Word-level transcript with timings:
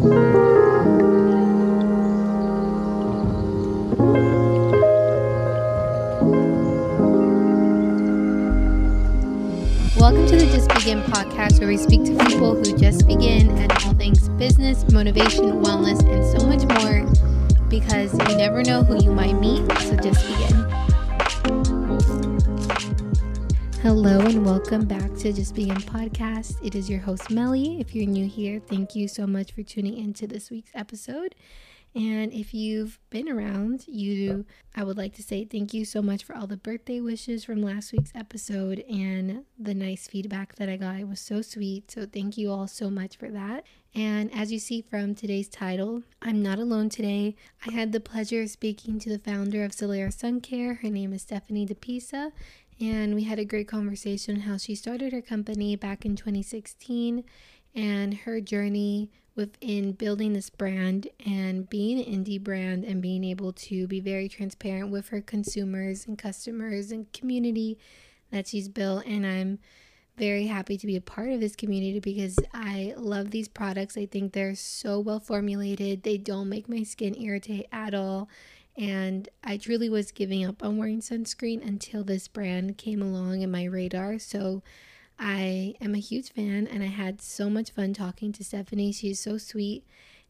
Welcome 0.00 0.16
to 10.28 10.36
the 10.36 10.48
Just 10.50 10.70
Begin 10.70 11.02
podcast, 11.02 11.58
where 11.58 11.68
we 11.68 11.76
speak 11.76 12.04
to 12.04 12.16
people 12.24 12.54
who 12.54 12.78
just 12.78 13.06
begin 13.06 13.50
at 13.58 13.84
all 13.84 13.92
things 13.92 14.30
business, 14.30 14.90
motivation, 14.90 15.62
wellness, 15.62 16.00
and 16.08 16.24
so 16.40 16.46
much 16.46 16.64
more 16.80 17.04
because 17.68 18.14
you 18.14 18.36
never 18.38 18.62
know 18.62 18.82
who 18.82 19.04
you 19.04 19.12
might 19.12 19.38
meet, 19.38 19.70
so 19.80 19.96
just 19.96 20.26
begin. 20.26 20.49
Welcome 24.62 24.86
back 24.86 25.14
to 25.14 25.32
Just 25.32 25.54
Begin 25.54 25.76
podcast. 25.76 26.62
It 26.62 26.74
is 26.74 26.88
your 26.88 27.00
host, 27.00 27.30
Melly. 27.30 27.80
If 27.80 27.94
you're 27.94 28.06
new 28.06 28.28
here, 28.28 28.60
thank 28.60 28.94
you 28.94 29.08
so 29.08 29.26
much 29.26 29.52
for 29.52 29.62
tuning 29.62 29.96
into 29.96 30.26
this 30.26 30.50
week's 30.50 30.70
episode. 30.74 31.34
And 31.94 32.30
if 32.32 32.52
you've 32.52 33.00
been 33.08 33.28
around, 33.28 33.88
you 33.88 34.44
I 34.76 34.84
would 34.84 34.98
like 34.98 35.14
to 35.14 35.22
say 35.22 35.44
thank 35.46 35.72
you 35.72 35.84
so 35.86 36.02
much 36.02 36.22
for 36.24 36.36
all 36.36 36.46
the 36.46 36.58
birthday 36.58 37.00
wishes 37.00 37.42
from 37.42 37.62
last 37.62 37.90
week's 37.90 38.12
episode 38.14 38.80
and 38.80 39.44
the 39.58 39.74
nice 39.74 40.06
feedback 40.06 40.54
that 40.56 40.68
I 40.68 40.76
got. 40.76 41.00
It 41.00 41.08
was 41.08 41.20
so 41.20 41.40
sweet. 41.40 41.90
So 41.90 42.06
thank 42.06 42.36
you 42.36 42.52
all 42.52 42.68
so 42.68 42.90
much 42.90 43.16
for 43.16 43.30
that. 43.30 43.64
And 43.94 44.32
as 44.32 44.52
you 44.52 44.58
see 44.60 44.82
from 44.82 45.14
today's 45.14 45.48
title, 45.48 46.02
I'm 46.22 46.42
not 46.42 46.58
alone 46.60 46.90
today. 46.90 47.34
I 47.66 47.72
had 47.72 47.92
the 47.92 47.98
pleasure 47.98 48.42
of 48.42 48.50
speaking 48.50 49.00
to 49.00 49.08
the 49.08 49.18
founder 49.18 49.64
of 49.64 49.72
Solara 49.72 50.12
Sun 50.12 50.42
Care. 50.42 50.74
Her 50.74 50.90
name 50.90 51.12
is 51.12 51.22
Stephanie 51.22 51.66
DePisa, 51.66 52.30
and 52.80 53.14
we 53.14 53.24
had 53.24 53.38
a 53.38 53.44
great 53.44 53.68
conversation 53.68 54.40
how 54.40 54.56
she 54.56 54.74
started 54.74 55.12
her 55.12 55.20
company 55.20 55.76
back 55.76 56.04
in 56.04 56.16
2016 56.16 57.24
and 57.74 58.14
her 58.14 58.40
journey 58.40 59.10
within 59.36 59.92
building 59.92 60.32
this 60.32 60.50
brand 60.50 61.08
and 61.24 61.68
being 61.70 61.98
an 61.98 62.24
indie 62.24 62.42
brand 62.42 62.84
and 62.84 63.00
being 63.00 63.24
able 63.24 63.52
to 63.52 63.86
be 63.86 64.00
very 64.00 64.28
transparent 64.28 64.90
with 64.90 65.08
her 65.08 65.20
consumers 65.20 66.06
and 66.06 66.18
customers 66.18 66.90
and 66.90 67.12
community 67.12 67.78
that 68.30 68.46
she's 68.46 68.68
built. 68.68 69.04
And 69.06 69.24
I'm 69.26 69.58
very 70.16 70.46
happy 70.46 70.76
to 70.76 70.86
be 70.86 70.96
a 70.96 71.00
part 71.00 71.30
of 71.30 71.40
this 71.40 71.56
community 71.56 72.00
because 72.00 72.36
I 72.52 72.92
love 72.96 73.30
these 73.30 73.48
products. 73.48 73.96
I 73.96 74.06
think 74.06 74.32
they're 74.32 74.54
so 74.54 75.00
well 75.00 75.20
formulated, 75.20 76.02
they 76.02 76.18
don't 76.18 76.48
make 76.48 76.68
my 76.68 76.82
skin 76.82 77.14
irritate 77.16 77.66
at 77.72 77.94
all. 77.94 78.28
And 78.76 79.28
I 79.44 79.56
truly 79.56 79.88
was 79.88 80.12
giving 80.12 80.44
up 80.44 80.62
on 80.62 80.78
wearing 80.78 81.00
sunscreen 81.00 81.66
until 81.66 82.04
this 82.04 82.28
brand 82.28 82.78
came 82.78 83.02
along 83.02 83.42
in 83.42 83.50
my 83.50 83.64
radar. 83.64 84.18
So 84.18 84.62
I 85.18 85.74
am 85.80 85.94
a 85.94 85.98
huge 85.98 86.32
fan 86.32 86.66
and 86.66 86.82
I 86.82 86.86
had 86.86 87.20
so 87.20 87.50
much 87.50 87.70
fun 87.72 87.92
talking 87.92 88.32
to 88.32 88.44
Stephanie. 88.44 88.92
She's 88.92 89.20
so 89.20 89.36
sweet. 89.36 89.84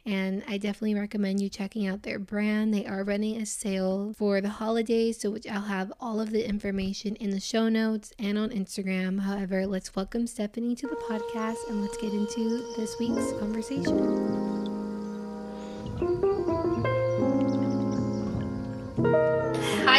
And 0.06 0.42
I 0.48 0.56
definitely 0.56 0.94
recommend 0.94 1.41
you 1.42 1.50
checking 1.50 1.86
out 1.86 2.02
their 2.02 2.18
brand. 2.18 2.72
They 2.72 2.86
are 2.86 3.05
running 3.05 3.36
a 3.36 3.44
sale 3.44 4.14
for 4.16 4.41
the 4.41 4.48
holidays, 4.48 5.20
so 5.20 5.30
which 5.30 5.46
I'll 5.46 5.61
have 5.61 5.92
all 6.00 6.20
of 6.20 6.30
the 6.30 6.48
information 6.48 7.16
in 7.16 7.30
the 7.30 7.41
show 7.41 7.68
notes 7.68 8.12
and 8.18 8.38
on 8.38 8.48
Instagram. 8.48 9.20
However, 9.20 9.66
let's 9.66 9.94
welcome 9.94 10.27
Stephanie 10.27 10.74
to 10.77 10.86
the 10.86 10.96
podcast 10.96 11.68
and 11.68 11.83
let's 11.83 11.98
get 11.98 12.14
into 12.14 12.74
this 12.77 12.98
week's 12.98 13.33
conversation. 13.38 14.30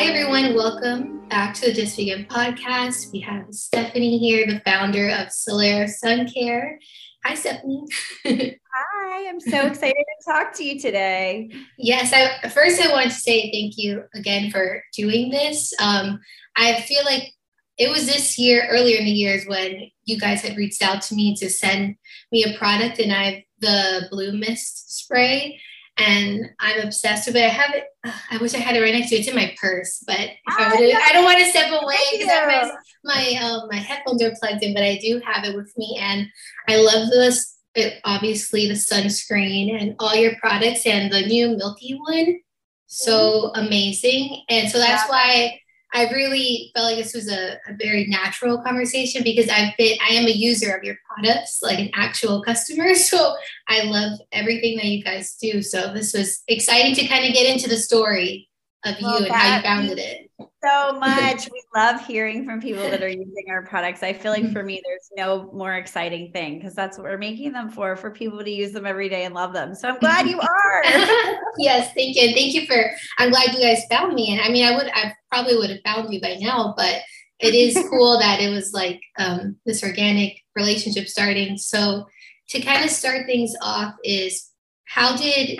Hi, 0.01 0.07
everyone. 0.07 0.55
Welcome 0.55 1.29
back 1.29 1.53
to 1.53 1.67
the 1.67 1.73
Just 1.73 1.95
Begin 1.95 2.25
podcast. 2.25 3.11
We 3.11 3.19
have 3.19 3.53
Stephanie 3.53 4.17
here, 4.17 4.47
the 4.47 4.59
founder 4.65 5.09
of 5.09 5.27
Solara 5.27 5.87
Sun 5.87 6.27
Care. 6.27 6.79
Hi, 7.23 7.35
Stephanie. 7.35 7.85
Hi, 8.25 9.29
I'm 9.29 9.39
so 9.39 9.67
excited 9.67 9.93
to 9.93 10.25
talk 10.25 10.55
to 10.55 10.63
you 10.63 10.79
today. 10.79 11.51
Yes, 11.77 12.13
I, 12.13 12.49
first 12.49 12.81
I 12.81 12.91
want 12.91 13.11
to 13.11 13.15
say 13.15 13.51
thank 13.51 13.75
you 13.77 14.03
again 14.15 14.49
for 14.49 14.83
doing 14.97 15.29
this. 15.29 15.71
Um, 15.79 16.19
I 16.55 16.81
feel 16.81 17.05
like 17.05 17.31
it 17.77 17.91
was 17.91 18.07
this 18.07 18.39
year, 18.39 18.67
earlier 18.71 18.97
in 18.97 19.05
the 19.05 19.11
years, 19.11 19.45
when 19.45 19.91
you 20.05 20.19
guys 20.19 20.41
had 20.41 20.57
reached 20.57 20.81
out 20.81 21.03
to 21.03 21.15
me 21.15 21.35
to 21.35 21.47
send 21.47 21.95
me 22.31 22.43
a 22.43 22.57
product, 22.57 22.97
and 22.97 23.13
I 23.13 23.23
have 23.23 23.43
the 23.59 24.07
Blue 24.09 24.31
Mist 24.31 24.97
spray 24.97 25.59
and 26.01 26.49
I'm 26.59 26.81
obsessed 26.81 27.27
with 27.27 27.35
it. 27.35 27.45
I 27.45 27.49
have 27.49 27.75
it. 27.75 27.85
I 28.31 28.37
wish 28.37 28.55
I 28.55 28.57
had 28.57 28.75
it 28.75 28.81
right 28.81 28.93
next 28.93 29.09
to 29.09 29.15
it. 29.15 29.19
It's 29.19 29.27
in 29.27 29.35
my 29.35 29.53
purse, 29.61 30.03
but 30.07 30.19
I, 30.47 30.99
I, 31.09 31.13
don't 31.13 31.23
want 31.23 31.39
to 31.39 31.45
step 31.45 31.69
away 31.69 31.97
because 32.11 32.27
my 32.27 32.71
my, 33.03 33.39
um, 33.41 33.67
my 33.69 33.77
headphones 33.77 34.23
are 34.23 34.33
plugged 34.39 34.63
in. 34.63 34.73
But 34.73 34.83
I 34.83 34.97
do 34.97 35.21
have 35.23 35.43
it 35.45 35.55
with 35.55 35.71
me, 35.77 35.97
and 36.01 36.27
I 36.67 36.77
love 36.77 37.09
this. 37.09 37.57
It, 37.75 38.01
obviously, 38.03 38.67
the 38.67 38.73
sunscreen 38.73 39.79
and 39.79 39.95
all 39.99 40.15
your 40.15 40.35
products, 40.39 40.85
and 40.85 41.11
the 41.11 41.21
new 41.21 41.55
Milky 41.55 41.93
one, 41.93 42.39
so 42.87 43.51
mm-hmm. 43.55 43.65
amazing. 43.65 44.43
And 44.49 44.69
so 44.69 44.79
that's 44.79 45.09
why 45.09 45.59
I 45.93 46.09
really 46.09 46.71
felt 46.73 46.85
like 46.85 47.03
this 47.03 47.13
was 47.13 47.29
a, 47.29 47.53
a, 47.67 47.73
very 47.77 48.05
natural 48.07 48.61
conversation 48.61 49.23
because 49.23 49.49
I've 49.49 49.75
been, 49.77 49.97
I 50.07 50.13
am 50.13 50.25
a 50.25 50.31
user 50.31 50.73
of 50.73 50.83
your 50.83 50.95
products, 51.05 51.59
like 51.61 51.79
an 51.79 51.89
actual 51.93 52.41
customer. 52.41 52.95
So 52.95 53.35
I 53.67 53.83
love 53.83 54.19
everything 54.31 54.77
that 54.77 54.85
you 54.85 55.03
guys 55.03 55.35
do. 55.41 55.61
So 55.61 55.93
this 55.93 56.13
was 56.13 56.43
exciting 56.47 56.95
to 56.95 57.07
kind 57.07 57.25
of 57.25 57.33
get 57.33 57.49
into 57.49 57.67
the 57.67 57.77
story 57.77 58.49
of 58.85 58.99
you 58.99 59.05
well, 59.05 59.23
and 59.23 59.27
how 59.31 59.57
you 59.57 59.63
founded 59.63 59.99
it 59.99 60.20
so 60.63 60.99
much. 60.99 61.49
we 61.51 61.61
love 61.75 62.05
hearing 62.05 62.45
from 62.45 62.61
people 62.61 62.83
that 62.83 63.01
are 63.01 63.09
using 63.09 63.45
our 63.49 63.65
products. 63.65 64.03
I 64.03 64.13
feel 64.13 64.31
like 64.31 64.51
for 64.51 64.63
me, 64.63 64.81
there's 64.85 65.09
no 65.15 65.51
more 65.53 65.75
exciting 65.75 66.31
thing 66.31 66.57
because 66.57 66.75
that's 66.75 66.97
what 66.97 67.05
we're 67.05 67.17
making 67.17 67.51
them 67.53 67.69
for, 67.69 67.95
for 67.95 68.11
people 68.11 68.43
to 68.43 68.49
use 68.49 68.71
them 68.71 68.85
every 68.85 69.09
day 69.09 69.25
and 69.25 69.33
love 69.33 69.53
them. 69.53 69.75
So 69.75 69.89
I'm 69.89 69.99
glad 69.99 70.27
you 70.27 70.39
are. 70.39 70.83
yes, 71.57 71.93
thank 71.93 72.15
you. 72.15 72.33
thank 72.33 72.53
you 72.53 72.65
for, 72.65 72.91
I'm 73.17 73.31
glad 73.31 73.53
you 73.53 73.61
guys 73.61 73.83
found 73.89 74.13
me. 74.13 74.31
And 74.31 74.41
I 74.41 74.49
mean, 74.49 74.65
I 74.65 74.75
would, 74.75 74.87
I 74.93 75.13
probably 75.31 75.55
would 75.55 75.69
have 75.69 75.81
found 75.85 76.13
you 76.13 76.21
by 76.21 76.35
now, 76.39 76.73
but 76.77 77.01
it 77.39 77.53
is 77.53 77.75
cool 77.89 78.19
that 78.19 78.39
it 78.39 78.49
was 78.49 78.73
like 78.73 79.01
um, 79.17 79.57
this 79.65 79.83
organic 79.83 80.39
relationship 80.55 81.07
starting. 81.07 81.57
So 81.57 82.05
to 82.49 82.61
kind 82.61 82.83
of 82.83 82.91
start 82.91 83.25
things 83.25 83.53
off 83.61 83.95
is 84.03 84.49
how 84.85 85.15
did, 85.15 85.59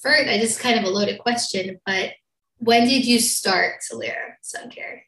first, 0.00 0.28
I 0.28 0.38
just 0.38 0.60
kind 0.60 0.78
of 0.78 0.84
a 0.84 0.88
loaded 0.88 1.18
question, 1.18 1.80
but 1.86 2.12
when 2.64 2.88
did 2.88 3.04
you 3.04 3.20
start 3.20 3.76
Solara 3.80 4.34
Sun 4.42 4.70
Care? 4.70 5.02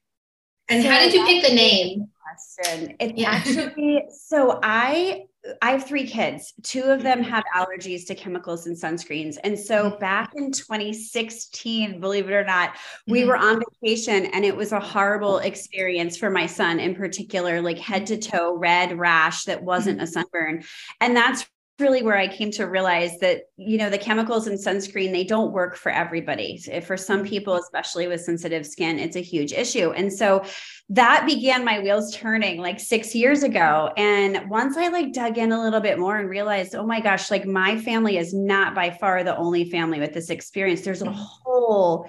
And 0.69 0.83
so 0.83 0.91
how 0.91 1.00
did 1.00 1.15
you 1.15 1.25
pick 1.25 1.49
the 1.49 1.55
name? 1.55 2.09
Question. 2.22 2.97
It 2.99 3.17
yeah. 3.17 3.31
actually 3.31 4.05
so 4.11 4.59
I 4.62 5.27
I 5.62 5.71
have 5.71 5.87
three 5.87 6.06
kids. 6.06 6.55
Two 6.62 6.84
of 6.84 7.03
them 7.03 7.22
have 7.22 7.44
allergies 7.55 8.06
to 8.06 8.15
chemicals 8.15 8.67
and 8.67 8.77
sunscreens. 8.77 9.37
And 9.44 9.59
so 9.59 9.91
mm-hmm. 9.91 10.00
back 10.00 10.33
in 10.34 10.50
2016, 10.50 12.00
believe 12.00 12.28
it 12.28 12.33
or 12.33 12.44
not, 12.44 12.75
we 13.06 13.21
mm-hmm. 13.21 13.28
were 13.28 13.37
on 13.37 13.62
vacation 13.83 14.27
and 14.27 14.44
it 14.44 14.56
was 14.56 14.73
a 14.73 14.81
horrible 14.81 15.38
experience 15.38 16.17
for 16.17 16.31
my 16.31 16.47
son 16.47 16.81
in 16.81 16.94
particular, 16.94 17.61
like 17.61 17.78
head 17.78 18.06
to 18.09 18.19
toe 18.19 18.56
red 18.56 18.99
rash 18.99 19.44
that 19.44 19.62
wasn't 19.62 20.03
a 20.03 20.06
sunburn. 20.06 20.65
And 21.00 21.17
that's 21.17 21.47
really 21.78 22.03
where 22.03 22.16
I 22.16 22.26
came 22.28 22.50
to 22.53 22.64
realize 22.64 23.19
that, 23.19 23.42
you 23.56 23.76
know, 23.76 23.91
the 23.91 23.98
chemicals 23.98 24.47
in 24.47 24.54
sunscreen, 24.54 25.12
they 25.12 25.25
don't 25.25 25.53
work 25.53 25.76
for 25.76 25.92
everybody. 25.92 26.59
For 26.84 26.97
some 26.97 27.19
mm-hmm. 27.20 27.28
people, 27.28 27.54
especially 27.56 28.09
with 28.09 28.22
sensitive 28.22 28.66
skin, 28.66 28.98
it's 28.98 29.16
a 29.16 29.20
huge 29.20 29.53
issue. 29.53 29.91
And 29.91 30.10
so 30.10 30.42
that 30.88 31.26
began 31.26 31.64
my 31.64 31.81
wheels 31.81 32.14
turning 32.14 32.60
like 32.60 32.81
six 32.81 33.14
years 33.14 33.42
ago. 33.42 33.92
And 33.97 34.48
once 34.48 34.76
I 34.76 34.88
like 34.88 35.12
dug 35.12 35.37
in 35.37 35.53
a 35.53 35.62
little 35.62 35.81
bit 35.81 35.98
more 35.98 36.16
and 36.16 36.31
realized, 36.31 36.75
oh 36.75 36.87
my 36.87 37.00
gosh, 37.00 37.31
like 37.31 37.44
my 37.44 37.78
family 37.78 38.16
is 38.16 38.32
not 38.32 38.75
by 38.75 38.91
far 38.91 39.22
the 39.22 39.37
only 39.37 39.70
family 39.70 40.00
with 40.00 40.14
this 40.14 40.31
experience. 40.31 40.81
There's 40.81 41.03
a 41.03 41.06
mm-hmm. 41.06 41.14
whole 41.44 42.08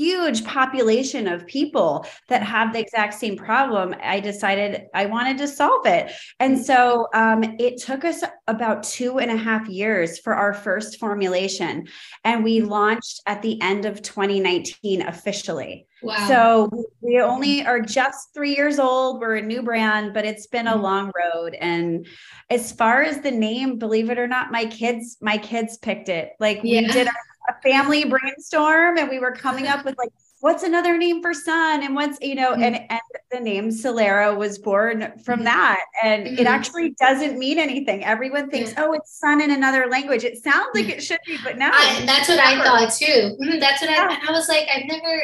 huge 0.00 0.44
population 0.46 1.28
of 1.28 1.46
people 1.46 2.06
that 2.28 2.42
have 2.42 2.72
the 2.72 2.78
exact 2.78 3.12
same 3.12 3.36
problem, 3.36 3.94
I 4.02 4.18
decided 4.18 4.86
I 4.94 5.04
wanted 5.04 5.36
to 5.38 5.46
solve 5.46 5.84
it. 5.84 6.10
And 6.38 6.58
so 6.58 7.06
um, 7.12 7.44
it 7.58 7.76
took 7.76 8.06
us 8.06 8.22
about 8.48 8.82
two 8.82 9.18
and 9.18 9.30
a 9.30 9.36
half 9.36 9.68
years 9.68 10.18
for 10.18 10.34
our 10.34 10.54
first 10.54 10.98
formulation. 10.98 11.86
And 12.24 12.42
we 12.42 12.62
launched 12.62 13.20
at 13.26 13.42
the 13.42 13.60
end 13.60 13.84
of 13.84 14.00
2019 14.00 15.02
officially. 15.02 15.86
Wow. 16.02 16.28
So 16.28 16.86
we 17.02 17.20
only 17.20 17.66
are 17.66 17.80
just 17.80 18.32
three 18.32 18.56
years 18.56 18.78
old. 18.78 19.20
We're 19.20 19.36
a 19.36 19.42
new 19.42 19.62
brand, 19.62 20.14
but 20.14 20.24
it's 20.24 20.46
been 20.46 20.66
a 20.66 20.72
mm-hmm. 20.72 20.82
long 20.82 21.12
road. 21.14 21.54
And 21.54 22.06
as 22.48 22.72
far 22.72 23.02
as 23.02 23.20
the 23.20 23.30
name, 23.30 23.78
believe 23.78 24.08
it 24.08 24.18
or 24.18 24.26
not, 24.26 24.50
my 24.50 24.64
kids, 24.64 25.18
my 25.20 25.36
kids 25.36 25.76
picked 25.76 26.08
it. 26.08 26.32
Like 26.40 26.60
yeah. 26.62 26.80
we 26.80 26.86
did 26.86 27.06
our 27.06 27.12
a 27.48 27.60
family 27.62 28.04
brainstorm 28.10 28.98
and 28.98 29.08
we 29.08 29.18
were 29.18 29.32
coming 29.32 29.66
up 29.66 29.84
with 29.84 29.96
like 29.98 30.10
what's 30.40 30.62
another 30.62 30.96
name 30.96 31.20
for 31.20 31.32
sun 31.34 31.82
and 31.82 31.94
what's 31.94 32.18
you 32.20 32.34
know 32.34 32.52
mm-hmm. 32.52 32.62
and 32.62 32.76
and 32.90 33.00
the 33.30 33.40
name 33.40 33.68
solara 33.68 34.36
was 34.36 34.58
born 34.58 35.12
from 35.24 35.40
mm-hmm. 35.40 35.44
that 35.44 35.84
and 36.02 36.26
mm-hmm. 36.26 36.38
it 36.38 36.46
actually 36.46 36.90
doesn't 36.98 37.38
mean 37.38 37.58
anything 37.58 38.04
everyone 38.04 38.50
thinks 38.50 38.72
oh 38.78 38.92
it's 38.92 39.18
sun 39.18 39.40
in 39.40 39.50
another 39.50 39.86
language 39.86 40.24
it 40.24 40.42
sounds 40.42 40.68
like 40.74 40.88
it 40.88 41.02
should 41.02 41.20
be 41.26 41.36
but 41.44 41.58
no 41.58 41.70
I, 41.72 42.02
that's 42.06 42.28
what 42.28 42.36
never. 42.36 42.62
i 42.62 42.64
thought 42.64 42.92
too 42.92 43.36
mm-hmm, 43.40 43.58
that's 43.58 43.82
what 43.82 43.90
yeah. 43.90 44.18
I, 44.22 44.28
I 44.28 44.32
was 44.32 44.48
like 44.48 44.66
i've 44.74 44.86
never 44.86 45.22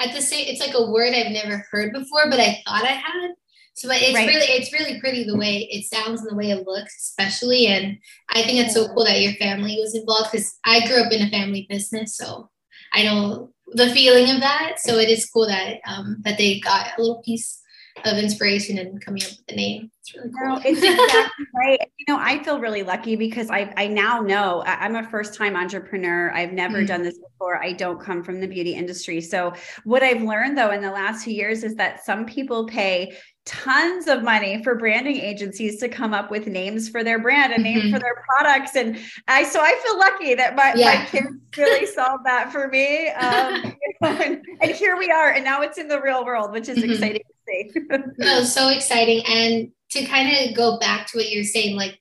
at 0.00 0.14
the 0.14 0.22
same 0.22 0.46
it's 0.48 0.60
like 0.60 0.74
a 0.74 0.90
word 0.90 1.12
i've 1.14 1.32
never 1.32 1.66
heard 1.70 1.92
before 1.92 2.28
but 2.30 2.40
i 2.40 2.62
thought 2.66 2.84
i 2.84 2.92
had 2.92 3.30
So 3.76 3.90
it's 3.90 4.14
right. 4.14 4.26
really 4.26 4.46
it's 4.46 4.72
really 4.72 4.98
pretty 5.00 5.24
the 5.24 5.36
way 5.36 5.68
it 5.70 5.84
sounds 5.84 6.22
and 6.22 6.30
the 6.30 6.34
way 6.34 6.50
it 6.50 6.66
looks, 6.66 6.96
especially. 6.96 7.66
And 7.66 7.98
I 8.30 8.42
think 8.42 8.58
it's 8.58 8.72
so 8.72 8.88
cool 8.88 9.04
that 9.04 9.20
your 9.20 9.34
family 9.34 9.76
was 9.78 9.94
involved 9.94 10.32
because 10.32 10.58
I 10.64 10.86
grew 10.86 11.02
up 11.02 11.12
in 11.12 11.26
a 11.26 11.30
family 11.30 11.66
business, 11.68 12.16
so 12.16 12.48
I 12.94 13.04
know 13.04 13.52
the 13.72 13.90
feeling 13.90 14.30
of 14.30 14.40
that. 14.40 14.76
So 14.78 14.96
it 14.96 15.10
is 15.10 15.28
cool 15.28 15.46
that 15.46 15.80
um, 15.86 16.16
that 16.24 16.38
they 16.38 16.58
got 16.58 16.96
a 16.96 17.02
little 17.02 17.20
piece 17.22 17.60
of 18.06 18.16
inspiration 18.16 18.78
and 18.78 19.04
coming 19.04 19.22
up 19.22 19.28
with 19.28 19.46
the 19.46 19.56
name. 19.56 19.90
It's 20.00 20.14
really 20.14 20.30
cool. 20.30 20.56
No, 20.56 20.62
it's 20.64 20.82
exactly 20.82 21.46
right. 21.54 21.80
You 21.98 22.14
know, 22.14 22.18
I 22.18 22.42
feel 22.42 22.58
really 22.58 22.82
lucky 22.82 23.14
because 23.14 23.50
I 23.50 23.74
I 23.76 23.88
now 23.88 24.20
know 24.20 24.62
I'm 24.64 24.96
a 24.96 25.04
first 25.04 25.34
time 25.34 25.54
entrepreneur. 25.54 26.32
I've 26.32 26.52
never 26.52 26.78
mm-hmm. 26.78 26.86
done 26.86 27.02
this 27.02 27.18
before. 27.18 27.62
I 27.62 27.72
don't 27.72 28.00
come 28.00 28.24
from 28.24 28.40
the 28.40 28.46
beauty 28.46 28.72
industry. 28.72 29.20
So 29.20 29.52
what 29.84 30.02
I've 30.02 30.22
learned 30.22 30.56
though 30.56 30.70
in 30.70 30.80
the 30.80 30.90
last 30.90 31.24
few 31.24 31.34
years 31.34 31.62
is 31.62 31.74
that 31.74 32.06
some 32.06 32.24
people 32.24 32.66
pay 32.66 33.14
tons 33.46 34.08
of 34.08 34.22
money 34.22 34.62
for 34.62 34.74
branding 34.74 35.16
agencies 35.16 35.78
to 35.78 35.88
come 35.88 36.12
up 36.12 36.30
with 36.30 36.46
names 36.46 36.88
for 36.88 37.02
their 37.02 37.18
brand 37.18 37.52
and 37.52 37.64
mm-hmm. 37.64 37.78
name 37.78 37.92
for 37.92 37.98
their 38.00 38.24
products 38.28 38.74
and 38.74 38.98
i 39.28 39.44
so 39.44 39.60
i 39.60 39.80
feel 39.84 39.96
lucky 39.98 40.34
that 40.34 40.56
my, 40.56 40.74
yeah. 40.74 40.98
my 40.98 41.06
kids 41.06 41.28
really 41.56 41.86
solved 41.86 42.26
that 42.26 42.50
for 42.50 42.66
me 42.68 43.08
um, 43.10 43.72
and, 44.02 44.44
and, 44.60 44.72
here 44.72 44.96
we 44.98 45.10
are 45.10 45.30
and 45.30 45.44
now 45.44 45.62
it's 45.62 45.78
in 45.78 45.86
the 45.86 46.00
real 46.00 46.24
world 46.24 46.50
which 46.50 46.68
is 46.68 46.78
mm-hmm. 46.78 46.90
exciting 46.90 47.22
no, 48.18 48.42
so 48.44 48.68
exciting. 48.68 49.22
And 49.26 49.70
to 49.90 50.04
kind 50.04 50.36
of 50.36 50.56
go 50.56 50.78
back 50.78 51.06
to 51.08 51.18
what 51.18 51.30
you're 51.30 51.44
saying, 51.44 51.76
like, 51.76 51.98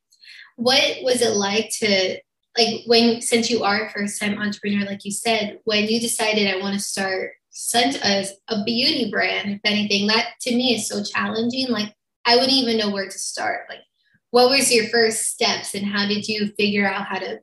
what 0.55 1.03
was 1.03 1.21
it 1.21 1.35
like 1.35 1.69
to, 1.79 2.19
like, 2.57 2.81
when, 2.85 3.21
since 3.21 3.49
you 3.49 3.63
are 3.63 3.85
a 3.85 3.89
first 3.91 4.19
time 4.19 4.37
entrepreneur, 4.37 4.85
like 4.85 5.05
you 5.05 5.11
said, 5.11 5.59
when 5.65 5.87
you 5.87 5.99
decided 5.99 6.47
I 6.47 6.61
want 6.61 6.75
to 6.75 6.79
start 6.79 7.31
such 7.55 7.95
us 8.03 8.33
a 8.49 8.63
beauty 8.65 9.09
brand, 9.09 9.49
if 9.49 9.61
anything, 9.63 10.07
that 10.07 10.33
to 10.41 10.53
me 10.53 10.75
is 10.75 10.87
so 10.89 11.01
challenging. 11.01 11.69
Like, 11.69 11.93
I 12.25 12.35
wouldn't 12.35 12.51
even 12.51 12.77
know 12.77 12.91
where 12.91 13.05
to 13.05 13.17
start. 13.17 13.61
Like, 13.69 13.79
what 14.31 14.49
was 14.49 14.73
your 14.73 14.87
first 14.89 15.21
steps 15.21 15.73
and 15.73 15.85
how 15.85 16.05
did 16.05 16.27
you 16.27 16.51
figure 16.57 16.85
out 16.85 17.05
how 17.05 17.19
to 17.19 17.39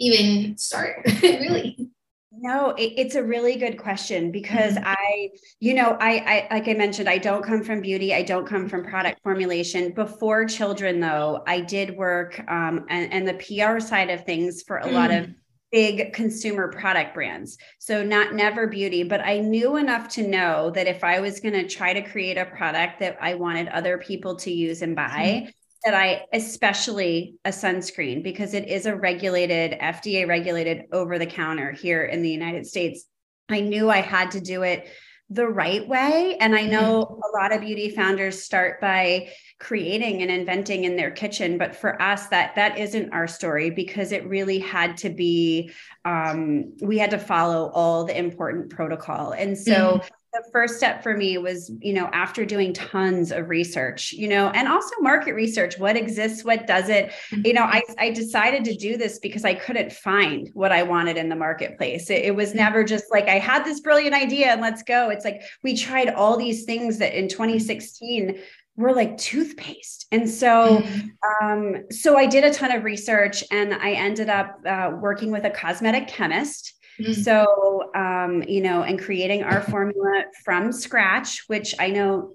even 0.00 0.58
start? 0.58 1.06
really? 1.22 1.88
No, 2.32 2.70
it, 2.70 2.94
it's 2.96 3.14
a 3.14 3.22
really 3.22 3.54
good 3.54 3.78
question 3.78 4.32
because 4.32 4.74
mm-hmm. 4.74 4.88
I, 4.88 5.28
you 5.60 5.74
know, 5.74 5.96
I, 6.00 6.48
I, 6.50 6.54
like 6.54 6.68
I 6.68 6.74
mentioned, 6.74 7.08
I 7.08 7.18
don't 7.18 7.44
come 7.44 7.62
from 7.62 7.80
beauty. 7.80 8.12
I 8.12 8.22
don't 8.22 8.46
come 8.46 8.68
from 8.68 8.84
product 8.84 9.22
formulation. 9.22 9.92
Before 9.92 10.44
children, 10.46 10.98
though, 10.98 11.44
I 11.46 11.60
did 11.60 11.96
work 11.96 12.42
um, 12.48 12.86
and, 12.90 13.12
and 13.12 13.28
the 13.28 13.34
PR 13.34 13.78
side 13.78 14.10
of 14.10 14.24
things 14.24 14.64
for 14.66 14.78
a 14.78 14.88
mm. 14.88 14.92
lot 14.92 15.12
of 15.12 15.26
mm. 15.26 15.34
Big 15.74 16.12
consumer 16.12 16.68
product 16.68 17.14
brands. 17.14 17.58
So 17.80 18.04
not 18.04 18.32
never 18.32 18.68
beauty, 18.68 19.02
but 19.02 19.20
I 19.22 19.40
knew 19.40 19.76
enough 19.76 20.08
to 20.10 20.22
know 20.24 20.70
that 20.70 20.86
if 20.86 21.02
I 21.02 21.18
was 21.18 21.40
going 21.40 21.54
to 21.54 21.66
try 21.66 21.92
to 21.92 22.00
create 22.00 22.38
a 22.38 22.44
product 22.44 23.00
that 23.00 23.18
I 23.20 23.34
wanted 23.34 23.66
other 23.66 23.98
people 23.98 24.36
to 24.36 24.52
use 24.52 24.82
and 24.82 24.94
buy, 24.94 25.48
mm 25.48 25.52
that 25.84 25.92
I, 25.92 26.22
especially 26.32 27.34
a 27.44 27.50
sunscreen, 27.50 28.22
because 28.22 28.54
it 28.54 28.68
is 28.68 28.86
a 28.86 28.96
regulated, 28.96 29.78
FDA 29.78 30.26
regulated 30.26 30.84
over 30.92 31.18
the 31.18 31.26
counter 31.26 31.72
here 31.72 32.02
in 32.04 32.22
the 32.22 32.30
United 32.30 32.66
States. 32.66 33.04
I 33.50 33.60
knew 33.60 33.90
I 33.90 34.00
had 34.00 34.30
to 34.30 34.40
do 34.40 34.62
it 34.62 34.88
the 35.30 35.46
right 35.46 35.86
way. 35.88 36.36
And 36.38 36.54
I 36.54 36.66
know 36.66 37.04
mm-hmm. 37.04 37.20
a 37.22 37.40
lot 37.40 37.52
of 37.52 37.60
beauty 37.60 37.88
founders 37.88 38.42
start 38.42 38.80
by 38.80 39.30
creating 39.58 40.22
and 40.22 40.30
inventing 40.30 40.84
in 40.84 40.96
their 40.96 41.10
kitchen. 41.10 41.56
But 41.58 41.74
for 41.74 42.00
us, 42.00 42.26
that 42.28 42.54
that 42.56 42.78
isn't 42.78 43.12
our 43.12 43.26
story 43.26 43.70
because 43.70 44.12
it 44.12 44.26
really 44.28 44.58
had 44.58 44.98
to 44.98 45.10
be, 45.10 45.72
um, 46.04 46.76
we 46.80 46.98
had 46.98 47.10
to 47.10 47.18
follow 47.18 47.70
all 47.70 48.04
the 48.04 48.16
important 48.16 48.70
protocol. 48.70 49.32
And 49.32 49.56
so 49.56 49.98
mm-hmm 49.98 50.08
the 50.34 50.50
first 50.50 50.76
step 50.76 51.02
for 51.02 51.16
me 51.16 51.38
was 51.38 51.70
you 51.80 51.92
know 51.92 52.06
after 52.12 52.44
doing 52.44 52.72
tons 52.72 53.30
of 53.30 53.48
research 53.48 54.12
you 54.12 54.28
know 54.28 54.48
and 54.48 54.68
also 54.68 54.94
market 55.00 55.32
research 55.34 55.78
what 55.78 55.96
exists 55.96 56.44
what 56.44 56.66
doesn't. 56.66 57.10
You 57.30 57.52
know 57.52 57.62
I, 57.62 57.82
I 57.98 58.10
decided 58.10 58.64
to 58.64 58.74
do 58.74 58.96
this 58.96 59.18
because 59.20 59.44
i 59.44 59.54
couldn't 59.54 59.92
find 59.92 60.50
what 60.52 60.72
i 60.72 60.82
wanted 60.82 61.16
in 61.16 61.28
the 61.28 61.36
marketplace. 61.36 62.10
It, 62.10 62.24
it 62.24 62.34
was 62.34 62.50
mm-hmm. 62.50 62.58
never 62.58 62.84
just 62.84 63.04
like 63.10 63.28
i 63.28 63.38
had 63.38 63.64
this 63.64 63.80
brilliant 63.80 64.14
idea 64.14 64.48
and 64.48 64.60
let's 64.60 64.82
go. 64.82 65.10
It's 65.10 65.24
like 65.24 65.42
we 65.62 65.76
tried 65.76 66.10
all 66.10 66.36
these 66.36 66.64
things 66.64 66.98
that 66.98 67.16
in 67.16 67.28
2016 67.28 68.38
were 68.76 68.92
like 68.92 69.16
toothpaste. 69.18 70.06
And 70.10 70.28
so 70.28 70.78
mm-hmm. 70.78 71.46
um, 71.46 71.84
so 71.90 72.16
i 72.16 72.26
did 72.26 72.44
a 72.44 72.52
ton 72.52 72.72
of 72.72 72.82
research 72.84 73.44
and 73.50 73.72
i 73.74 73.92
ended 73.92 74.28
up 74.28 74.58
uh, 74.66 74.90
working 75.00 75.30
with 75.30 75.44
a 75.44 75.50
cosmetic 75.50 76.08
chemist 76.08 76.74
Mm-hmm. 77.00 77.12
So, 77.12 77.90
um, 77.94 78.42
you 78.44 78.60
know, 78.60 78.82
and 78.82 79.00
creating 79.00 79.42
our 79.42 79.60
formula 79.60 80.24
from 80.44 80.72
scratch, 80.72 81.44
which 81.48 81.74
I 81.78 81.90
know 81.90 82.34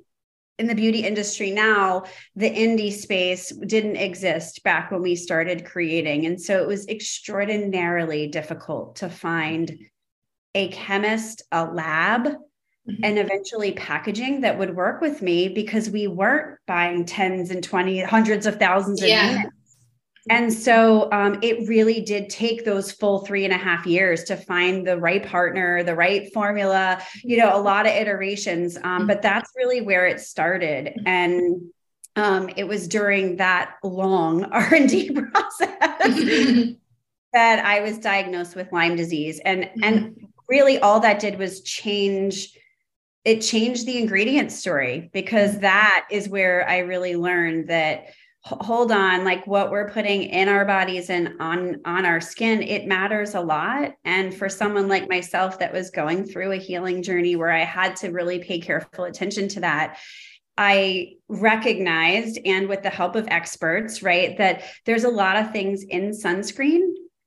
in 0.58 0.68
the 0.68 0.76
beauty 0.76 1.06
industry 1.06 1.52
now, 1.52 2.04
the 2.36 2.50
indie 2.50 2.92
space 2.92 3.50
didn't 3.50 3.96
exist 3.96 4.62
back 4.64 4.92
when 4.92 5.02
we 5.02 5.16
started 5.16 5.66
creating. 5.66 6.26
And 6.26 6.40
so 6.40 6.62
it 6.62 6.68
was 6.68 6.88
extraordinarily 6.90 8.28
difficult 8.28 8.98
to 8.98 9.10
find 9.10 9.78
a 10.54 10.68
chemist, 10.68 11.44
a 11.54 11.64
lab, 11.64 12.24
mm-hmm. 12.26 13.04
and 13.04 13.18
eventually 13.18 13.72
packaging 13.72 14.42
that 14.42 14.60
would 14.60 14.76
work 14.76 15.00
with 15.00 15.22
me 15.22 15.48
because 15.48 15.90
we 15.90 16.08
weren't 16.08 16.58
buying 16.68 17.06
tens 17.06 17.52
and 17.52 17.64
twenty, 17.64 18.02
hundreds 18.02 18.46
of 18.46 18.58
thousands 18.58 19.02
of 19.02 19.08
yeah. 19.08 19.32
units 19.32 19.56
and 20.30 20.52
so 20.52 21.12
um, 21.12 21.40
it 21.42 21.68
really 21.68 22.02
did 22.02 22.30
take 22.30 22.66
those 22.66 22.92
full 22.92 23.26
three 23.26 23.46
and 23.46 23.54
a 23.54 23.58
half 23.58 23.86
years 23.86 24.24
to 24.26 24.36
find 24.36 24.86
the 24.86 24.98
right 24.98 25.26
partner, 25.26 25.84
the 25.84 25.96
right 25.96 26.32
formula, 26.34 27.02
you 27.24 27.38
know, 27.38 27.56
a 27.56 27.62
lot 27.62 27.86
of 27.86 27.94
iterations. 27.94 28.78
Um, 28.84 29.08
but 29.08 29.22
that's 29.22 29.52
really 29.56 29.82
where 29.82 30.06
it 30.06 30.20
started. 30.20 30.94
And 31.06 31.62
um, 32.16 32.50
it 32.58 32.68
was 32.68 32.88
during 32.88 33.38
that 33.38 33.76
long 33.84 34.44
R&D 34.52 35.12
process 35.12 35.70
that 37.34 37.66
I 37.66 37.82
was 37.82 37.98
diagnosed 38.00 38.56
with 38.56 38.72
Lyme 38.72 38.96
disease. 38.96 39.40
And, 39.46 39.64
mm-hmm. 39.64 39.84
and 39.84 40.28
really 40.48 40.80
all 40.80 41.00
that 41.00 41.20
did 41.20 41.40
was 41.40 41.62
change 41.62 42.56
it 43.26 43.42
changed 43.42 43.86
the 43.86 43.98
ingredient 43.98 44.52
story 44.52 45.10
because 45.14 45.60
that 45.60 46.08
is 46.10 46.30
where 46.30 46.68
I 46.68 46.80
really 46.80 47.16
learned 47.16 47.68
that 47.68 48.08
hold 48.42 48.92
on 48.92 49.26
like 49.26 49.46
what 49.48 49.70
we're 49.70 49.90
putting 49.90 50.24
in 50.24 50.48
our 50.48 50.64
bodies 50.64 51.10
and 51.10 51.34
on 51.42 51.82
on 51.84 52.06
our 52.06 52.22
skin 52.22 52.62
it 52.62 52.88
matters 52.88 53.36
a 53.36 53.42
lot. 53.42 53.92
And 54.06 54.34
for 54.34 54.48
someone 54.48 54.88
like 54.88 55.10
myself 55.10 55.60
that 55.60 55.74
was 55.74 55.90
going 55.90 56.26
through 56.26 56.54
a 56.54 56.58
healing 56.58 57.04
journey 57.04 57.36
where 57.36 57.52
i 57.52 57.66
had 57.66 57.98
to 57.98 58.12
really 58.12 58.40
pay 58.40 58.60
careful 58.60 59.04
attention 59.04 59.50
to 59.50 59.60
that 59.60 59.98
I 60.62 61.14
recognized, 61.30 62.38
and 62.44 62.68
with 62.68 62.84
the 62.84 62.90
help 62.90 63.16
of 63.16 63.30
experts, 63.30 64.04
right, 64.04 64.38
that 64.38 64.64
there's 64.86 65.06
a 65.06 65.10
lot 65.10 65.38
of 65.38 65.54
things 65.54 65.84
in 65.84 66.12
sunscreen, 66.12 66.82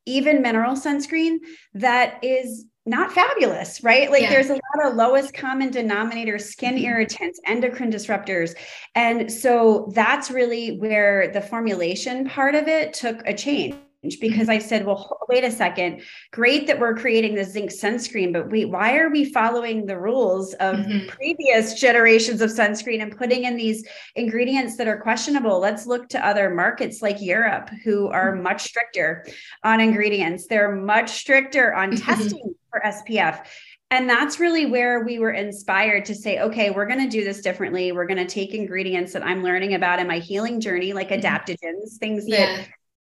even 0.05 0.43
mineral 0.43 0.75
sunscreen, 0.75 1.39
that 1.73 2.23
is 2.23 2.67
not 2.85 3.13
fabulous, 3.13 3.83
right? 3.85 4.11
Like 4.11 4.23
yeah. 4.23 4.31
there's 4.31 4.51
a 4.51 4.55
lot 4.55 4.87
of 4.87 4.95
lowest 4.97 5.35
common 5.35 5.71
denominator 5.71 6.39
skin 6.39 6.75
mm-hmm. 6.75 6.85
irritants, 6.85 7.41
endocrine 7.47 7.93
disruptors. 7.93 8.55
And 8.95 9.31
so 9.33 9.91
that's 9.95 10.31
really 10.31 10.79
where 10.79 11.31
the 11.33 11.41
formulation 11.41 12.29
part 12.29 12.55
of 12.55 12.67
it 12.67 12.93
took 12.93 13.27
a 13.27 13.35
change 13.35 13.77
because 14.21 14.49
I 14.49 14.59
said, 14.59 14.85
well, 14.85 15.19
wait 15.29 15.45
a 15.45 15.51
second. 15.51 16.03
Great 16.33 16.67
that 16.67 16.81
we're 16.81 16.95
creating 16.97 17.37
the 17.37 17.45
zinc 17.45 17.71
sunscreen, 17.71 18.33
but 18.33 18.51
wait, 18.51 18.69
why 18.69 18.97
are 18.97 19.09
we 19.09 19.25
following 19.25 19.87
the 19.87 19.99
rules 19.99 20.55
of 20.55 20.77
mm-hmm. 20.77 21.09
previous 21.09 21.79
generations 21.79 22.41
of 22.41 22.51
sunscreen 22.51 23.01
and 23.01 23.17
putting 23.17 23.45
in 23.45 23.57
these 23.57 23.87
ingredients 24.17 24.77
that 24.77 24.89
are 24.89 25.01
questionable? 25.01 25.61
Let's 25.61 25.87
look 25.87 26.09
to 26.11 26.27
other 26.27 26.51
markets 26.51 27.01
like 27.01 27.23
Europe, 27.23 27.71
who 27.85 28.09
are 28.09 28.33
mm-hmm. 28.33 28.43
much 28.43 28.63
stricter 28.63 29.25
on 29.63 29.81
ingredients. 29.81 30.47
They're 30.49 30.75
much 30.75 31.11
stricter 31.11 31.73
on 31.73 31.93
mm-hmm. 31.93 32.05
testing 32.05 32.55
for 32.71 32.83
SPF. 32.85 33.47
And 33.93 34.09
that's 34.09 34.41
really 34.41 34.67
where 34.67 35.05
we 35.05 35.19
were 35.19 35.33
inspired 35.33 36.07
to 36.07 36.15
say, 36.15 36.41
okay, 36.41 36.71
we're 36.71 36.87
going 36.87 37.05
to 37.05 37.11
do 37.11 37.23
this 37.25 37.43
differently. 37.43 37.93
We're 37.93 38.07
going 38.07 38.17
to 38.17 38.27
take 38.27 38.55
ingredients 38.55 39.13
that 39.13 39.23
I'm 39.23 39.43
learning 39.43 39.75
about 39.75 40.01
in 40.01 40.09
my 40.09 40.19
healing 40.19 40.61
journey, 40.61 40.93
like 40.93 41.11
mm-hmm. 41.11 41.25
adaptogens, 41.25 41.99
things 41.99 42.25
that 42.27 42.59
yeah 42.59 42.65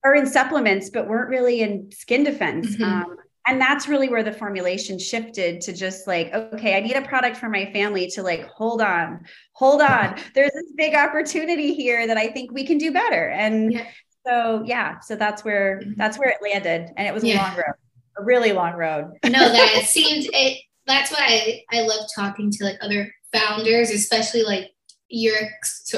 are 0.04 0.14
in 0.14 0.26
supplements, 0.26 0.90
but 0.90 1.08
weren't 1.08 1.30
really 1.30 1.62
in 1.62 1.90
skin 1.90 2.25
defense. 2.25 2.76
Mm-hmm. 2.76 2.84
Um, 2.84 3.16
and 3.46 3.61
that's 3.61 3.88
really 3.88 4.08
where 4.08 4.23
the 4.23 4.32
formulation 4.32 4.99
shifted 4.99 5.61
to 5.62 5.73
just 5.73 6.06
like, 6.06 6.32
okay, 6.32 6.76
I 6.76 6.80
need 6.80 6.96
a 6.96 7.02
product 7.02 7.37
for 7.37 7.49
my 7.49 7.70
family 7.73 8.08
to 8.12 8.23
like, 8.23 8.46
hold 8.49 8.80
on, 8.80 9.25
hold 9.52 9.82
on. 9.82 10.18
There's 10.34 10.52
this 10.52 10.73
big 10.76 10.94
opportunity 10.94 11.75
here 11.75 12.06
that 12.06 12.16
I 12.16 12.28
think 12.28 12.52
we 12.52 12.66
can 12.66 12.78
do 12.78 12.90
better. 12.90 13.28
And 13.30 13.73
yeah. 13.73 13.87
so, 14.26 14.62
yeah, 14.64 14.99
so 15.00 15.14
that's 15.14 15.44
where 15.44 15.80
mm-hmm. 15.80 15.92
that's 15.96 16.18
where 16.18 16.30
it 16.30 16.38
landed, 16.42 16.90
and 16.96 17.06
it 17.06 17.12
was 17.12 17.23
yeah. 17.23 17.34
a 17.34 17.40
long 17.42 17.56
road, 17.56 17.75
a 18.18 18.25
really 18.25 18.52
long 18.52 18.75
road. 18.75 19.12
no, 19.25 19.52
that 19.52 19.84
seems 19.87 20.26
it. 20.32 20.61
That's 20.87 21.11
why 21.11 21.62
I 21.70 21.78
I 21.78 21.82
love 21.82 22.08
talking 22.14 22.50
to 22.50 22.64
like 22.64 22.78
other 22.80 23.12
founders, 23.30 23.90
especially 23.90 24.42
like 24.42 24.70
your 25.08 25.37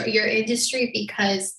your 0.05 0.27
industry, 0.27 0.91
because 0.93 1.57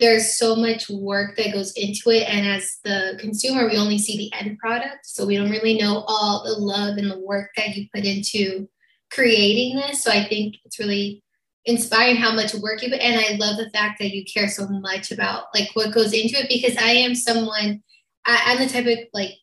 there's 0.00 0.38
so 0.38 0.56
much 0.56 0.88
work 0.88 1.36
that 1.36 1.52
goes 1.52 1.72
into 1.72 2.10
it. 2.10 2.26
And 2.28 2.46
as 2.46 2.78
the 2.84 3.16
consumer 3.20 3.68
we 3.68 3.76
only 3.76 3.98
see 3.98 4.16
the 4.16 4.32
end 4.38 4.58
product. 4.58 5.04
So 5.04 5.26
we 5.26 5.36
don't 5.36 5.50
really 5.50 5.78
know 5.78 6.04
all 6.08 6.42
the 6.42 6.52
love 6.52 6.96
and 6.96 7.10
the 7.10 7.20
work 7.20 7.50
that 7.56 7.76
you 7.76 7.86
put 7.94 8.04
into 8.04 8.68
creating 9.10 9.76
this. 9.76 10.02
So 10.02 10.10
i 10.10 10.26
think 10.26 10.56
it's 10.64 10.78
really 10.78 11.22
inspiring 11.66 12.16
how 12.16 12.34
much 12.34 12.54
work 12.54 12.82
you 12.82 12.90
put. 12.90 13.00
And 13.00 13.20
i 13.20 13.36
love 13.36 13.58
the 13.58 13.70
fact 13.70 13.98
that 14.00 14.14
you 14.14 14.24
care 14.24 14.48
so 14.48 14.66
much 14.68 15.12
about 15.12 15.44
like 15.54 15.68
what 15.74 15.92
goes 15.92 16.12
into 16.12 16.38
it 16.38 16.48
because 16.48 16.76
i 16.78 16.90
am 16.90 17.14
someone 17.14 17.82
I, 18.24 18.42
i'm 18.46 18.58
the 18.58 18.72
type 18.72 18.86
of 18.86 18.98
like 19.12 19.34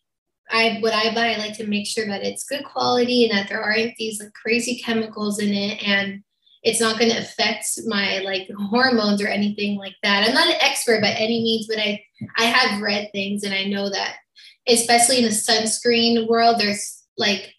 I 0.50 0.78
what 0.80 0.94
I 0.94 1.14
buy, 1.14 1.34
I 1.34 1.38
like 1.38 1.58
to 1.58 1.68
make 1.68 1.88
sure 1.88 2.06
that 2.08 2.24
it's 2.24 2.46
good 2.46 2.64
quality 2.64 3.26
and 3.26 3.38
that 3.38 3.50
there 3.50 3.62
aren't 3.62 3.96
these 3.98 4.22
like 4.22 4.34
crazy 4.34 4.80
chemicals 4.80 5.40
in 5.40 5.54
it, 5.54 5.84
and 5.86 6.24
it's 6.68 6.82
not 6.82 7.00
going 7.00 7.10
to 7.10 7.18
affect 7.18 7.66
my 7.86 8.20
like 8.20 8.50
hormones 8.70 9.22
or 9.22 9.28
anything 9.28 9.78
like 9.78 9.96
that. 10.04 10.28
I'm 10.28 10.34
not 10.34 10.50
an 10.50 10.60
expert 10.60 11.02
by 11.02 11.12
any 11.12 11.42
means, 11.42 11.66
but 11.66 11.80
I 11.80 12.04
I 12.36 12.44
have 12.44 12.82
read 12.82 13.10
things 13.14 13.44
and 13.44 13.54
I 13.54 13.64
know 13.64 13.90
that, 13.90 14.16
especially 14.68 15.20
in 15.20 15.24
the 15.24 15.30
sunscreen 15.30 16.28
world, 16.28 16.60
there's 16.60 17.04
like 17.18 17.54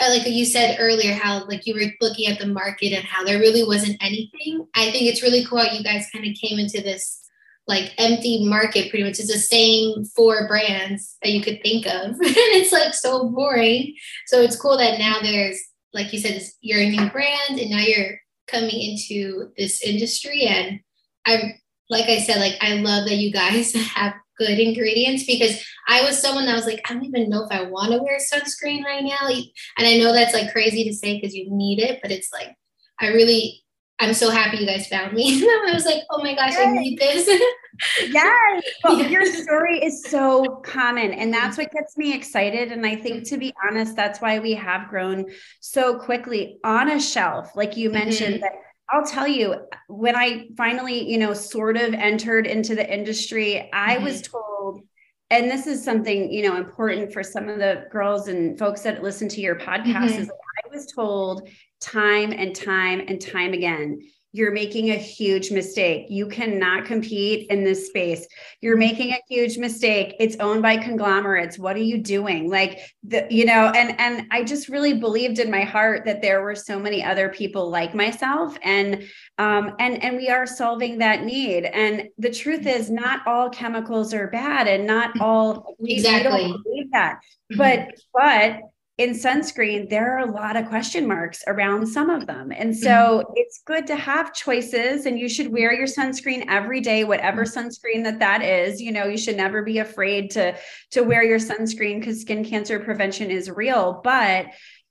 uh, 0.00 0.08
like 0.08 0.26
you 0.26 0.44
said 0.44 0.76
earlier, 0.78 1.14
how 1.14 1.44
like 1.46 1.66
you 1.66 1.74
were 1.74 1.90
looking 2.00 2.30
at 2.30 2.38
the 2.38 2.46
market 2.46 2.92
and 2.92 3.04
how 3.04 3.24
there 3.24 3.40
really 3.40 3.64
wasn't 3.64 3.96
anything. 4.00 4.66
I 4.74 4.90
think 4.92 5.04
it's 5.04 5.22
really 5.22 5.44
cool 5.44 5.58
how 5.58 5.72
you 5.72 5.82
guys 5.82 6.08
kind 6.12 6.24
of 6.24 6.34
came 6.34 6.60
into 6.60 6.80
this 6.80 7.20
like 7.66 7.92
empty 7.98 8.46
market 8.46 8.90
pretty 8.90 9.04
much 9.04 9.18
it's 9.18 9.32
the 9.32 9.38
same 9.38 10.04
four 10.04 10.46
brands 10.46 11.16
that 11.22 11.32
you 11.32 11.42
could 11.42 11.62
think 11.62 11.86
of 11.86 12.10
and 12.10 12.18
it's 12.20 12.72
like 12.72 12.92
so 12.92 13.30
boring 13.30 13.94
so 14.26 14.42
it's 14.42 14.54
cool 14.54 14.76
that 14.76 14.98
now 14.98 15.18
there's 15.22 15.58
like 15.94 16.12
you 16.12 16.18
said 16.18 16.42
you're 16.60 16.82
a 16.82 16.90
new 16.90 17.08
brand 17.08 17.58
and 17.58 17.70
now 17.70 17.78
you're 17.78 18.18
coming 18.46 18.80
into 18.80 19.50
this 19.56 19.82
industry 19.82 20.42
and 20.42 20.80
i'm 21.26 21.54
like 21.90 22.06
i 22.06 22.18
said 22.18 22.38
like 22.38 22.56
i 22.60 22.74
love 22.74 23.06
that 23.06 23.16
you 23.16 23.32
guys 23.32 23.74
have 23.94 24.14
good 24.36 24.58
ingredients 24.58 25.24
because 25.24 25.64
i 25.88 26.02
was 26.02 26.20
someone 26.20 26.46
that 26.46 26.56
was 26.56 26.66
like 26.66 26.80
i 26.88 26.92
don't 26.92 27.04
even 27.04 27.28
know 27.28 27.44
if 27.44 27.52
i 27.52 27.62
want 27.62 27.92
to 27.92 28.02
wear 28.02 28.18
sunscreen 28.18 28.84
right 28.84 29.04
now 29.04 29.28
and 29.28 29.86
i 29.86 29.96
know 29.96 30.12
that's 30.12 30.34
like 30.34 30.52
crazy 30.52 30.84
to 30.84 30.92
say 30.92 31.14
because 31.14 31.34
you 31.34 31.46
need 31.50 31.78
it 31.78 32.00
but 32.02 32.10
it's 32.10 32.32
like 32.32 32.54
i 33.00 33.08
really 33.08 33.64
I'm 34.00 34.14
so 34.14 34.30
happy 34.30 34.58
you 34.58 34.66
guys 34.66 34.88
found 34.88 35.12
me. 35.12 35.40
I 35.68 35.70
was 35.72 35.86
like, 35.86 36.02
oh 36.10 36.22
my 36.22 36.34
gosh. 36.34 36.54
I 36.56 36.66
need 36.66 36.98
this. 36.98 37.28
yes. 38.00 38.64
But 38.82 39.10
your 39.10 39.24
story 39.26 39.82
is 39.84 40.04
so 40.04 40.60
common. 40.64 41.12
And 41.12 41.32
that's 41.32 41.56
what 41.56 41.70
gets 41.72 41.96
me 41.96 42.14
excited. 42.14 42.72
And 42.72 42.86
I 42.86 42.96
think, 42.96 43.26
to 43.28 43.38
be 43.38 43.52
honest, 43.66 43.96
that's 43.96 44.20
why 44.20 44.38
we 44.38 44.54
have 44.54 44.88
grown 44.88 45.26
so 45.60 45.98
quickly 45.98 46.58
on 46.64 46.90
a 46.90 47.00
shelf. 47.00 47.56
Like 47.56 47.76
you 47.76 47.90
mentioned, 47.90 48.34
mm-hmm. 48.34 48.42
that 48.42 48.52
I'll 48.90 49.04
tell 49.04 49.26
you, 49.26 49.56
when 49.88 50.14
I 50.14 50.48
finally, 50.56 51.10
you 51.10 51.18
know, 51.18 51.32
sort 51.32 51.76
of 51.76 51.94
entered 51.94 52.46
into 52.46 52.74
the 52.74 52.92
industry, 52.92 53.70
I 53.72 53.96
mm-hmm. 53.96 54.04
was 54.04 54.22
told, 54.22 54.82
and 55.30 55.50
this 55.50 55.66
is 55.66 55.82
something, 55.82 56.30
you 56.30 56.46
know, 56.46 56.56
important 56.56 57.12
for 57.12 57.22
some 57.22 57.48
of 57.48 57.58
the 57.58 57.86
girls 57.90 58.28
and 58.28 58.58
folks 58.58 58.82
that 58.82 59.02
listen 59.02 59.28
to 59.30 59.40
your 59.40 59.56
podcast, 59.56 60.10
mm-hmm. 60.10 60.22
is 60.22 60.30
I 60.30 60.68
was 60.70 60.86
told 60.86 61.48
time 61.80 62.32
and 62.32 62.54
time 62.54 63.00
and 63.06 63.20
time 63.20 63.52
again. 63.52 64.00
You're 64.34 64.50
making 64.50 64.90
a 64.90 64.96
huge 64.96 65.52
mistake. 65.52 66.06
You 66.08 66.26
cannot 66.26 66.86
compete 66.86 67.46
in 67.50 67.62
this 67.62 67.86
space. 67.86 68.26
You're 68.60 68.76
making 68.76 69.12
a 69.12 69.20
huge 69.28 69.58
mistake. 69.58 70.16
It's 70.18 70.34
owned 70.40 70.60
by 70.60 70.76
conglomerates. 70.76 71.56
What 71.56 71.76
are 71.76 71.86
you 71.92 71.98
doing? 71.98 72.50
Like 72.50 72.80
the, 73.04 73.28
you 73.30 73.44
know, 73.44 73.70
and 73.76 73.94
and 74.00 74.26
I 74.32 74.42
just 74.42 74.68
really 74.68 74.94
believed 74.94 75.38
in 75.38 75.52
my 75.52 75.62
heart 75.62 76.04
that 76.06 76.20
there 76.20 76.42
were 76.42 76.56
so 76.56 76.80
many 76.80 77.04
other 77.04 77.28
people 77.28 77.70
like 77.70 77.94
myself, 77.94 78.58
and 78.64 79.04
um, 79.38 79.76
and 79.78 80.02
and 80.02 80.16
we 80.16 80.28
are 80.30 80.48
solving 80.48 80.98
that 80.98 81.22
need. 81.22 81.66
And 81.66 82.08
the 82.18 82.30
truth 82.30 82.66
is, 82.66 82.90
not 82.90 83.24
all 83.28 83.50
chemicals 83.50 84.12
are 84.12 84.26
bad, 84.26 84.66
and 84.66 84.84
not 84.84 85.12
all 85.20 85.76
exactly 85.80 86.52
believe 86.64 86.90
that. 86.90 87.20
But 87.56 87.92
but 88.12 88.62
in 88.96 89.10
sunscreen, 89.10 89.90
there 89.90 90.16
are 90.16 90.20
a 90.20 90.30
lot 90.30 90.56
of 90.56 90.68
question 90.68 91.06
marks 91.06 91.42
around 91.48 91.86
some 91.86 92.10
of 92.10 92.26
them. 92.26 92.52
And 92.52 92.76
so 92.76 92.88
mm-hmm. 92.88 93.32
it's 93.34 93.60
good 93.64 93.88
to 93.88 93.96
have 93.96 94.32
choices 94.32 95.06
and 95.06 95.18
you 95.18 95.28
should 95.28 95.52
wear 95.52 95.72
your 95.72 95.88
sunscreen 95.88 96.44
every 96.48 96.80
day, 96.80 97.02
whatever 97.02 97.44
mm-hmm. 97.44 97.58
sunscreen 97.58 98.04
that 98.04 98.20
that 98.20 98.42
is. 98.42 98.80
You 98.80 98.92
know, 98.92 99.06
you 99.06 99.18
should 99.18 99.36
never 99.36 99.62
be 99.62 99.78
afraid 99.78 100.30
to, 100.32 100.56
to 100.92 101.02
wear 101.02 101.24
your 101.24 101.40
sunscreen 101.40 101.98
because 101.98 102.20
skin 102.20 102.44
cancer 102.44 102.78
prevention 102.78 103.32
is 103.32 103.50
real. 103.50 104.00
But 104.04 104.46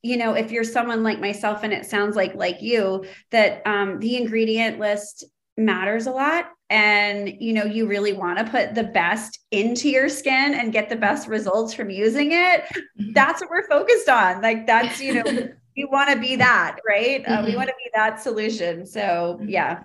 you 0.05 0.17
know 0.17 0.33
if 0.33 0.51
you're 0.51 0.65
someone 0.65 1.01
like 1.01 1.21
myself 1.21 1.63
and 1.63 1.71
it 1.71 1.85
sounds 1.85 2.17
like 2.17 2.35
like 2.35 2.61
you 2.61 3.05
that 3.31 3.61
um, 3.65 3.99
the 3.99 4.17
ingredient 4.17 4.77
list 4.77 5.23
matters 5.57 6.07
a 6.07 6.11
lot 6.11 6.51
and 6.69 7.29
you 7.39 7.53
know 7.53 7.65
you 7.65 7.85
really 7.87 8.13
want 8.13 8.39
to 8.39 8.45
put 8.45 8.73
the 8.73 8.83
best 8.83 9.39
into 9.51 9.89
your 9.89 10.09
skin 10.09 10.55
and 10.55 10.73
get 10.73 10.89
the 10.89 10.95
best 10.95 11.27
results 11.27 11.73
from 11.73 11.91
using 11.91 12.31
it 12.31 12.63
mm-hmm. 12.63 13.11
that's 13.13 13.41
what 13.41 13.49
we're 13.49 13.67
focused 13.67 14.09
on 14.09 14.41
like 14.41 14.65
that's 14.65 14.99
you 14.99 15.13
know 15.13 15.23
we 15.77 15.85
want 15.85 16.09
to 16.09 16.19
be 16.19 16.35
that 16.35 16.77
right 16.87 17.23
mm-hmm. 17.23 17.31
uh, 17.31 17.41
we 17.41 17.49
mm-hmm. 17.49 17.57
want 17.57 17.69
to 17.69 17.75
be 17.77 17.89
that 17.93 18.19
solution 18.19 18.85
so 18.85 19.37
mm-hmm. 19.39 19.49
yeah 19.49 19.83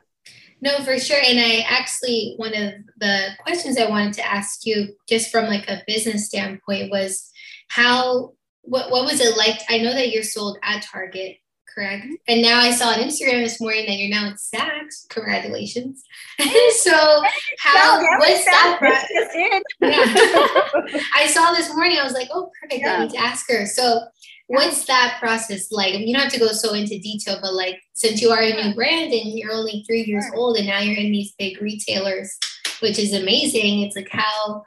no 0.63 0.79
for 0.79 0.99
sure 0.99 1.21
and 1.23 1.39
i 1.39 1.63
actually 1.69 2.33
one 2.39 2.55
of 2.55 2.73
the 2.99 3.29
questions 3.43 3.77
i 3.77 3.89
wanted 3.89 4.15
to 4.15 4.27
ask 4.27 4.65
you 4.65 4.89
just 5.07 5.31
from 5.31 5.45
like 5.45 5.69
a 5.69 5.83
business 5.87 6.27
standpoint 6.27 6.91
was 6.91 7.31
how 7.69 8.33
what, 8.63 8.91
what 8.91 9.05
was 9.05 9.21
it 9.21 9.37
like 9.37 9.61
i 9.69 9.77
know 9.77 9.93
that 9.93 10.11
you're 10.11 10.23
sold 10.23 10.57
at 10.63 10.83
target 10.83 11.37
correct? 11.79 12.07
And 12.27 12.43
now 12.43 12.59
I 12.59 12.73
saw 12.73 12.89
on 12.89 12.99
Instagram 12.99 13.45
this 13.45 13.61
morning 13.61 13.87
that 13.87 13.95
you're 13.95 14.11
now 14.11 14.27
in 14.27 14.35
Saks. 14.35 15.09
Congratulations. 15.11 16.03
so 16.79 17.23
how 17.59 18.01
what's 18.19 18.45
that? 18.45 18.79
yeah. 19.81 21.01
I 21.15 21.27
saw 21.29 21.53
this 21.53 21.73
morning, 21.75 21.99
I 21.99 22.05
was 22.05 22.15
like, 22.15 22.29
oh 22.33 22.51
perfect. 22.61 22.83
Yeah. 22.83 22.97
I 22.97 23.05
need 23.05 23.13
to 23.13 23.19
ask 23.19 23.49
her. 23.51 23.65
So 23.67 24.01
what's 24.49 24.87
that 24.87 25.19
process 25.21 25.71
like? 25.71 25.95
I 25.95 25.99
mean, 25.99 26.09
you 26.09 26.15
don't 26.15 26.25
have 26.25 26.33
to 26.33 26.41
go 26.41 26.49
so 26.49 26.75
into 26.75 26.99
detail, 26.99 27.39
but 27.41 27.55
like 27.55 27.81
since 27.95 28.21
you 28.21 28.31
are 28.31 28.43
a 28.43 28.51
new 28.51 28.75
brand 28.75 29.13
and 29.13 29.39
you're 29.39 29.53
only 29.53 29.85
three 29.87 30.03
years 30.03 30.27
old 30.35 30.57
and 30.57 30.67
now 30.67 30.81
you're 30.81 30.97
in 30.97 31.13
these 31.13 31.33
big 31.39 31.63
retailers, 31.63 32.37
which 32.81 32.99
is 32.99 33.13
amazing. 33.13 33.83
It's 33.83 33.95
like 33.95 34.09
how 34.11 34.65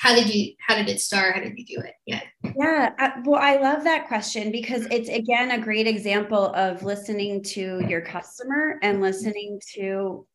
how 0.00 0.14
did 0.14 0.34
you 0.34 0.54
how 0.66 0.74
did 0.74 0.88
it 0.88 0.98
start? 0.98 1.34
How 1.34 1.42
did 1.42 1.58
you 1.58 1.66
do 1.66 1.82
it? 1.82 1.94
Yeah. 2.06 2.22
Yeah 2.56 2.92
uh, 2.98 3.10
well 3.24 3.40
i 3.40 3.56
love 3.56 3.84
that 3.84 4.08
question 4.08 4.50
because 4.50 4.86
it's 4.90 5.10
again 5.10 5.50
a 5.52 5.60
great 5.60 5.86
example 5.86 6.52
of 6.54 6.82
listening 6.82 7.42
to 7.44 7.84
your 7.86 8.00
customer 8.00 8.78
and 8.82 9.00
listening 9.00 9.60
to 9.74 10.26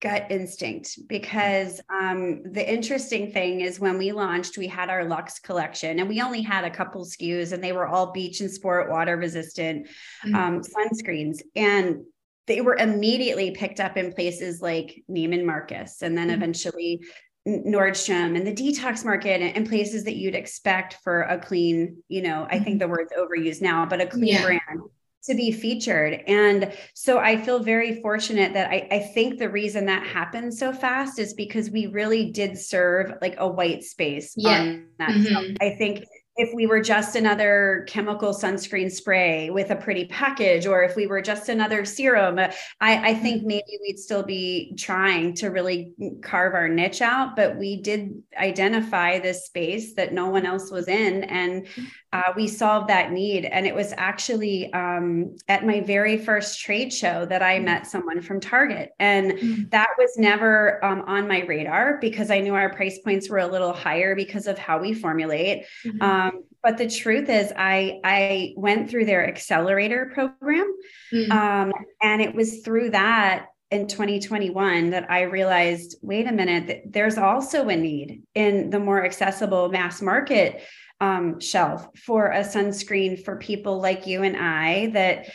gut 0.00 0.26
instinct 0.30 1.00
because 1.08 1.80
um, 1.90 2.42
the 2.52 2.72
interesting 2.72 3.32
thing 3.32 3.62
is 3.62 3.80
when 3.80 3.98
we 3.98 4.12
launched 4.12 4.56
we 4.56 4.68
had 4.68 4.88
our 4.88 5.04
lux 5.04 5.40
collection 5.40 5.98
and 5.98 6.08
we 6.08 6.22
only 6.22 6.40
had 6.40 6.64
a 6.64 6.70
couple 6.70 7.04
skus 7.04 7.52
and 7.52 7.62
they 7.62 7.72
were 7.72 7.88
all 7.88 8.12
beach 8.12 8.40
and 8.40 8.50
sport 8.50 8.88
water 8.88 9.16
resistant 9.16 9.88
mm-hmm. 10.24 10.34
um, 10.36 10.60
sunscreens. 10.60 11.40
And 11.56 12.04
they 12.46 12.60
were 12.60 12.76
immediately 12.76 13.50
picked 13.50 13.80
up 13.80 13.96
in 13.96 14.12
places 14.12 14.62
like 14.62 15.02
Neiman 15.10 15.44
Marcus 15.44 16.00
and 16.02 16.16
then 16.16 16.28
mm-hmm. 16.28 16.36
eventually 16.36 17.00
Nordstrom 17.48 18.36
and 18.36 18.46
the 18.46 18.52
detox 18.52 19.04
market 19.04 19.40
and, 19.40 19.56
and, 19.56 19.68
places 19.68 20.04
that 20.04 20.16
you'd 20.16 20.34
expect 20.34 20.94
for 21.02 21.22
a 21.22 21.38
clean, 21.38 22.02
you 22.08 22.22
know, 22.22 22.46
I 22.50 22.58
think 22.58 22.76
mm-hmm. 22.76 22.78
the 22.78 22.88
word's 22.88 23.12
overused 23.12 23.62
now, 23.62 23.86
but 23.86 24.00
a 24.00 24.06
clean 24.06 24.26
yeah. 24.26 24.44
brand 24.44 24.82
to 25.24 25.34
be 25.34 25.50
featured. 25.50 26.22
And 26.26 26.72
so 26.94 27.18
I 27.18 27.36
feel 27.36 27.60
very 27.60 28.00
fortunate 28.00 28.54
that 28.54 28.70
I, 28.70 28.88
I 28.90 28.98
think 29.00 29.38
the 29.38 29.48
reason 29.48 29.86
that 29.86 30.06
happened 30.06 30.54
so 30.54 30.72
fast 30.72 31.18
is 31.18 31.34
because 31.34 31.70
we 31.70 31.86
really 31.86 32.30
did 32.30 32.58
serve 32.58 33.14
like 33.20 33.36
a 33.38 33.48
white 33.48 33.82
space. 33.84 34.34
Yeah. 34.36 34.76
Mm-hmm. 35.00 35.54
I 35.60 35.70
think 35.70 36.04
if 36.38 36.54
we 36.54 36.66
were 36.66 36.80
just 36.80 37.16
another 37.16 37.84
chemical 37.88 38.32
sunscreen 38.32 38.90
spray 38.90 39.50
with 39.50 39.70
a 39.70 39.76
pretty 39.76 40.04
package, 40.04 40.66
or 40.66 40.84
if 40.84 40.94
we 40.94 41.08
were 41.08 41.20
just 41.20 41.48
another 41.48 41.84
serum, 41.84 42.38
I, 42.38 42.52
I, 42.80 43.14
think 43.14 43.38
mm-hmm. 43.38 43.48
maybe 43.48 43.78
we'd 43.82 43.98
still 43.98 44.22
be 44.22 44.72
trying 44.78 45.34
to 45.34 45.48
really 45.48 45.92
carve 46.22 46.54
our 46.54 46.68
niche 46.68 47.02
out. 47.02 47.34
But 47.34 47.56
we 47.56 47.82
did 47.82 48.22
identify 48.38 49.18
this 49.18 49.46
space 49.46 49.94
that 49.94 50.14
no 50.14 50.30
one 50.30 50.46
else 50.46 50.70
was 50.70 50.86
in, 50.86 51.24
and 51.24 51.66
uh, 52.12 52.32
we 52.36 52.46
solved 52.46 52.88
that 52.88 53.12
need. 53.12 53.44
And 53.44 53.66
it 53.66 53.74
was 53.74 53.92
actually 53.96 54.72
um, 54.72 55.36
at 55.48 55.66
my 55.66 55.80
very 55.80 56.16
first 56.16 56.60
trade 56.60 56.92
show 56.92 57.26
that 57.26 57.42
I 57.42 57.56
mm-hmm. 57.56 57.64
met 57.64 57.86
someone 57.86 58.22
from 58.22 58.40
Target. 58.40 58.92
And 58.98 59.32
mm-hmm. 59.32 59.68
that 59.70 59.88
was 59.98 60.16
never 60.16 60.82
um, 60.84 61.02
on 61.02 61.28
my 61.28 61.40
radar 61.40 61.98
because 62.00 62.30
I 62.30 62.40
knew 62.40 62.54
our 62.54 62.72
price 62.72 62.98
points 63.00 63.28
were 63.28 63.38
a 63.38 63.46
little 63.46 63.72
higher 63.72 64.14
because 64.14 64.46
of 64.46 64.56
how 64.56 64.78
we 64.78 64.94
formulate. 64.94 65.66
Mm-hmm. 65.84 66.02
Um, 66.02 66.27
um, 66.28 66.44
but 66.62 66.78
the 66.78 66.88
truth 66.88 67.28
is, 67.28 67.52
I 67.56 68.00
I 68.04 68.54
went 68.56 68.90
through 68.90 69.06
their 69.06 69.26
accelerator 69.26 70.10
program, 70.12 70.74
mm-hmm. 71.12 71.32
um, 71.32 71.72
and 72.02 72.20
it 72.20 72.34
was 72.34 72.60
through 72.60 72.90
that 72.90 73.46
in 73.70 73.86
2021 73.86 74.90
that 74.90 75.10
I 75.10 75.22
realized, 75.22 75.96
wait 76.02 76.26
a 76.26 76.32
minute, 76.32 76.82
there's 76.86 77.18
also 77.18 77.68
a 77.68 77.76
need 77.76 78.22
in 78.34 78.70
the 78.70 78.80
more 78.80 79.04
accessible 79.04 79.68
mass 79.68 80.00
market 80.00 80.62
um, 81.00 81.38
shelf 81.38 81.86
for 81.96 82.28
a 82.28 82.40
sunscreen 82.40 83.22
for 83.22 83.36
people 83.36 83.80
like 83.80 84.06
you 84.06 84.22
and 84.22 84.36
I 84.36 84.86
that 84.88 85.26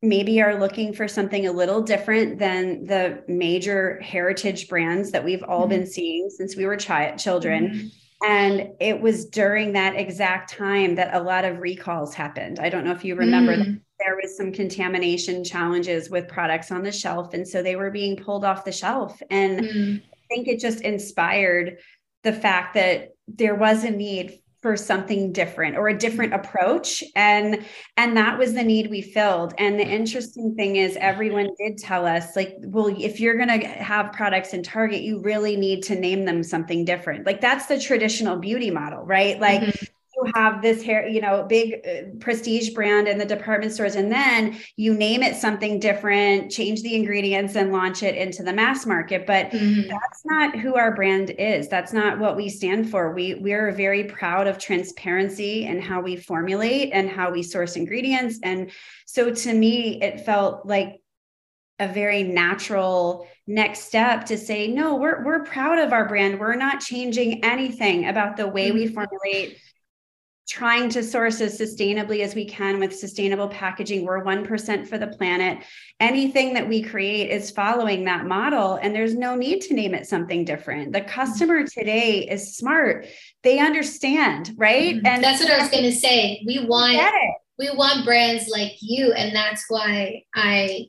maybe 0.00 0.40
are 0.40 0.58
looking 0.58 0.92
for 0.92 1.06
something 1.06 1.46
a 1.46 1.52
little 1.52 1.82
different 1.82 2.38
than 2.38 2.86
the 2.86 3.22
major 3.28 4.00
heritage 4.00 4.68
brands 4.68 5.10
that 5.12 5.24
we've 5.24 5.44
all 5.44 5.62
mm-hmm. 5.62 5.70
been 5.70 5.86
seeing 5.86 6.30
since 6.30 6.56
we 6.56 6.66
were 6.66 6.76
chi- 6.76 7.16
children. 7.16 7.68
Mm-hmm 7.68 7.86
and 8.24 8.68
it 8.78 9.00
was 9.00 9.26
during 9.26 9.72
that 9.72 9.96
exact 9.96 10.50
time 10.50 10.94
that 10.94 11.14
a 11.14 11.22
lot 11.22 11.44
of 11.44 11.58
recalls 11.58 12.14
happened. 12.14 12.60
I 12.60 12.68
don't 12.68 12.84
know 12.84 12.92
if 12.92 13.04
you 13.04 13.16
remember 13.16 13.56
mm. 13.56 13.80
there 13.98 14.16
was 14.22 14.36
some 14.36 14.52
contamination 14.52 15.42
challenges 15.42 16.08
with 16.08 16.28
products 16.28 16.70
on 16.70 16.82
the 16.82 16.92
shelf. 16.92 17.34
And 17.34 17.46
so 17.46 17.62
they 17.62 17.76
were 17.76 17.90
being 17.90 18.16
pulled 18.16 18.44
off 18.44 18.64
the 18.64 18.72
shelf. 18.72 19.20
And 19.30 19.60
mm. 19.60 20.02
I 20.02 20.34
think 20.34 20.46
it 20.46 20.60
just 20.60 20.82
inspired 20.82 21.78
the 22.22 22.32
fact 22.32 22.74
that 22.74 23.08
there 23.26 23.56
was 23.56 23.82
a 23.82 23.90
need 23.90 24.41
for 24.62 24.76
something 24.76 25.32
different 25.32 25.76
or 25.76 25.88
a 25.88 25.98
different 25.98 26.32
approach 26.32 27.02
and 27.16 27.64
and 27.96 28.16
that 28.16 28.38
was 28.38 28.54
the 28.54 28.62
need 28.62 28.88
we 28.88 29.02
filled. 29.02 29.52
And 29.58 29.78
the 29.78 29.84
interesting 29.86 30.54
thing 30.54 30.76
is 30.76 30.96
everyone 31.00 31.50
did 31.58 31.78
tell 31.78 32.06
us 32.06 32.36
like 32.36 32.54
well 32.60 32.86
if 32.86 33.20
you're 33.20 33.36
going 33.36 33.60
to 33.60 33.66
have 33.66 34.12
products 34.12 34.54
in 34.54 34.62
target 34.62 35.02
you 35.02 35.20
really 35.20 35.56
need 35.56 35.82
to 35.84 35.96
name 35.96 36.24
them 36.24 36.42
something 36.42 36.84
different. 36.84 37.26
Like 37.26 37.40
that's 37.40 37.66
the 37.66 37.78
traditional 37.78 38.36
beauty 38.36 38.70
model 38.70 39.04
right? 39.04 39.38
Like 39.40 39.60
mm-hmm 39.60 39.84
have 40.34 40.62
this 40.62 40.82
hair, 40.82 41.06
you 41.06 41.20
know, 41.20 41.44
big 41.44 41.86
uh, 41.86 42.16
prestige 42.20 42.70
brand 42.70 43.08
in 43.08 43.18
the 43.18 43.24
department 43.24 43.72
stores, 43.72 43.94
and 43.94 44.10
then 44.10 44.58
you 44.76 44.94
name 44.94 45.22
it 45.22 45.36
something 45.36 45.78
different, 45.78 46.50
change 46.50 46.82
the 46.82 46.94
ingredients, 46.94 47.56
and 47.56 47.72
launch 47.72 48.02
it 48.02 48.14
into 48.14 48.42
the 48.42 48.52
mass 48.52 48.86
market. 48.86 49.26
But 49.26 49.50
mm-hmm. 49.50 49.88
that's 49.88 50.24
not 50.24 50.58
who 50.58 50.74
our 50.76 50.94
brand 50.94 51.30
is. 51.30 51.68
That's 51.68 51.92
not 51.92 52.18
what 52.18 52.36
we 52.36 52.48
stand 52.48 52.90
for. 52.90 53.12
We 53.12 53.34
we're 53.34 53.72
very 53.72 54.04
proud 54.04 54.46
of 54.46 54.58
transparency 54.58 55.66
and 55.66 55.82
how 55.82 56.00
we 56.00 56.16
formulate 56.16 56.90
and 56.92 57.08
how 57.08 57.30
we 57.30 57.42
source 57.42 57.76
ingredients. 57.76 58.38
And 58.42 58.70
so 59.06 59.32
to 59.32 59.54
me, 59.54 60.02
it 60.02 60.24
felt 60.24 60.66
like 60.66 61.02
a 61.82 61.88
very 61.88 62.22
natural 62.22 63.26
next 63.46 63.80
step 63.80 64.24
to 64.26 64.38
say 64.38 64.68
no 64.68 64.94
we're 64.94 65.24
we're 65.24 65.42
proud 65.42 65.78
of 65.78 65.92
our 65.92 66.06
brand 66.06 66.38
we're 66.38 66.54
not 66.54 66.80
changing 66.80 67.44
anything 67.44 68.06
about 68.06 68.36
the 68.36 68.46
way 68.46 68.70
we 68.70 68.84
mm-hmm. 68.84 68.94
formulate 68.94 69.58
trying 70.52 70.90
to 70.90 71.02
source 71.02 71.40
as 71.40 71.58
sustainably 71.58 72.20
as 72.20 72.34
we 72.34 72.44
can 72.44 72.78
with 72.78 72.94
sustainable 72.94 73.48
packaging. 73.48 74.04
We're 74.04 74.22
1% 74.22 74.86
for 74.86 74.98
the 74.98 75.06
planet. 75.06 75.64
Anything 75.98 76.52
that 76.52 76.68
we 76.68 76.82
create 76.82 77.30
is 77.30 77.50
following 77.50 78.04
that 78.04 78.26
model, 78.26 78.74
and 78.74 78.94
there's 78.94 79.14
no 79.14 79.34
need 79.34 79.62
to 79.62 79.74
name 79.74 79.94
it 79.94 80.06
something 80.06 80.44
different. 80.44 80.92
The 80.92 81.00
customer 81.00 81.66
today 81.66 82.28
is 82.28 82.54
smart, 82.54 83.06
they 83.42 83.60
understand, 83.60 84.52
right? 84.58 84.96
Mm-hmm. 84.96 85.06
And 85.06 85.24
that's 85.24 85.42
what 85.42 85.50
I 85.50 85.58
was 85.58 85.70
going 85.70 85.84
to 85.84 85.92
say. 85.92 86.42
We 86.46 86.66
want. 86.66 87.00
We 87.58 87.70
want 87.70 88.04
brands 88.04 88.48
like 88.48 88.72
you, 88.82 89.12
and 89.12 89.34
that's 89.34 89.64
why 89.70 90.24
I 90.34 90.88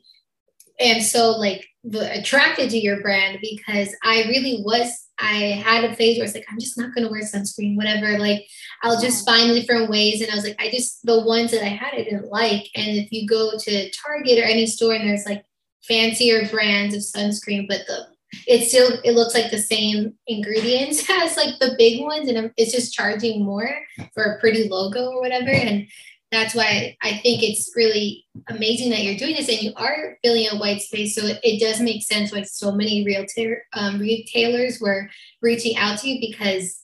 am 0.79 1.01
so 1.01 1.31
like 1.31 1.65
attracted 1.93 2.69
to 2.69 2.77
your 2.77 3.01
brand 3.01 3.39
because 3.41 3.95
I 4.03 4.23
really 4.23 4.61
was 4.63 5.03
I 5.19 5.61
had 5.63 5.83
a 5.83 5.95
phase 5.95 6.17
where 6.17 6.25
it's 6.25 6.33
like, 6.33 6.45
I'm 6.49 6.59
just 6.59 6.77
not 6.77 6.93
gonna 6.93 7.09
wear 7.09 7.21
sunscreen, 7.21 7.75
whatever. 7.75 8.17
Like 8.17 8.47
I'll 8.81 8.99
just 8.99 9.25
find 9.25 9.53
different 9.53 9.89
ways. 9.89 10.21
And 10.21 10.31
I 10.31 10.35
was 10.35 10.43
like, 10.43 10.59
I 10.59 10.69
just 10.69 11.05
the 11.05 11.21
ones 11.21 11.51
that 11.51 11.63
I 11.63 11.69
had 11.69 11.93
I 11.93 12.03
didn't 12.03 12.31
like. 12.31 12.67
And 12.75 12.97
if 12.97 13.11
you 13.11 13.27
go 13.27 13.51
to 13.57 13.91
Target 13.91 14.39
or 14.39 14.43
any 14.43 14.65
store 14.65 14.93
and 14.93 15.07
there's 15.07 15.25
like 15.25 15.45
fancier 15.83 16.47
brands 16.49 16.95
of 16.95 17.01
sunscreen, 17.01 17.67
but 17.67 17.81
the 17.87 18.07
it 18.47 18.67
still 18.67 18.99
it 19.03 19.11
looks 19.13 19.35
like 19.35 19.51
the 19.51 19.59
same 19.59 20.15
ingredients 20.25 21.07
as 21.09 21.37
like 21.37 21.59
the 21.59 21.75
big 21.77 22.01
ones, 22.01 22.27
and 22.27 22.51
it's 22.57 22.71
just 22.71 22.93
charging 22.93 23.43
more 23.43 23.69
for 24.13 24.23
a 24.23 24.39
pretty 24.39 24.67
logo 24.67 25.11
or 25.11 25.21
whatever. 25.21 25.51
And 25.51 25.87
that's 26.33 26.55
why 26.55 26.97
I 27.01 27.17
think 27.17 27.43
it's 27.43 27.71
really 27.75 28.25
amazing 28.49 28.89
that 28.89 29.03
you're 29.03 29.17
doing 29.17 29.35
this 29.35 29.49
and 29.49 29.61
you 29.61 29.73
are 29.75 30.17
filling 30.23 30.47
a 30.51 30.57
white 30.57 30.81
space. 30.81 31.15
So 31.15 31.25
it, 31.25 31.39
it 31.43 31.59
does 31.59 31.79
make 31.79 32.03
sense 32.03 32.31
why 32.31 32.43
so 32.43 32.71
many 32.71 33.05
realtor, 33.05 33.63
um, 33.73 33.99
retailers 33.99 34.79
were 34.79 35.09
reaching 35.41 35.77
out 35.77 35.99
to 35.99 36.09
you 36.09 36.19
because 36.19 36.83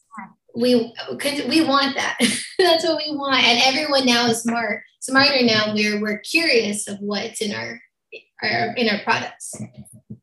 we 0.55 0.93
we 1.47 1.65
want 1.65 1.95
that. 1.95 2.17
that's 2.57 2.83
what 2.83 2.97
we 2.97 3.15
want. 3.15 3.43
And 3.43 3.61
everyone 3.63 4.05
now 4.05 4.27
is 4.27 4.41
smart, 4.41 4.83
smarter 4.99 5.43
now. 5.43 5.73
We're 5.73 6.01
we're 6.01 6.19
curious 6.19 6.87
of 6.87 6.97
what's 6.99 7.41
in 7.41 7.53
our, 7.53 7.79
our 8.41 8.73
in 8.75 8.89
our 8.89 8.99
products. 9.03 9.55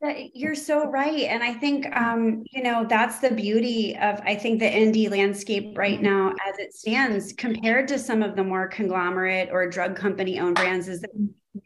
You're 0.02 0.54
so 0.54 0.90
right. 0.90 1.24
And 1.24 1.42
I 1.42 1.54
think, 1.54 1.86
um, 1.96 2.44
you 2.52 2.62
know, 2.62 2.86
that's 2.88 3.18
the 3.18 3.30
beauty 3.30 3.96
of, 3.96 4.20
I 4.24 4.34
think, 4.34 4.60
the 4.60 4.66
indie 4.66 5.10
landscape 5.10 5.76
right 5.76 6.00
now 6.00 6.28
as 6.46 6.58
it 6.58 6.74
stands 6.74 7.32
compared 7.32 7.88
to 7.88 7.98
some 7.98 8.22
of 8.22 8.36
the 8.36 8.44
more 8.44 8.68
conglomerate 8.68 9.48
or 9.50 9.68
drug 9.68 9.96
company 9.96 10.38
owned 10.38 10.56
brands 10.56 10.88
is 10.88 11.00
that 11.00 11.10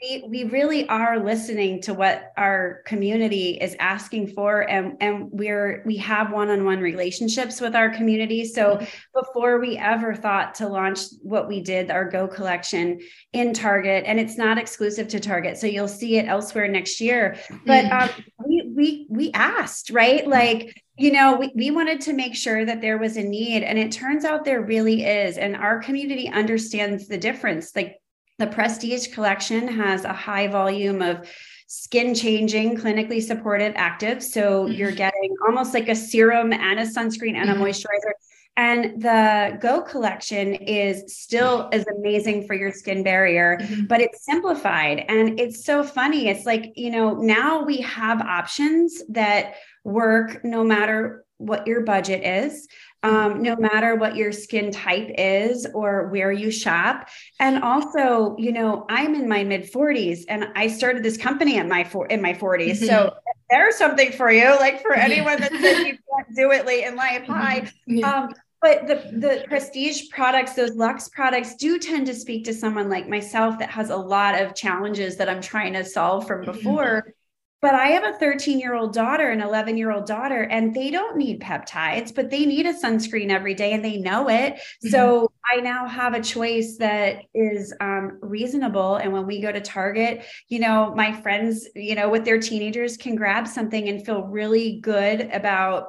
we, 0.00 0.24
we 0.28 0.44
really 0.44 0.88
are 0.88 1.18
listening 1.18 1.80
to 1.82 1.94
what 1.94 2.32
our 2.36 2.82
community 2.84 3.58
is 3.60 3.74
asking 3.80 4.28
for 4.28 4.68
and, 4.68 4.96
and 5.00 5.28
we're 5.32 5.82
we 5.86 5.96
have 5.96 6.32
one-on-one 6.32 6.80
relationships 6.80 7.60
with 7.60 7.74
our 7.74 7.90
community. 7.90 8.44
So 8.44 8.84
before 9.14 9.58
we 9.58 9.78
ever 9.78 10.14
thought 10.14 10.54
to 10.56 10.68
launch 10.68 11.00
what 11.22 11.48
we 11.48 11.60
did 11.60 11.90
our 11.90 12.08
go 12.08 12.28
collection 12.28 13.00
in 13.32 13.52
target 13.52 14.04
and 14.06 14.20
it's 14.20 14.36
not 14.36 14.58
exclusive 14.58 15.08
to 15.08 15.20
target 15.20 15.56
so 15.56 15.66
you'll 15.66 15.88
see 15.88 16.18
it 16.18 16.26
elsewhere 16.26 16.68
next 16.68 17.00
year. 17.00 17.36
But 17.66 17.86
mm. 17.86 18.02
um, 18.02 18.24
we 18.46 18.72
we 18.74 19.06
we 19.08 19.32
asked 19.32 19.90
right? 19.90 20.26
Like 20.26 20.80
you 20.96 21.12
know 21.12 21.36
we, 21.36 21.50
we 21.54 21.70
wanted 21.70 22.02
to 22.02 22.12
make 22.12 22.36
sure 22.36 22.64
that 22.64 22.80
there 22.80 22.98
was 22.98 23.16
a 23.16 23.22
need 23.22 23.62
and 23.62 23.78
it 23.78 23.92
turns 23.92 24.24
out 24.24 24.44
there 24.44 24.60
really 24.60 25.04
is 25.04 25.38
and 25.38 25.56
our 25.56 25.80
community 25.80 26.28
understands 26.28 27.08
the 27.08 27.18
difference. 27.18 27.74
Like 27.74 27.96
the 28.40 28.46
Prestige 28.46 29.08
collection 29.08 29.68
has 29.68 30.04
a 30.04 30.12
high 30.12 30.48
volume 30.48 31.02
of 31.02 31.28
skin 31.66 32.14
changing, 32.14 32.76
clinically 32.76 33.22
supported 33.22 33.74
actives. 33.74 34.22
So 34.22 34.64
mm-hmm. 34.64 34.72
you're 34.72 34.92
getting 34.92 35.36
almost 35.46 35.74
like 35.74 35.88
a 35.88 35.94
serum 35.94 36.52
and 36.52 36.80
a 36.80 36.84
sunscreen 36.84 37.34
and 37.34 37.50
mm-hmm. 37.50 37.62
a 37.62 37.64
moisturizer. 37.64 38.12
And 38.56 39.00
the 39.00 39.58
Go 39.60 39.82
collection 39.82 40.54
is 40.54 41.14
still 41.14 41.68
as 41.72 41.84
amazing 41.98 42.46
for 42.46 42.54
your 42.54 42.72
skin 42.72 43.02
barrier, 43.02 43.58
mm-hmm. 43.60 43.84
but 43.84 44.00
it's 44.00 44.24
simplified. 44.24 45.04
And 45.08 45.38
it's 45.38 45.64
so 45.64 45.84
funny. 45.84 46.28
It's 46.28 46.46
like, 46.46 46.72
you 46.76 46.90
know, 46.90 47.14
now 47.14 47.62
we 47.62 47.82
have 47.82 48.22
options 48.22 49.02
that 49.10 49.54
work 49.84 50.42
no 50.44 50.64
matter 50.64 51.24
what 51.36 51.66
your 51.66 51.82
budget 51.82 52.24
is 52.24 52.68
um, 53.02 53.42
no 53.42 53.56
matter 53.56 53.94
what 53.94 54.16
your 54.16 54.32
skin 54.32 54.70
type 54.70 55.10
is 55.16 55.66
or 55.74 56.08
where 56.08 56.32
you 56.32 56.50
shop. 56.50 57.08
And 57.38 57.62
also, 57.62 58.36
you 58.38 58.52
know, 58.52 58.84
I'm 58.88 59.14
in 59.14 59.28
my 59.28 59.44
mid 59.44 59.70
40s 59.70 60.24
and 60.28 60.48
I 60.54 60.66
started 60.66 61.02
this 61.02 61.16
company 61.16 61.56
in 61.56 61.68
my 61.68 61.84
four 61.84 62.06
in 62.06 62.20
my 62.20 62.34
40s. 62.34 62.72
Mm-hmm. 62.72 62.84
So 62.86 63.14
there's 63.48 63.76
something 63.76 64.12
for 64.12 64.30
you, 64.30 64.50
like 64.58 64.82
for 64.82 64.94
anyone 64.94 65.40
that 65.40 65.52
says 65.52 65.78
you 65.86 65.98
can't 66.14 66.36
do 66.36 66.50
it 66.52 66.66
late 66.66 66.84
in 66.84 66.96
life. 66.96 67.24
Hi. 67.26 67.70
Mm-hmm. 67.88 68.04
Um, 68.04 68.34
but 68.62 68.86
the 68.86 68.96
the 69.16 69.44
prestige 69.48 70.10
products 70.10 70.52
those 70.52 70.74
luxe 70.74 71.08
products 71.08 71.54
do 71.56 71.78
tend 71.78 72.06
to 72.06 72.14
speak 72.14 72.44
to 72.44 72.52
someone 72.52 72.90
like 72.90 73.08
myself 73.08 73.58
that 73.58 73.70
has 73.70 73.88
a 73.90 73.96
lot 73.96 74.38
of 74.38 74.54
challenges 74.54 75.16
that 75.16 75.30
i'm 75.30 75.40
trying 75.40 75.72
to 75.72 75.82
solve 75.82 76.26
from 76.26 76.42
mm-hmm. 76.42 76.52
before 76.52 77.14
but 77.62 77.74
I 77.74 77.88
have 77.88 78.04
a 78.04 78.18
13 78.18 78.58
year 78.58 78.74
old 78.74 78.94
daughter, 78.94 79.30
an 79.30 79.40
11 79.40 79.76
year 79.76 79.90
old 79.90 80.06
daughter, 80.06 80.42
and 80.44 80.74
they 80.74 80.90
don't 80.90 81.16
need 81.16 81.40
peptides, 81.40 82.14
but 82.14 82.30
they 82.30 82.46
need 82.46 82.66
a 82.66 82.72
sunscreen 82.72 83.30
every 83.30 83.54
day 83.54 83.72
and 83.72 83.84
they 83.84 83.98
know 83.98 84.28
it. 84.28 84.54
Mm-hmm. 84.54 84.88
So 84.88 85.30
I 85.52 85.60
now 85.60 85.86
have 85.86 86.14
a 86.14 86.22
choice 86.22 86.76
that 86.78 87.24
is 87.34 87.74
um, 87.80 88.18
reasonable. 88.22 88.96
And 88.96 89.12
when 89.12 89.26
we 89.26 89.40
go 89.40 89.52
to 89.52 89.60
Target, 89.60 90.24
you 90.48 90.58
know, 90.58 90.94
my 90.94 91.12
friends, 91.20 91.68
you 91.74 91.94
know, 91.94 92.08
with 92.08 92.24
their 92.24 92.40
teenagers 92.40 92.96
can 92.96 93.14
grab 93.14 93.46
something 93.46 93.88
and 93.88 94.04
feel 94.04 94.22
really 94.22 94.80
good 94.80 95.22
about 95.32 95.88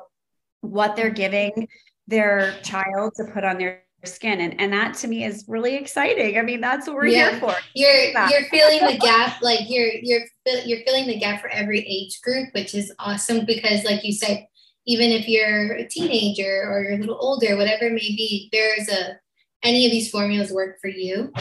what 0.60 0.95
they're 0.95 1.10
giving 1.10 1.67
their 2.07 2.53
child 2.63 3.13
to 3.15 3.23
put 3.25 3.43
on 3.43 3.57
their 3.57 3.84
skin 4.03 4.41
and 4.41 4.59
and 4.59 4.73
that 4.73 4.93
to 4.95 5.07
me 5.07 5.23
is 5.23 5.45
really 5.47 5.75
exciting. 5.75 6.37
I 6.37 6.41
mean 6.41 6.61
that's 6.61 6.87
what 6.87 6.95
we're 6.95 7.07
yeah. 7.07 7.31
here 7.31 7.39
for. 7.39 7.55
You're 7.75 8.27
you're 8.29 8.49
filling 8.49 8.85
the 8.85 8.97
gap 8.99 9.41
like 9.41 9.69
you're 9.69 9.91
you're 10.01 10.21
you're 10.65 10.83
filling 10.85 11.07
the 11.07 11.19
gap 11.19 11.41
for 11.41 11.49
every 11.49 11.79
age 11.79 12.19
group 12.21 12.49
which 12.53 12.73
is 12.73 12.93
awesome 12.99 13.45
because 13.45 13.83
like 13.83 14.03
you 14.03 14.13
said 14.13 14.47
even 14.87 15.11
if 15.11 15.27
you're 15.27 15.73
a 15.73 15.87
teenager 15.87 16.63
or 16.69 16.83
you're 16.83 16.93
a 16.93 16.97
little 16.97 17.17
older 17.19 17.55
whatever 17.55 17.85
it 17.85 17.93
may 17.93 17.99
be 17.99 18.49
there's 18.51 18.89
a 18.89 19.19
any 19.63 19.85
of 19.85 19.91
these 19.91 20.09
formulas 20.09 20.51
work 20.51 20.79
for 20.81 20.87
you. 20.89 21.31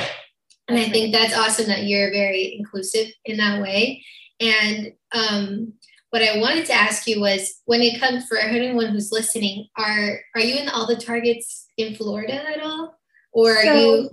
And 0.68 0.78
i 0.78 0.88
think 0.88 1.12
that's 1.12 1.36
awesome 1.36 1.66
that 1.66 1.84
you're 1.84 2.12
very 2.12 2.56
inclusive 2.58 3.08
in 3.24 3.38
that 3.38 3.62
way. 3.62 4.04
And 4.38 4.92
um 5.12 5.72
what 6.10 6.22
I 6.22 6.38
wanted 6.38 6.66
to 6.66 6.72
ask 6.72 7.06
you 7.06 7.20
was 7.20 7.60
when 7.64 7.82
it 7.82 8.00
comes 8.00 8.26
for 8.26 8.36
anyone 8.36 8.86
who's 8.86 9.12
listening, 9.12 9.68
are 9.76 10.20
are 10.34 10.40
you 10.40 10.56
in 10.56 10.68
all 10.68 10.86
the 10.86 10.96
targets 10.96 11.66
in 11.76 11.94
Florida 11.94 12.34
at 12.34 12.62
all? 12.62 12.98
Or 13.32 13.52
are 13.52 13.62
so, 13.62 13.74
you 13.74 14.10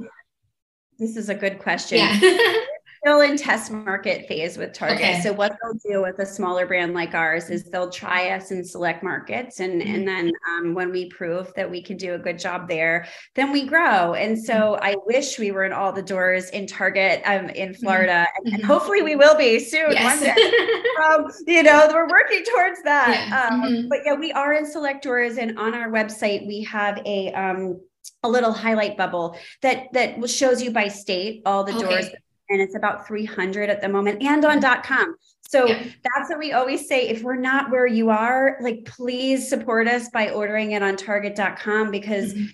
this 0.99 1.17
is 1.17 1.29
a 1.29 1.35
good 1.35 1.59
question. 1.59 1.99
Yeah. 1.99 2.19
still 3.07 3.21
in 3.21 3.37
test 3.37 3.71
market 3.71 4.27
phase 4.27 4.57
with 4.57 4.73
Target. 4.73 4.97
Okay. 4.97 5.21
So 5.21 5.31
what 5.31 5.55
they'll 5.61 5.93
do 5.93 6.01
with 6.01 6.19
a 6.19 6.25
smaller 6.25 6.65
brand 6.65 6.93
like 6.93 7.13
ours 7.13 7.49
is 7.49 7.63
they'll 7.63 7.89
try 7.89 8.31
us 8.31 8.51
in 8.51 8.65
select 8.65 9.01
markets, 9.01 9.61
and 9.61 9.81
mm-hmm. 9.81 9.95
and 9.95 10.07
then 10.07 10.31
um, 10.49 10.73
when 10.73 10.91
we 10.91 11.07
prove 11.07 11.53
that 11.55 11.71
we 11.71 11.81
can 11.81 11.95
do 11.95 12.15
a 12.15 12.19
good 12.19 12.37
job 12.37 12.67
there, 12.67 13.07
then 13.35 13.53
we 13.53 13.65
grow. 13.65 14.13
And 14.13 14.37
so 14.37 14.53
mm-hmm. 14.53 14.83
I 14.83 14.95
wish 15.05 15.39
we 15.39 15.51
were 15.51 15.63
in 15.63 15.71
all 15.71 15.93
the 15.93 16.01
doors 16.01 16.49
in 16.49 16.67
Target 16.67 17.21
um, 17.25 17.49
in 17.49 17.69
mm-hmm. 17.69 17.81
Florida, 17.81 18.27
mm-hmm. 18.39 18.55
and, 18.55 18.65
hopefully 18.65 19.01
we 19.01 19.15
will 19.15 19.37
be 19.37 19.59
soon. 19.59 19.91
Yes. 19.91 20.03
One 20.03 20.23
day. 20.23 20.33
um, 21.05 21.31
you 21.47 21.63
know, 21.63 21.87
we're 21.89 22.09
working 22.09 22.43
towards 22.53 22.83
that. 22.83 23.27
Yeah. 23.29 23.47
Um, 23.47 23.61
mm-hmm. 23.63 23.87
But 23.87 23.99
yeah, 24.03 24.15
we 24.15 24.33
are 24.33 24.53
in 24.53 24.65
select 24.65 25.03
doors, 25.03 25.37
and 25.37 25.57
on 25.57 25.73
our 25.73 25.89
website 25.89 26.45
we 26.45 26.63
have 26.63 26.99
a 27.05 27.31
um, 27.31 27.79
a 28.23 28.29
little 28.29 28.51
highlight 28.51 28.97
bubble 28.97 29.37
that 29.61 29.93
that 29.93 30.29
shows 30.29 30.61
you 30.61 30.71
by 30.71 30.89
state 30.89 31.41
all 31.45 31.63
the 31.63 31.73
okay. 31.73 31.83
doors 31.83 32.09
and 32.49 32.61
it's 32.61 32.75
about 32.75 33.07
300 33.07 33.69
at 33.69 33.81
the 33.81 33.89
moment 33.89 34.21
and 34.21 34.43
on 34.45 34.61
.com. 34.83 35.15
So 35.49 35.67
yeah. 35.67 35.83
that's 36.03 36.29
what 36.29 36.39
we 36.39 36.53
always 36.53 36.87
say. 36.87 37.07
If 37.07 37.23
we're 37.23 37.35
not 37.35 37.71
where 37.71 37.87
you 37.87 38.09
are, 38.09 38.57
like 38.61 38.85
please 38.85 39.49
support 39.49 39.87
us 39.87 40.09
by 40.09 40.29
ordering 40.29 40.71
it 40.71 40.83
on 40.83 40.95
target.com 40.97 41.91
because 41.91 42.33
mm-hmm 42.33 42.45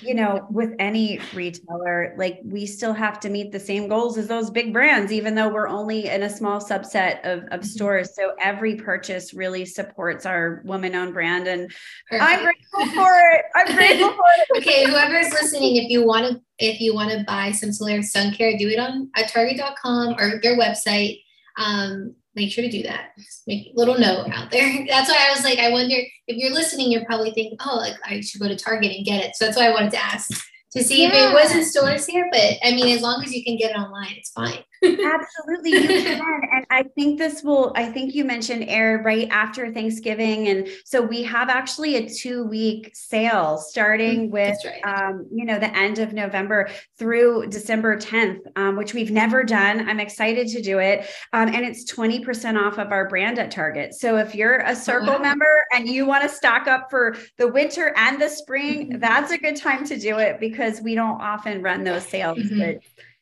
you 0.00 0.14
know, 0.14 0.46
with 0.50 0.74
any 0.78 1.20
retailer, 1.34 2.14
like 2.16 2.40
we 2.44 2.66
still 2.66 2.92
have 2.92 3.20
to 3.20 3.28
meet 3.28 3.52
the 3.52 3.60
same 3.60 3.88
goals 3.88 4.16
as 4.18 4.28
those 4.28 4.50
big 4.50 4.72
brands, 4.72 5.12
even 5.12 5.34
though 5.34 5.48
we're 5.48 5.68
only 5.68 6.08
in 6.08 6.22
a 6.22 6.30
small 6.30 6.60
subset 6.60 7.20
of, 7.24 7.44
of 7.44 7.48
mm-hmm. 7.48 7.62
stores. 7.62 8.14
So 8.14 8.32
every 8.40 8.76
purchase 8.76 9.34
really 9.34 9.64
supports 9.64 10.26
our 10.26 10.62
woman 10.64 10.94
owned 10.94 11.14
brand. 11.14 11.46
And 11.46 11.70
Perfect. 12.10 12.30
I'm 12.30 12.44
grateful 12.44 12.86
for 12.94 13.12
it. 13.34 13.44
I'm 13.54 13.66
grateful 13.76 14.10
for 14.10 14.24
it. 14.38 14.58
okay. 14.58 14.86
Whoever's 14.86 15.32
listening, 15.32 15.76
if 15.76 15.90
you 15.90 16.06
want 16.06 16.32
to, 16.32 16.40
if 16.58 16.80
you 16.80 16.94
want 16.94 17.10
to 17.10 17.24
buy 17.24 17.52
some 17.52 17.72
Solaris 17.72 18.12
sun 18.12 18.32
care, 18.32 18.56
do 18.56 18.68
it 18.68 18.78
on 18.78 19.10
at 19.16 19.28
target.com 19.28 20.16
or 20.18 20.40
their 20.42 20.58
website. 20.58 21.22
Um, 21.56 22.14
make 22.38 22.52
sure 22.52 22.64
to 22.64 22.70
do 22.70 22.82
that. 22.84 23.10
Just 23.18 23.42
make 23.46 23.72
a 23.72 23.76
little 23.76 23.98
note 23.98 24.28
out 24.32 24.50
there. 24.50 24.86
That's 24.88 25.10
why 25.10 25.28
I 25.28 25.34
was 25.34 25.44
like, 25.44 25.58
I 25.58 25.70
wonder 25.70 25.96
if 26.26 26.36
you're 26.36 26.52
listening, 26.52 26.90
you're 26.90 27.04
probably 27.04 27.32
thinking, 27.32 27.58
oh, 27.66 27.76
like 27.76 27.96
I 28.04 28.20
should 28.20 28.40
go 28.40 28.48
to 28.48 28.56
Target 28.56 28.92
and 28.96 29.04
get 29.04 29.24
it. 29.24 29.36
So 29.36 29.46
that's 29.46 29.56
why 29.56 29.66
I 29.66 29.72
wanted 29.72 29.92
to 29.92 30.04
ask 30.04 30.28
to 30.72 30.84
see 30.84 31.02
yeah. 31.02 31.08
if 31.08 31.14
it 31.14 31.34
was 31.34 31.54
in 31.54 31.64
stores 31.64 32.06
here. 32.06 32.28
But 32.30 32.58
I 32.62 32.72
mean, 32.72 32.94
as 32.94 33.02
long 33.02 33.22
as 33.24 33.32
you 33.32 33.42
can 33.42 33.56
get 33.56 33.70
it 33.70 33.78
online, 33.78 34.14
it's 34.16 34.30
fine. 34.30 34.62
Absolutely, 34.82 35.72
you 35.72 35.88
can. 36.02 36.40
And 36.52 36.66
I 36.70 36.84
think 36.94 37.18
this 37.18 37.42
will, 37.42 37.72
I 37.74 37.86
think 37.86 38.14
you 38.14 38.24
mentioned 38.24 38.64
air 38.68 39.02
right 39.04 39.28
after 39.30 39.72
Thanksgiving. 39.72 40.48
And 40.48 40.68
so 40.84 41.02
we 41.02 41.22
have 41.24 41.48
actually 41.48 41.96
a 41.96 42.08
two 42.08 42.44
week 42.44 42.90
sale 42.94 43.58
starting 43.58 44.28
mm, 44.28 44.30
with, 44.30 44.56
right. 44.64 44.82
um, 44.84 45.26
you 45.32 45.44
know, 45.44 45.58
the 45.58 45.74
end 45.76 45.98
of 45.98 46.12
November 46.12 46.68
through 46.98 47.48
December 47.48 47.96
10th, 47.96 48.40
um, 48.56 48.76
which 48.76 48.94
we've 48.94 49.10
never 49.10 49.44
done. 49.44 49.88
I'm 49.88 50.00
excited 50.00 50.48
to 50.48 50.62
do 50.62 50.78
it. 50.78 51.06
Um, 51.32 51.48
and 51.48 51.64
it's 51.64 51.90
20% 51.92 52.58
off 52.58 52.78
of 52.78 52.92
our 52.92 53.08
brand 53.08 53.38
at 53.38 53.50
Target. 53.50 53.94
So 53.94 54.16
if 54.16 54.34
you're 54.34 54.58
a 54.58 54.74
circle 54.76 55.14
wow. 55.14 55.18
member 55.18 55.64
and 55.72 55.88
you 55.88 56.06
want 56.06 56.22
to 56.22 56.28
stock 56.28 56.66
up 56.66 56.90
for 56.90 57.16
the 57.36 57.48
winter 57.48 57.92
and 57.96 58.20
the 58.20 58.28
spring, 58.28 58.90
mm-hmm. 58.90 58.98
that's 59.00 59.32
a 59.32 59.38
good 59.38 59.56
time 59.56 59.84
to 59.86 59.98
do 59.98 60.18
it 60.18 60.40
because 60.40 60.80
we 60.80 60.94
don't 60.94 61.20
often 61.20 61.62
run 61.62 61.84
those 61.84 62.06
sales. 62.06 62.38
Mm-hmm. 62.38 62.58
But 62.58 62.78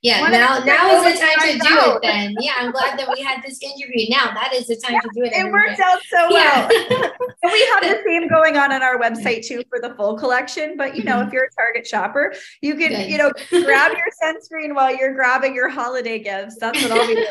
yeah, 0.06 0.28
now 0.28 0.60
now 0.60 1.04
is 1.04 1.14
the 1.14 1.20
time 1.20 1.58
to 1.58 1.58
do 1.58 1.96
it 1.96 2.02
then. 2.02 2.36
Yeah, 2.38 2.52
I'm 2.58 2.70
glad 2.70 2.96
that 2.96 3.08
we 3.12 3.24
had 3.24 3.42
this 3.42 3.60
interview. 3.60 4.06
Now 4.08 4.32
that 4.34 4.52
is 4.54 4.68
the 4.68 4.76
time 4.76 4.94
yeah, 4.94 5.00
to 5.00 5.10
do 5.12 5.24
it. 5.24 5.32
It 5.32 5.50
worked 5.50 5.80
out 5.80 6.00
so 6.08 6.28
well. 6.30 6.70
Yeah. 7.42 7.52
we 7.52 7.66
have 7.66 7.82
the 7.82 8.02
same 8.06 8.28
going 8.28 8.56
on 8.56 8.70
on 8.72 8.84
our 8.84 8.98
website 8.98 9.44
too 9.44 9.64
for 9.68 9.80
the 9.80 9.94
full 9.96 10.16
collection. 10.16 10.76
But 10.76 10.96
you 10.96 11.02
know, 11.02 11.16
mm-hmm. 11.16 11.26
if 11.26 11.32
you're 11.32 11.44
a 11.44 11.50
Target 11.56 11.88
shopper, 11.88 12.32
you 12.60 12.76
can, 12.76 12.90
Good. 12.90 13.10
you 13.10 13.18
know, 13.18 13.32
grab 13.64 13.92
your 13.92 14.06
sunscreen 14.22 14.76
while 14.76 14.94
you're 14.94 15.14
grabbing 15.14 15.56
your 15.56 15.68
holiday 15.68 16.20
gifts. 16.20 16.56
That's 16.60 16.80
what 16.82 16.92
I'll 16.92 17.06
be 17.08 17.14
doing. 17.14 17.26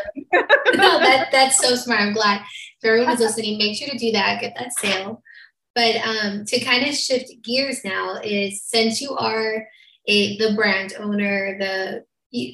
no, 0.75 0.99
that 0.99 1.29
that's 1.31 1.57
so 1.57 1.75
smart. 1.75 2.01
I'm 2.01 2.13
glad. 2.13 2.41
If 2.81 2.85
everyone 2.85 3.11
who's 3.11 3.21
listening, 3.21 3.57
make 3.57 3.77
sure 3.77 3.87
to 3.87 3.97
do 3.97 4.11
that, 4.11 4.41
get 4.41 4.53
that 4.59 4.73
sale. 4.77 5.23
But 5.75 5.95
um, 5.97 6.43
to 6.45 6.59
kind 6.59 6.85
of 6.85 6.93
shift 6.93 7.31
gears 7.41 7.85
now 7.85 8.19
is 8.21 8.63
since 8.63 8.99
you 9.01 9.15
are 9.15 9.65
a 10.07 10.37
the 10.37 10.53
brand 10.55 10.93
owner, 10.99 11.57
the 11.57 12.05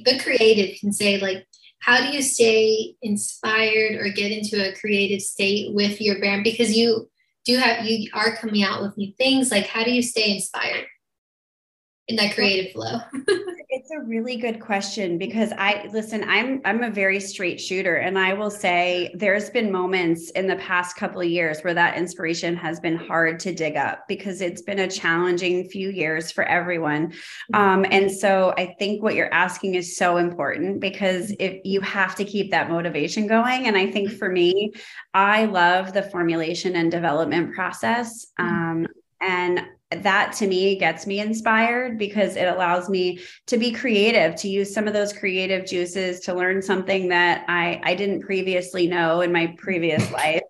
the 0.06 0.20
creative 0.20 0.78
can 0.80 0.92
say 0.92 1.20
like 1.20 1.46
how 1.80 2.00
do 2.00 2.16
you 2.16 2.22
stay 2.22 2.96
inspired 3.02 3.96
or 3.96 4.10
get 4.10 4.32
into 4.32 4.56
a 4.58 4.76
creative 4.76 5.22
state 5.22 5.74
with 5.74 6.00
your 6.00 6.20
brand? 6.20 6.44
Because 6.44 6.78
you 6.78 7.10
do 7.44 7.58
have 7.58 7.86
you 7.86 8.10
are 8.14 8.36
coming 8.36 8.64
out 8.64 8.82
with 8.82 8.98
new 8.98 9.12
things. 9.18 9.52
Like 9.52 9.66
how 9.66 9.84
do 9.84 9.92
you 9.92 10.04
stay 10.04 10.32
inspired 10.32 10.86
in 12.08 12.16
that 12.18 12.34
creative 12.34 12.74
flow. 12.74 13.00
it's 13.74 13.90
a 13.92 14.02
really 14.02 14.36
good 14.36 14.60
question 14.60 15.18
because 15.18 15.54
i 15.58 15.88
listen 15.94 16.26
i'm 16.28 16.60
i'm 16.66 16.84
a 16.84 16.90
very 16.92 17.22
straight 17.22 17.60
shooter 17.60 17.96
and 17.96 18.20
i 18.20 18.34
will 18.34 18.52
say 18.52 19.10
there's 19.16 19.50
been 19.50 19.72
moments 19.72 20.30
in 20.32 20.46
the 20.46 20.58
past 20.58 20.98
couple 20.98 21.22
of 21.22 21.28
years 21.28 21.62
where 21.62 21.74
that 21.74 21.98
inspiration 21.98 22.54
has 22.54 22.82
been 22.82 22.98
hard 22.98 23.40
to 23.40 23.54
dig 23.54 23.78
up 23.78 24.06
because 24.10 24.42
it's 24.42 24.62
been 24.62 24.80
a 24.80 24.90
challenging 24.90 25.70
few 25.70 25.90
years 25.90 26.32
for 26.32 26.44
everyone. 26.44 27.14
Um, 27.54 27.86
and 27.90 28.12
so 28.12 28.54
i 28.58 28.76
think 28.78 29.02
what 29.02 29.16
you're 29.16 29.34
asking 29.34 29.76
is 29.76 29.96
so 29.96 30.18
important 30.18 30.82
because 30.82 31.34
if 31.40 31.62
you 31.64 31.80
have 31.82 32.14
to 32.16 32.26
keep 32.26 32.52
that 32.52 32.70
motivation 32.70 33.26
going. 33.26 33.68
And 33.68 33.78
i 33.78 33.90
think 33.90 34.12
for 34.12 34.30
me 34.30 34.74
i 35.14 35.46
love 35.46 35.94
the 35.94 36.04
formulation 36.04 36.76
and 36.76 36.92
development 36.92 37.54
process 37.54 38.28
um, 38.38 38.86
and 39.22 39.62
that 39.98 40.34
to 40.34 40.48
me 40.48 40.78
gets 40.78 41.06
me 41.06 41.20
inspired 41.20 41.98
because 41.98 42.36
it 42.36 42.48
allows 42.48 42.90
me 42.90 43.20
to 43.48 43.58
be 43.58 43.72
creative 43.72 44.36
to 44.36 44.48
use 44.48 44.74
some 44.74 44.88
of 44.88 44.94
those 44.94 45.12
creative 45.12 45.66
juices 45.66 46.22
to 46.22 46.34
learn 46.34 46.62
something 46.62 47.10
that 47.10 47.44
i 47.50 47.82
i 47.84 47.94
didn't 47.94 48.22
previously 48.22 48.88
know 48.88 49.22
in 49.22 49.32
my 49.32 49.54
previous 49.58 50.10
life. 50.14 50.42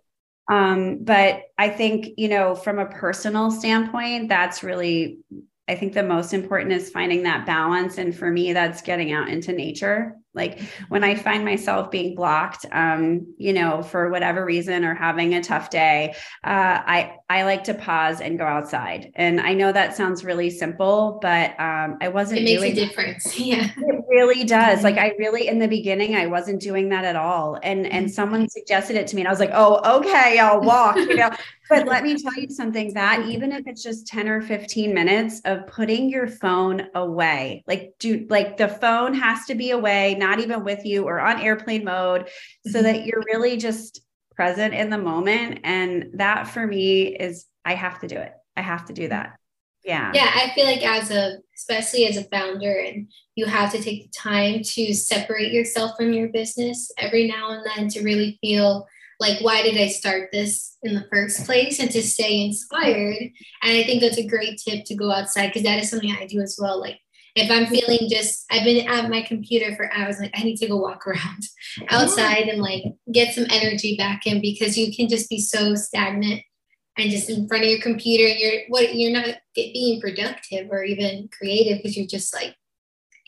Um, 0.49 1.03
but 1.03 1.43
i 1.57 1.69
think 1.69 2.09
you 2.17 2.27
know 2.27 2.55
from 2.55 2.79
a 2.79 2.85
personal 2.85 3.49
standpoint 3.49 4.29
that's 4.29 4.63
really 4.63 5.19
i 5.67 5.75
think 5.75 5.93
the 5.93 6.03
most 6.03 6.33
important 6.33 6.73
is 6.73 6.89
finding 6.89 7.23
that 7.23 7.45
balance. 7.45 7.97
And 7.97 8.15
for 8.15 8.29
me 8.29 8.53
that's 8.53 8.81
getting 8.81 9.11
out 9.11 9.29
into 9.29 9.53
nature 9.53 10.20
like 10.33 10.61
when 10.87 11.03
I 11.03 11.15
find 11.15 11.43
myself 11.43 11.91
being 11.91 12.15
blocked, 12.15 12.65
um, 12.71 13.33
you 13.37 13.51
know, 13.51 13.81
for 13.81 14.09
whatever 14.09 14.45
reason 14.45 14.85
or 14.85 14.95
having 14.95 15.33
a 15.33 15.43
tough 15.43 15.69
day, 15.69 16.15
uh, 16.43 16.79
I 16.85 17.15
I 17.29 17.43
like 17.43 17.65
to 17.65 17.73
pause 17.73 18.21
and 18.21 18.37
go 18.37 18.45
outside. 18.45 19.11
And 19.15 19.41
I 19.41 19.53
know 19.53 19.71
that 19.71 19.95
sounds 19.97 20.23
really 20.23 20.49
simple, 20.49 21.19
but 21.21 21.59
um, 21.59 21.97
I 22.01 22.07
wasn't. 22.07 22.41
It 22.41 22.43
makes 22.43 22.63
a 22.63 22.73
difference. 22.73 23.39
Yeah, 23.51 23.71
it 23.75 24.00
really 24.11 24.43
does. 24.43 24.83
Like 24.83 24.97
I 24.97 25.13
really, 25.17 25.47
in 25.47 25.57
the 25.57 25.67
beginning, 25.67 26.15
I 26.15 26.27
wasn't 26.27 26.61
doing 26.61 26.89
that 26.89 27.05
at 27.05 27.15
all. 27.15 27.57
And 27.63 27.87
and 27.87 28.05
mm-hmm. 28.05 28.13
someone 28.13 28.49
suggested 28.49 28.97
it 28.97 29.07
to 29.07 29.15
me, 29.15 29.21
and 29.21 29.27
I 29.27 29.31
was 29.31 29.39
like, 29.39 29.51
oh, 29.53 29.99
okay, 29.99 30.37
I'll 30.37 30.61
walk. 30.61 30.97
You 30.97 31.15
know, 31.15 31.31
but 31.69 31.87
let 31.87 32.03
me 32.03 32.21
tell 32.21 32.35
you 32.35 32.49
something. 32.49 32.93
That 32.93 33.27
even 33.27 33.51
if 33.51 33.65
it's 33.65 33.81
just 33.81 34.05
ten 34.05 34.27
or 34.27 34.41
fifteen 34.41 34.93
minutes 34.93 35.41
of 35.45 35.65
putting 35.65 36.09
your 36.09 36.27
phone 36.27 36.87
away, 36.93 37.63
like 37.67 37.95
do 37.97 38.27
like 38.29 38.57
the 38.57 38.67
phone 38.67 39.13
has 39.13 39.45
to 39.45 39.55
be 39.55 39.71
away 39.71 40.15
not 40.15 40.39
even 40.39 40.63
with 40.63 40.85
you 40.85 41.03
or 41.03 41.19
on 41.19 41.39
airplane 41.39 41.83
mode 41.85 42.29
so 42.65 42.79
mm-hmm. 42.79 42.83
that 42.83 43.05
you're 43.05 43.23
really 43.31 43.57
just 43.57 44.01
present 44.35 44.73
in 44.73 44.89
the 44.89 44.97
moment 44.97 45.59
and 45.63 46.09
that 46.15 46.47
for 46.47 46.65
me 46.65 47.03
is 47.15 47.45
i 47.63 47.75
have 47.75 47.99
to 47.99 48.07
do 48.07 48.17
it 48.17 48.33
i 48.57 48.61
have 48.61 48.85
to 48.85 48.93
do 48.93 49.07
that 49.07 49.37
yeah. 49.83 50.11
Yeah 50.13 50.31
i 50.33 50.51
feel 50.53 50.65
like 50.65 50.83
as 50.83 51.11
a 51.11 51.37
especially 51.57 52.05
as 52.05 52.17
a 52.17 52.23
founder 52.25 52.71
and 52.71 53.07
you 53.35 53.45
have 53.45 53.71
to 53.71 53.81
take 53.81 54.03
the 54.03 54.09
time 54.17 54.61
to 54.63 54.93
separate 54.93 55.51
yourself 55.51 55.95
from 55.97 56.13
your 56.13 56.29
business 56.29 56.91
every 56.97 57.27
now 57.27 57.51
and 57.51 57.65
then 57.65 57.87
to 57.89 58.01
really 58.01 58.37
feel 58.41 58.87
like 59.19 59.39
why 59.41 59.61
did 59.61 59.77
i 59.77 59.87
start 59.87 60.29
this 60.31 60.77
in 60.83 60.95
the 60.95 61.05
first 61.11 61.45
place? 61.45 61.79
And 61.79 61.91
to 61.91 62.01
stay 62.01 62.43
inspired. 62.45 63.21
And 63.61 63.77
i 63.77 63.83
think 63.83 64.01
that's 64.01 64.17
a 64.17 64.27
great 64.27 64.59
tip 64.59 64.85
to 64.85 64.95
go 64.95 65.11
outside 65.11 65.47
because 65.47 65.63
that 65.63 65.79
is 65.79 65.89
something 65.89 66.11
i 66.11 66.25
do 66.25 66.41
as 66.41 66.57
well. 66.59 66.79
Like 66.79 66.99
if 67.35 67.49
I'm 67.49 67.67
feeling 67.67 68.09
just, 68.09 68.45
I've 68.51 68.65
been 68.65 68.87
at 68.87 69.09
my 69.09 69.21
computer 69.21 69.75
for 69.75 69.91
hours, 69.93 70.19
like 70.19 70.31
I 70.35 70.43
need 70.43 70.57
to 70.57 70.67
go 70.67 70.77
walk 70.77 71.07
around 71.07 71.43
outside 71.89 72.47
and 72.47 72.61
like 72.61 72.83
get 73.11 73.33
some 73.33 73.45
energy 73.49 73.95
back 73.97 74.27
in 74.27 74.41
because 74.41 74.77
you 74.77 74.93
can 74.93 75.07
just 75.07 75.29
be 75.29 75.39
so 75.39 75.75
stagnant 75.75 76.41
and 76.97 77.09
just 77.09 77.29
in 77.29 77.47
front 77.47 77.63
of 77.63 77.69
your 77.69 77.81
computer 77.81 78.27
you're 78.27 78.61
what 78.69 78.95
you're 78.95 79.11
not 79.11 79.35
being 79.55 80.01
productive 80.01 80.69
or 80.69 80.83
even 80.83 81.29
creative 81.31 81.77
because 81.77 81.95
you're 81.95 82.07
just 82.07 82.33
like 82.33 82.55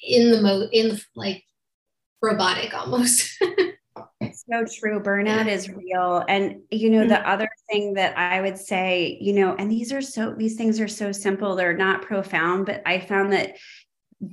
in 0.02 0.32
the 0.32 0.42
mode 0.42 0.70
in 0.72 0.90
the 0.90 1.06
like 1.16 1.44
robotic 2.24 2.74
almost. 2.74 3.38
so 4.34 4.66
true. 4.80 5.00
Burnout 5.00 5.48
is 5.48 5.70
real. 5.70 6.24
And, 6.28 6.62
you 6.72 6.90
know, 6.90 7.08
the 7.08 7.16
mm-hmm. 7.16 7.30
other 7.30 7.50
thing 7.70 7.94
that 7.96 8.18
I 8.18 8.42
would 8.42 8.58
say, 8.58 9.18
you 9.22 9.34
know, 9.34 9.56
and 9.56 9.70
these 9.70 9.92
are 9.92 10.02
so, 10.02 10.34
these 10.36 10.56
things 10.56 10.80
are 10.80 10.88
so 10.88 11.12
simple, 11.12 11.56
they're 11.56 11.78
not 11.78 12.02
profound, 12.02 12.66
but 12.66 12.82
I 12.86 13.00
found 13.00 13.34
that 13.34 13.58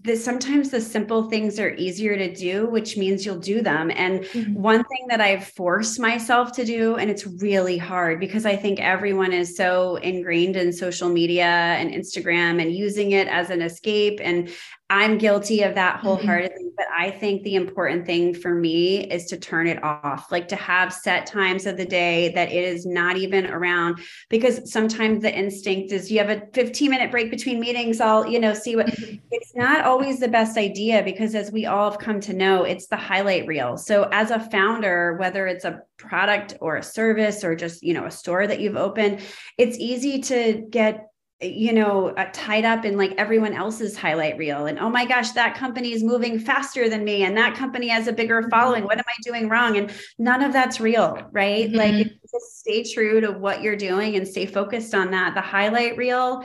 the, 0.03 0.17
sometimes 0.17 0.71
the 0.71 0.81
simple 0.81 1.29
things 1.29 1.59
are 1.59 1.75
easier 1.75 2.17
to 2.17 2.33
do, 2.33 2.67
which 2.67 2.97
means 2.97 3.27
you'll 3.27 3.39
do 3.39 3.61
them. 3.61 3.91
And 3.95 4.21
mm-hmm. 4.21 4.55
one 4.55 4.85
thing 4.85 5.07
that 5.09 5.21
I've 5.21 5.49
forced 5.49 5.99
myself 5.99 6.53
to 6.53 6.65
do, 6.65 6.97
and 6.97 7.11
it's 7.11 7.27
really 7.27 7.77
hard 7.77 8.21
because 8.21 8.47
I 8.47 8.57
think 8.57 8.79
everyone 8.79 9.33
is 9.33 9.57
so 9.57 9.97
ingrained 9.97 10.57
in 10.57 10.73
social 10.73 11.09
media 11.09 11.45
and 11.45 11.91
Instagram 11.93 12.63
and 12.63 12.73
using 12.73 13.13
it 13.13 13.27
as 13.27 13.51
an 13.51 13.63
escape. 13.63 14.21
And 14.23 14.51
I'm 14.91 15.19
guilty 15.19 15.63
of 15.63 15.77
that 15.77 15.97
mm-hmm. 15.97 16.07
wholeheartedly, 16.07 16.65
mm-hmm. 16.65 16.75
but 16.77 16.87
I 16.93 17.13
think 17.13 17.45
the 17.45 17.55
important 17.55 18.05
thing 18.05 18.35
for 18.35 18.53
me 18.53 19.07
is 19.09 19.27
to 19.27 19.39
turn 19.39 19.69
it 19.69 19.83
off, 19.85 20.33
like 20.33 20.49
to 20.49 20.57
have 20.57 20.93
set 20.93 21.27
times 21.27 21.65
of 21.65 21.77
the 21.77 21.85
day 21.85 22.33
that 22.35 22.51
it 22.51 22.65
is 22.65 22.85
not 22.85 23.17
even 23.17 23.47
around 23.47 24.01
because 24.29 24.71
sometimes 24.71 25.23
the 25.23 25.33
instinct 25.33 25.93
is 25.93 26.11
you 26.11 26.19
have 26.19 26.29
a 26.29 26.43
15 26.53 26.91
minute 26.91 27.13
break 27.13 27.31
between 27.31 27.61
meetings. 27.61 28.01
I'll, 28.01 28.27
you 28.27 28.41
know, 28.41 28.53
see 28.53 28.75
what 28.75 28.87
mm-hmm. 28.87 29.17
it's 29.31 29.55
not 29.55 29.85
always 29.85 30.19
the 30.19 30.29
best 30.29 30.59
idea 30.59 31.05
because 31.05 31.37
as 31.37 31.53
we 31.53 31.67
all 31.67 31.89
have 31.89 32.01
come 32.01 32.21
to 32.23 32.33
know, 32.33 32.65
it's 32.65 32.89
the 32.89 32.97
highlight 32.97 33.47
reel. 33.47 33.77
So 33.77 34.09
as 34.11 34.33
a 34.33 34.41
founder, 34.41 35.17
whether 35.19 35.47
it's 35.47 35.65
a 35.65 35.83
product 35.99 36.55
or 36.61 36.77
a 36.77 36.83
service 36.83 37.45
or 37.45 37.55
just, 37.55 37.85
you 37.85 37.95
know, 37.95 38.07
a 38.07 38.11
store 38.11 38.49
that 38.49 38.59
you've 38.59 38.77
opened, 38.77 39.21
it's 39.57 39.79
easy 39.79 40.21
to 40.23 40.67
get 40.69 41.10
you 41.43 41.73
know 41.73 42.09
uh, 42.11 42.29
tied 42.33 42.65
up 42.67 42.85
in 42.85 42.99
like 42.99 43.15
everyone 43.17 43.55
else's 43.55 43.97
highlight 43.97 44.37
reel 44.37 44.67
and 44.67 44.79
oh 44.79 44.91
my 44.91 45.07
gosh 45.07 45.31
that 45.31 45.55
company 45.55 45.93
is 45.93 46.03
moving 46.03 46.39
faster 46.39 46.89
than 46.89 47.03
me 47.03 47.23
and 47.23 47.35
that 47.37 47.57
company 47.57 47.89
has 47.89 48.07
a 48.07 48.13
bigger 48.13 48.47
following. 48.51 48.85
What 48.85 48.99
am 48.99 49.05
i 49.09 49.23
doing 49.23 49.49
wrong? 49.49 49.77
And 49.79 49.91
none 50.19 50.43
of 50.43 50.53
that's 50.53 50.81
real 50.81 51.19
right? 51.33 51.69
Mm-hmm. 51.69 51.77
like 51.77 52.07
just 52.31 52.61
stay 52.61 52.83
true 52.83 53.21
to 53.21 53.33
what 53.33 53.63
you're 53.63 53.77
doing 53.77 54.17
and 54.17 54.29
stay 54.29 54.45
focused 54.45 54.95
on 54.95 55.11
that 55.13 55.35
the 55.35 55.41
highlight 55.41 55.97
reel 55.97 56.45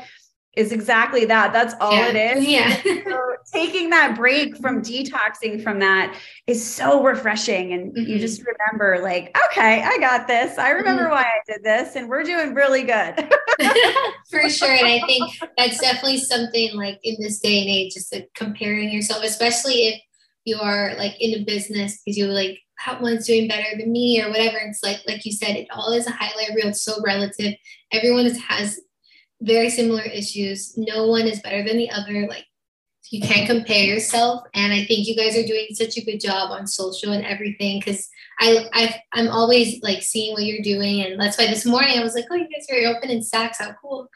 is 0.56 0.72
exactly 0.72 1.26
that. 1.26 1.52
That's 1.52 1.74
all 1.82 1.94
yeah. 1.94 2.08
it 2.08 2.38
is. 2.38 2.46
Yeah. 2.46 3.04
so 3.04 3.36
taking 3.52 3.90
that 3.90 4.16
break 4.16 4.58
from 4.58 4.82
detoxing 4.82 5.62
from 5.62 5.80
that 5.80 6.18
is 6.48 6.66
so 6.66 7.04
refreshing. 7.04 7.74
And 7.74 7.94
mm-hmm. 7.94 8.10
you 8.10 8.20
just 8.20 8.42
remember, 8.42 9.04
like, 9.04 9.38
okay, 9.52 9.84
I 9.84 9.98
got 10.00 10.28
this. 10.28 10.58
I 10.58 10.70
remember 10.72 11.04
mm-hmm. 11.04 11.12
why 11.12 11.24
I 11.24 11.40
did 11.46 11.64
this, 11.64 11.96
and 11.96 12.08
we're 12.10 12.24
doing 12.24 12.54
really 12.54 12.84
good. 12.84 13.16
For 14.30 14.50
sure. 14.50 14.72
And 14.72 14.88
I 14.88 15.02
think 15.06 15.32
that's 15.58 15.80
definitely 15.80 16.20
something 16.20 16.76
like 16.76 17.00
in 17.04 17.16
this 17.20 17.40
day 17.40 17.62
and 17.62 17.70
age, 17.70 17.94
just 17.94 18.14
like 18.14 18.30
comparing 18.36 18.92
yourself, 18.92 19.24
especially 19.24 19.88
if 19.90 20.02
you 20.46 20.58
are 20.60 20.96
like 20.98 21.20
in 21.20 21.40
a 21.40 21.44
business 21.44 22.02
because 22.04 22.18
you're 22.18 22.28
like, 22.28 22.60
how 22.78 23.00
one's 23.02 23.26
doing 23.26 23.48
better 23.48 23.78
than 23.78 23.92
me 23.92 24.22
or 24.22 24.30
whatever. 24.30 24.58
It's 24.58 24.84
like, 24.84 25.00
like 25.08 25.26
you 25.26 25.32
said, 25.32 25.56
it 25.56 25.68
all 25.72 25.94
is 25.94 26.08
a 26.08 26.12
highlight 26.12 26.50
reel. 26.56 26.68
It's 26.68 26.82
so 26.82 27.02
relative. 27.04 27.54
Everyone 27.92 28.26
has 28.26 28.80
very 29.42 29.70
similar 29.70 30.04
issues. 30.04 30.78
No 30.78 31.08
one 31.08 31.28
is 31.28 31.42
better 31.42 31.64
than 31.64 31.78
the 31.78 31.90
other. 31.90 32.28
Like 32.28 32.46
you 33.12 33.22
can't 33.22 33.48
compare 33.48 33.84
yourself. 33.84 34.44
And 34.54 34.74
I 34.74 34.86
think 34.86 35.08
you 35.08 35.16
guys 35.16 35.38
are 35.38 35.46
doing 35.46 35.68
such 35.72 35.98
a 35.98 36.04
good 36.06 36.20
job 36.20 36.52
on 36.52 36.68
social 36.68 37.12
and 37.12 37.26
everything 37.26 37.80
because 37.80 38.10
I, 38.40 38.68
I 38.74 39.02
I'm 39.14 39.30
always 39.30 39.82
like 39.82 40.02
seeing 40.02 40.34
what 40.34 40.44
you're 40.44 40.64
doing. 40.64 41.02
And 41.02 41.20
that's 41.20 41.38
why 41.38 41.48
this 41.48 41.66
morning 41.66 41.98
I 41.98 42.04
was 42.04 42.16
like, 42.16 42.26
oh, 42.32 42.36
you 42.36 42.48
guys 42.50 42.66
are 42.72 42.96
open 42.96 43.10
in 43.10 43.20
Saks. 43.20 43.58
How 43.60 43.74
cool. 43.82 44.10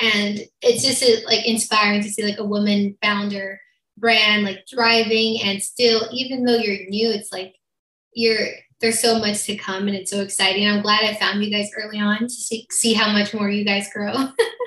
And 0.00 0.40
it's 0.60 0.84
just 0.84 1.02
a, 1.02 1.24
like 1.26 1.46
inspiring 1.46 2.02
to 2.02 2.08
see 2.08 2.24
like 2.24 2.38
a 2.38 2.44
woman 2.44 2.96
founder 3.02 3.60
brand 3.96 4.42
like 4.44 4.64
thriving 4.68 5.40
and 5.42 5.62
still, 5.62 6.08
even 6.12 6.44
though 6.44 6.56
you're 6.56 6.88
new, 6.88 7.10
it's 7.10 7.32
like 7.32 7.54
you're 8.12 8.48
there's 8.80 9.00
so 9.00 9.18
much 9.18 9.44
to 9.44 9.56
come 9.56 9.86
and 9.86 9.96
it's 9.96 10.10
so 10.10 10.20
exciting. 10.20 10.68
I'm 10.68 10.82
glad 10.82 11.04
I 11.04 11.14
found 11.14 11.42
you 11.42 11.50
guys 11.50 11.70
early 11.76 11.98
on 11.98 12.18
to 12.18 12.28
see, 12.28 12.66
see 12.70 12.92
how 12.92 13.12
much 13.12 13.32
more 13.32 13.48
you 13.48 13.64
guys 13.64 13.88
grow. 13.92 14.12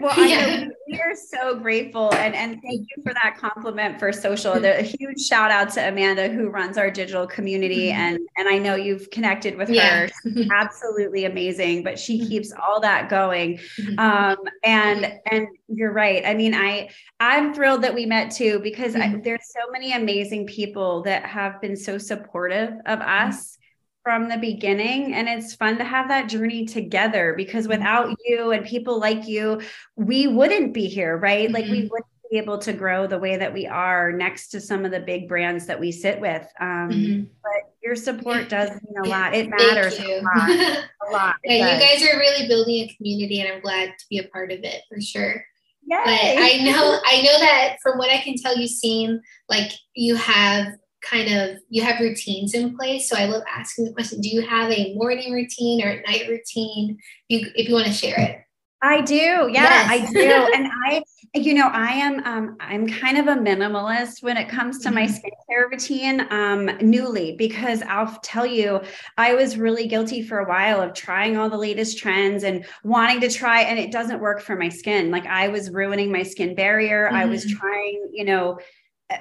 Well, 0.00 0.16
know 0.16 0.70
we 0.88 1.00
are 1.00 1.14
so 1.14 1.58
grateful 1.58 2.12
and, 2.14 2.34
and 2.34 2.60
thank 2.62 2.86
you 2.94 3.02
for 3.02 3.14
that 3.14 3.36
compliment 3.38 3.98
for 3.98 4.12
social. 4.12 4.52
A 4.52 4.82
huge 4.82 5.20
shout 5.20 5.50
out 5.50 5.70
to 5.74 5.88
Amanda 5.88 6.28
who 6.28 6.48
runs 6.48 6.76
our 6.76 6.90
digital 6.90 7.26
community 7.26 7.88
mm-hmm. 7.88 8.00
and 8.00 8.18
and 8.36 8.48
I 8.48 8.58
know 8.58 8.74
you've 8.74 9.10
connected 9.10 9.56
with 9.56 9.70
yeah. 9.70 10.06
her. 10.06 10.46
absolutely 10.52 11.24
amazing, 11.24 11.82
but 11.82 11.98
she 11.98 12.18
mm-hmm. 12.18 12.28
keeps 12.28 12.52
all 12.52 12.80
that 12.80 13.08
going. 13.08 13.58
Mm-hmm. 13.78 13.98
Um, 13.98 14.36
and 14.64 15.14
and 15.30 15.48
you're 15.68 15.92
right. 15.92 16.24
I 16.26 16.34
mean, 16.34 16.54
I 16.54 16.90
I'm 17.20 17.54
thrilled 17.54 17.82
that 17.82 17.94
we 17.94 18.06
met 18.06 18.30
too 18.30 18.60
because 18.60 18.96
I, 18.96 19.20
there's 19.22 19.52
so 19.52 19.70
many 19.70 19.92
amazing 19.92 20.46
people 20.46 21.02
that 21.02 21.24
have 21.26 21.60
been 21.60 21.76
so 21.76 21.98
supportive 21.98 22.74
of 22.86 23.00
us 23.00 23.58
from 24.04 24.28
the 24.28 24.36
beginning 24.36 25.14
and 25.14 25.28
it's 25.28 25.54
fun 25.54 25.78
to 25.78 25.84
have 25.84 26.08
that 26.08 26.28
journey 26.28 26.66
together 26.66 27.34
because 27.36 27.64
mm-hmm. 27.64 27.78
without 27.78 28.14
you 28.24 28.52
and 28.52 28.66
people 28.66 29.00
like 29.00 29.26
you 29.26 29.60
we 29.96 30.26
wouldn't 30.26 30.74
be 30.74 30.86
here 30.86 31.16
right 31.16 31.46
mm-hmm. 31.46 31.54
like 31.54 31.64
we 31.64 31.78
mm-hmm. 31.78 31.88
wouldn't 31.90 32.06
be 32.30 32.36
able 32.36 32.58
to 32.58 32.72
grow 32.74 33.06
the 33.06 33.18
way 33.18 33.36
that 33.36 33.52
we 33.52 33.66
are 33.66 34.12
next 34.12 34.48
to 34.48 34.60
some 34.60 34.84
of 34.84 34.90
the 34.90 35.00
big 35.00 35.26
brands 35.26 35.66
that 35.66 35.80
we 35.80 35.90
sit 35.90 36.20
with 36.20 36.46
um, 36.60 36.90
mm-hmm. 36.90 37.24
but 37.42 37.72
your 37.82 37.96
support 37.96 38.48
does 38.50 38.70
mean 38.70 39.04
a 39.04 39.08
lot 39.08 39.34
it 39.34 39.48
matters 39.48 39.98
a 39.98 40.20
lot, 40.20 40.50
a 40.50 40.86
lot. 41.10 41.36
yeah, 41.42 41.74
you 41.74 41.80
guys 41.80 42.02
are 42.02 42.18
really 42.18 42.46
building 42.46 42.74
a 42.74 42.94
community 42.96 43.40
and 43.40 43.50
i'm 43.50 43.62
glad 43.62 43.88
to 43.98 44.04
be 44.10 44.18
a 44.18 44.28
part 44.28 44.52
of 44.52 44.62
it 44.62 44.82
for 44.88 45.00
sure 45.00 45.42
Yay. 45.86 45.98
But 46.02 46.42
I 46.42 46.62
know 46.64 46.98
I 47.04 47.20
know 47.20 47.38
that 47.40 47.76
from 47.82 47.98
what 47.98 48.08
I 48.08 48.16
can 48.16 48.36
tell 48.36 48.56
you 48.56 48.66
seem 48.66 49.20
like 49.50 49.70
you 49.94 50.14
have 50.16 50.68
kind 51.04 51.32
of 51.32 51.58
you 51.68 51.82
have 51.82 52.00
routines 52.00 52.54
in 52.54 52.76
place 52.76 53.08
so 53.08 53.16
i 53.16 53.24
love 53.24 53.42
asking 53.48 53.84
the 53.84 53.92
question 53.92 54.20
do 54.20 54.28
you 54.28 54.42
have 54.42 54.70
a 54.70 54.94
morning 54.94 55.32
routine 55.32 55.84
or 55.84 55.90
a 55.90 56.02
night 56.02 56.28
routine 56.28 56.98
if 57.28 57.42
you, 57.42 57.50
if 57.54 57.68
you 57.68 57.74
want 57.74 57.86
to 57.86 57.92
share 57.92 58.18
it 58.18 58.40
i 58.82 59.00
do 59.00 59.14
yeah 59.14 59.50
yes. 59.52 59.90
i 59.90 60.12
do 60.12 60.52
and 60.54 60.68
i 60.86 61.02
you 61.34 61.52
know 61.52 61.68
i 61.68 61.90
am 61.90 62.22
um, 62.24 62.56
i'm 62.60 62.86
kind 62.86 63.18
of 63.18 63.26
a 63.26 63.34
minimalist 63.34 64.22
when 64.22 64.36
it 64.36 64.48
comes 64.48 64.78
to 64.78 64.90
my 64.90 65.02
mm-hmm. 65.02 65.14
skincare 65.14 65.70
routine 65.70 66.26
um, 66.30 66.66
newly 66.80 67.34
because 67.36 67.82
i'll 67.82 68.18
tell 68.22 68.46
you 68.46 68.80
i 69.18 69.34
was 69.34 69.56
really 69.56 69.86
guilty 69.86 70.22
for 70.22 70.38
a 70.38 70.48
while 70.48 70.80
of 70.80 70.94
trying 70.94 71.36
all 71.36 71.50
the 71.50 71.56
latest 71.56 71.98
trends 71.98 72.44
and 72.44 72.64
wanting 72.82 73.20
to 73.20 73.30
try 73.30 73.62
and 73.62 73.78
it 73.78 73.90
doesn't 73.90 74.20
work 74.20 74.40
for 74.40 74.54
my 74.56 74.68
skin 74.68 75.10
like 75.10 75.26
i 75.26 75.48
was 75.48 75.70
ruining 75.70 76.12
my 76.12 76.22
skin 76.22 76.54
barrier 76.54 77.06
mm-hmm. 77.06 77.16
i 77.16 77.24
was 77.24 77.44
mm-hmm. 77.44 77.58
trying 77.58 78.10
you 78.12 78.24
know 78.24 78.58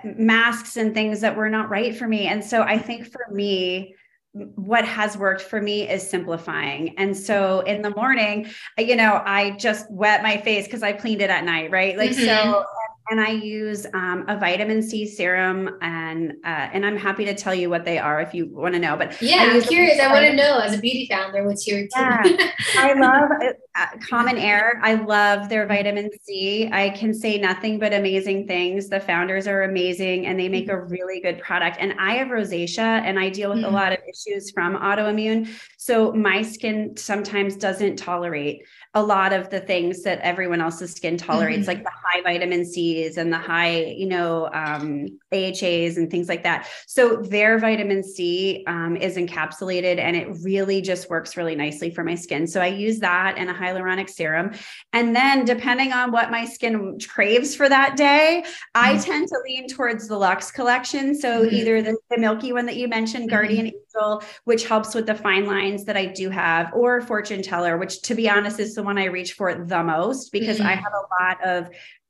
masks 0.04 0.78
and 0.78 0.94
things 0.94 1.22
that 1.22 1.36
were 1.36 1.50
not 1.50 1.70
right 1.70 1.96
for 1.96 2.08
me. 2.08 2.28
And 2.28 2.44
so 2.44 2.62
I 2.62 2.78
think 2.78 3.12
for 3.12 3.28
me, 3.32 3.96
what 4.34 4.84
has 4.86 5.16
worked 5.16 5.42
for 5.42 5.62
me 5.62 5.88
is 5.88 6.08
simplifying. 6.08 6.98
And 6.98 7.16
so 7.16 7.60
in 7.62 7.84
the 7.84 7.92
morning, 7.92 8.50
you 8.78 8.96
know, 8.96 9.22
I 9.24 9.52
just 9.52 9.90
wet 9.92 10.24
my 10.24 10.38
face 10.38 10.66
because 10.66 10.82
I 10.82 10.94
cleaned 10.94 11.22
it 11.22 11.30
at 11.30 11.44
night, 11.44 11.70
right? 11.70 11.96
Like, 11.98 12.12
mm-hmm. 12.12 12.26
so 12.26 12.66
and 13.10 13.20
I 13.20 13.30
use 13.30 13.86
um, 13.94 14.26
a 14.28 14.38
vitamin 14.38 14.82
C 14.82 15.06
serum, 15.06 15.78
and 15.82 16.34
uh, 16.44 16.70
and 16.74 16.86
I'm 16.86 16.98
happy 16.98 17.26
to 17.26 17.34
tell 17.34 17.54
you 17.54 17.70
what 17.70 17.86
they 17.86 17.98
are 17.98 18.22
if 18.22 18.34
you 18.34 18.48
want 18.48 18.74
to 18.76 18.80
know. 18.80 18.96
But 18.96 19.22
yeah, 19.22 19.50
I'm 19.52 19.62
curious. 19.62 20.00
I 20.00 20.12
want 20.12 20.26
to 20.26 20.36
know 20.36 20.60
as 20.60 20.74
a 20.74 20.78
beauty 20.78 21.08
founder 21.10 21.46
what's 21.46 21.68
your 21.68 21.80
yeah, 21.96 22.24
I 22.78 22.94
love 22.94 23.30
uh, 23.76 23.86
Common 24.10 24.38
Heir. 24.38 24.80
I 24.84 24.94
love 24.96 25.50
their 25.50 25.68
vitamin 25.68 26.10
C. 26.24 26.70
I 26.72 26.90
can 26.90 27.14
say 27.14 27.38
nothing 27.38 27.80
but 27.80 27.94
amazing 27.94 28.48
things. 28.48 28.90
The 28.90 29.00
founders 29.00 29.48
are 29.48 29.64
amazing, 29.64 30.26
and 30.26 30.40
they 30.40 30.48
make 30.48 30.70
a 30.70 30.74
mm-hmm. 30.74 30.92
really 30.92 31.20
good 31.20 31.40
product. 31.42 31.78
And 31.80 31.94
I 32.00 32.14
have 32.14 32.30
rosacea, 32.30 32.80
and 32.80 33.20
I 33.20 33.30
deal 33.30 33.50
with 33.50 33.60
mm-hmm. 33.60 33.74
a 33.74 33.78
lot 33.78 33.92
of 33.92 34.00
issues 34.08 34.52
from 34.52 34.78
autoimmune. 34.78 35.50
So 35.84 36.14
my 36.14 36.44
skin 36.44 36.96
sometimes 36.96 37.58
doesn't 37.58 37.98
tolerate 37.98 38.64
a 38.94 39.04
lot 39.04 39.34
of 39.34 39.50
the 39.50 39.60
things 39.60 40.04
that 40.04 40.20
everyone 40.20 40.62
else's 40.62 40.94
skin 40.94 41.18
tolerates, 41.18 41.68
mm-hmm. 41.68 41.68
like 41.68 41.84
the 41.84 41.92
high 41.92 42.22
vitamin 42.22 42.64
C's 42.64 43.18
and 43.18 43.34
the 43.34 43.38
high, 43.38 43.84
you 43.98 44.06
know, 44.06 44.50
um, 44.54 45.20
AHAs 45.34 45.98
and 45.98 46.10
things 46.10 46.30
like 46.30 46.44
that. 46.44 46.70
So 46.88 47.18
their 47.18 47.60
vitamin 47.60 48.02
C 48.02 48.64
um, 48.66 48.96
is 48.96 49.18
encapsulated 49.18 49.98
and 49.98 50.16
it 50.16 50.30
really 50.42 50.82
just 50.82 51.10
works 51.10 51.36
really 51.36 51.56
nicely 51.56 51.92
for 51.92 52.06
my 52.06 52.16
skin. 52.16 52.48
So 52.48 52.62
I 52.62 52.68
use 52.68 53.00
that 53.00 53.38
and 53.38 53.50
a 53.50 53.54
hyaluronic 53.54 54.10
serum. 54.10 54.52
And 54.94 55.14
then 55.14 55.44
depending 55.44 55.92
on 55.92 56.14
what 56.14 56.32
my 56.32 56.46
skin 56.46 56.98
craves 57.10 57.58
for 57.58 57.68
that 57.68 57.98
day, 57.98 58.44
mm-hmm. 58.46 58.72
I 58.76 58.98
tend 59.00 59.28
to 59.28 59.36
lean 59.44 59.68
towards 59.68 60.08
the 60.08 60.18
Luxe 60.18 60.50
collection. 60.50 61.14
So 61.14 61.44
mm-hmm. 61.44 61.56
either 61.56 61.82
the, 61.82 61.98
the, 62.10 62.24
milky 62.24 62.54
one 62.54 62.66
that 62.68 62.78
you 62.78 62.88
mentioned, 62.88 63.24
mm-hmm. 63.24 63.36
Guardian 63.36 63.66
Angel, 63.66 64.24
which 64.46 64.66
helps 64.66 64.96
with 64.96 65.08
the 65.08 65.16
fine 65.16 65.46
lines 65.46 65.73
that 65.86 65.98
I 65.98 66.06
do 66.06 66.30
have, 66.30 66.72
or 66.74 67.02
Fortune 67.02 67.42
Teller, 67.42 67.78
which 67.78 68.02
to 68.04 68.16
be 68.16 68.30
honest 68.30 68.60
is 68.60 68.76
the 68.76 68.84
one 68.84 68.98
I 68.98 69.06
reach 69.06 69.34
for 69.34 69.54
the 69.54 69.84
most 69.84 70.32
because 70.32 70.60
I 70.60 70.74
mm-hmm. 70.74 70.84
have 70.84 70.94
a 70.94 71.24
lot 71.24 71.44
of 71.44 71.70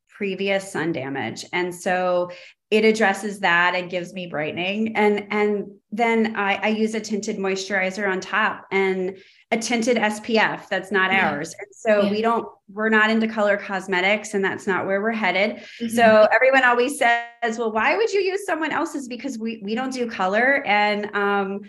previous 0.09 0.71
sun 0.71 0.91
damage. 0.91 1.45
And 1.53 1.73
so 1.73 2.31
it 2.71 2.85
addresses 2.85 3.39
that 3.41 3.75
and 3.75 3.89
gives 3.89 4.13
me 4.13 4.25
brightening. 4.25 4.95
And, 4.95 5.27
and 5.29 5.67
then 5.91 6.35
I, 6.35 6.55
I 6.55 6.67
use 6.69 6.95
a 6.95 6.99
tinted 6.99 7.37
moisturizer 7.37 8.09
on 8.09 8.19
top 8.19 8.65
and 8.71 9.17
a 9.51 9.57
tinted 9.57 9.97
SPF 9.97 10.67
that's 10.69 10.91
not 10.91 11.11
yeah. 11.11 11.29
ours. 11.29 11.53
And 11.59 11.67
so 11.71 12.01
yeah. 12.01 12.09
we 12.09 12.21
don't, 12.23 12.47
we're 12.71 12.89
not 12.89 13.11
into 13.11 13.27
color 13.27 13.57
cosmetics 13.57 14.33
and 14.33 14.43
that's 14.43 14.65
not 14.65 14.87
where 14.87 15.01
we're 15.01 15.11
headed. 15.11 15.57
Mm-hmm. 15.57 15.89
So 15.89 16.27
everyone 16.31 16.63
always 16.63 16.97
says, 16.97 17.59
well, 17.59 17.71
why 17.71 17.95
would 17.95 18.11
you 18.11 18.21
use 18.21 18.43
someone 18.45 18.71
else's? 18.71 19.07
Because 19.07 19.37
we, 19.37 19.61
we 19.63 19.75
don't 19.75 19.93
do 19.93 20.09
color. 20.09 20.63
And, 20.65 21.13
um, 21.15 21.61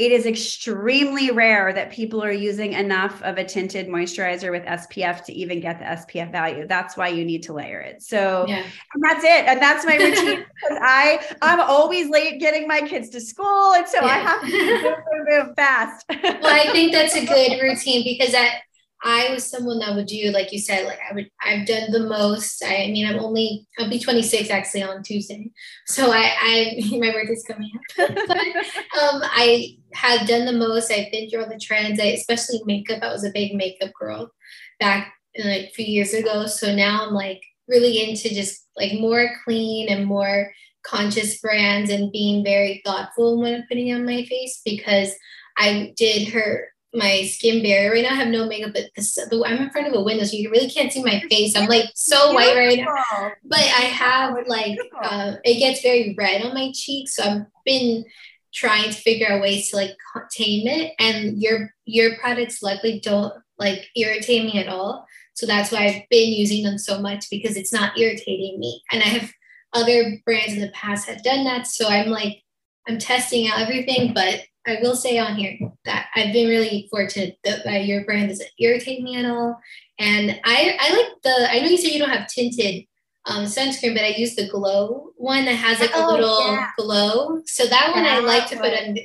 it 0.00 0.12
is 0.12 0.24
extremely 0.24 1.30
rare 1.30 1.74
that 1.74 1.92
people 1.92 2.24
are 2.24 2.32
using 2.32 2.72
enough 2.72 3.20
of 3.22 3.36
a 3.36 3.44
tinted 3.44 3.86
moisturizer 3.86 4.50
with 4.50 4.64
SPF 4.64 5.22
to 5.24 5.32
even 5.34 5.60
get 5.60 5.78
the 5.78 5.84
SPF 5.84 6.32
value. 6.32 6.66
That's 6.66 6.96
why 6.96 7.08
you 7.08 7.22
need 7.22 7.42
to 7.42 7.52
layer 7.52 7.80
it. 7.80 8.02
So, 8.02 8.46
yeah. 8.48 8.64
and 8.94 9.02
that's 9.02 9.22
it. 9.22 9.44
And 9.46 9.60
that's 9.60 9.84
my 9.84 9.96
routine 9.96 10.46
because 10.62 10.78
I 10.80 11.22
I'm 11.42 11.60
always 11.60 12.08
late 12.08 12.40
getting 12.40 12.66
my 12.66 12.80
kids 12.80 13.10
to 13.10 13.20
school, 13.20 13.74
and 13.74 13.86
so 13.86 13.98
yeah. 14.00 14.06
I 14.06 14.18
have 14.20 14.40
to 14.40 14.46
move, 14.46 14.82
move, 15.28 15.46
move 15.46 15.56
fast. 15.56 16.06
well, 16.08 16.38
I 16.44 16.72
think 16.72 16.92
that's 16.92 17.14
a 17.14 17.26
good 17.26 17.60
routine 17.60 18.02
because 18.02 18.32
that 18.32 18.62
I 19.02 19.30
was 19.30 19.48
someone 19.48 19.78
that 19.78 19.94
would 19.94 20.06
do, 20.06 20.30
like 20.30 20.52
you 20.52 20.58
said, 20.58 20.86
like 20.86 20.98
I 21.08 21.14
would, 21.14 21.30
I've 21.40 21.66
done 21.66 21.90
the 21.90 22.00
most. 22.00 22.62
I, 22.62 22.84
I 22.84 22.86
mean, 22.88 23.06
I'm 23.06 23.18
only, 23.18 23.66
I'll 23.78 23.88
be 23.88 23.98
26 23.98 24.50
actually 24.50 24.82
on 24.82 25.02
Tuesday. 25.02 25.50
So 25.86 26.12
I, 26.12 26.32
I, 26.38 26.80
my 26.98 27.10
birthday's 27.10 27.44
coming 27.48 27.70
up. 27.74 28.10
but, 28.28 28.38
um, 28.38 29.22
I 29.24 29.78
have 29.94 30.28
done 30.28 30.44
the 30.44 30.52
most. 30.52 30.90
I've 30.90 31.10
been 31.10 31.30
through 31.30 31.42
all 31.42 31.48
the 31.48 31.58
trends, 31.58 31.98
I, 31.98 32.06
especially 32.06 32.60
makeup. 32.66 33.02
I 33.02 33.12
was 33.12 33.24
a 33.24 33.32
big 33.32 33.54
makeup 33.54 33.92
girl 33.98 34.30
back 34.78 35.14
like 35.38 35.68
a 35.68 35.70
few 35.70 35.86
years 35.86 36.12
ago. 36.12 36.46
So 36.46 36.74
now 36.74 37.06
I'm 37.06 37.14
like 37.14 37.42
really 37.68 38.02
into 38.02 38.28
just 38.28 38.66
like 38.76 38.92
more 39.00 39.30
clean 39.44 39.88
and 39.88 40.04
more 40.04 40.52
conscious 40.82 41.40
brands 41.40 41.90
and 41.90 42.12
being 42.12 42.44
very 42.44 42.82
thoughtful 42.84 43.40
when 43.40 43.54
I'm 43.54 43.64
putting 43.68 43.94
on 43.94 44.04
my 44.04 44.24
face 44.24 44.60
because 44.64 45.14
I 45.56 45.92
did 45.96 46.28
her 46.28 46.68
my 46.92 47.22
skin 47.24 47.62
barrier 47.62 47.92
right 47.92 48.02
now. 48.02 48.10
I 48.10 48.14
have 48.14 48.28
no 48.28 48.46
makeup, 48.46 48.72
but 48.74 48.90
the, 48.96 49.26
the, 49.30 49.44
I'm 49.46 49.58
in 49.58 49.70
front 49.70 49.88
of 49.88 49.94
a 49.94 50.02
window, 50.02 50.24
so 50.24 50.36
you 50.36 50.50
really 50.50 50.70
can't 50.70 50.92
see 50.92 51.02
my 51.02 51.22
face. 51.30 51.56
I'm 51.56 51.68
like 51.68 51.86
so 51.94 52.32
white 52.32 52.56
right 52.56 52.78
now. 52.78 53.32
But 53.44 53.60
I 53.60 53.86
have 53.86 54.36
like 54.46 54.78
uh, 55.02 55.34
it 55.44 55.58
gets 55.58 55.82
very 55.82 56.14
red 56.18 56.42
on 56.42 56.54
my 56.54 56.72
cheeks, 56.74 57.16
so 57.16 57.22
I've 57.22 57.46
been 57.64 58.04
trying 58.52 58.84
to 58.84 58.92
figure 58.92 59.28
out 59.28 59.42
ways 59.42 59.70
to 59.70 59.76
like 59.76 59.96
tame 60.32 60.66
it. 60.66 60.94
And 60.98 61.40
your 61.40 61.72
your 61.84 62.16
products 62.18 62.62
luckily 62.62 63.00
don't 63.00 63.32
like 63.58 63.86
irritate 63.94 64.44
me 64.44 64.58
at 64.60 64.68
all. 64.68 65.06
So 65.34 65.46
that's 65.46 65.70
why 65.70 65.86
I've 65.86 66.08
been 66.10 66.32
using 66.32 66.64
them 66.64 66.76
so 66.76 67.00
much 67.00 67.30
because 67.30 67.56
it's 67.56 67.72
not 67.72 67.98
irritating 67.98 68.58
me. 68.58 68.82
And 68.90 69.02
I 69.02 69.06
have 69.06 69.32
other 69.72 70.20
brands 70.24 70.54
in 70.54 70.60
the 70.60 70.70
past 70.70 71.08
have 71.08 71.22
done 71.22 71.44
that. 71.44 71.66
So 71.66 71.88
I'm 71.88 72.08
like, 72.08 72.42
I'm 72.88 72.98
testing 72.98 73.48
out 73.48 73.60
everything, 73.60 74.12
but 74.12 74.40
I 74.66 74.78
will 74.82 74.94
say 74.94 75.18
on 75.18 75.36
here 75.36 75.58
that 75.84 76.08
I've 76.14 76.32
been 76.32 76.48
really 76.48 76.86
fortunate 76.90 77.38
that, 77.44 77.64
that 77.64 77.86
your 77.86 78.04
brand 78.04 78.28
doesn't 78.28 78.50
irritate 78.58 79.02
me 79.02 79.16
at 79.16 79.24
all. 79.24 79.58
And 79.98 80.38
I, 80.44 80.76
I 80.78 80.96
like 80.96 81.22
the, 81.22 81.48
I 81.50 81.60
know 81.60 81.68
you 81.68 81.78
said 81.78 81.92
you 81.92 81.98
don't 81.98 82.10
have 82.10 82.28
tinted 82.28 82.84
um, 83.26 83.44
sunscreen, 83.44 83.94
but 83.94 84.04
I 84.04 84.14
use 84.16 84.34
the 84.34 84.48
glow 84.48 85.12
one 85.16 85.44
that 85.44 85.56
has 85.56 85.80
like 85.80 85.90
a 85.90 86.04
oh, 86.04 86.12
little 86.12 86.52
yeah. 86.52 86.70
glow. 86.78 87.42
So 87.46 87.66
that 87.66 87.92
one 87.94 88.04
yeah, 88.04 88.16
I 88.16 88.18
like 88.20 88.48
to 88.48 88.56
put 88.56 88.72
on. 88.72 88.96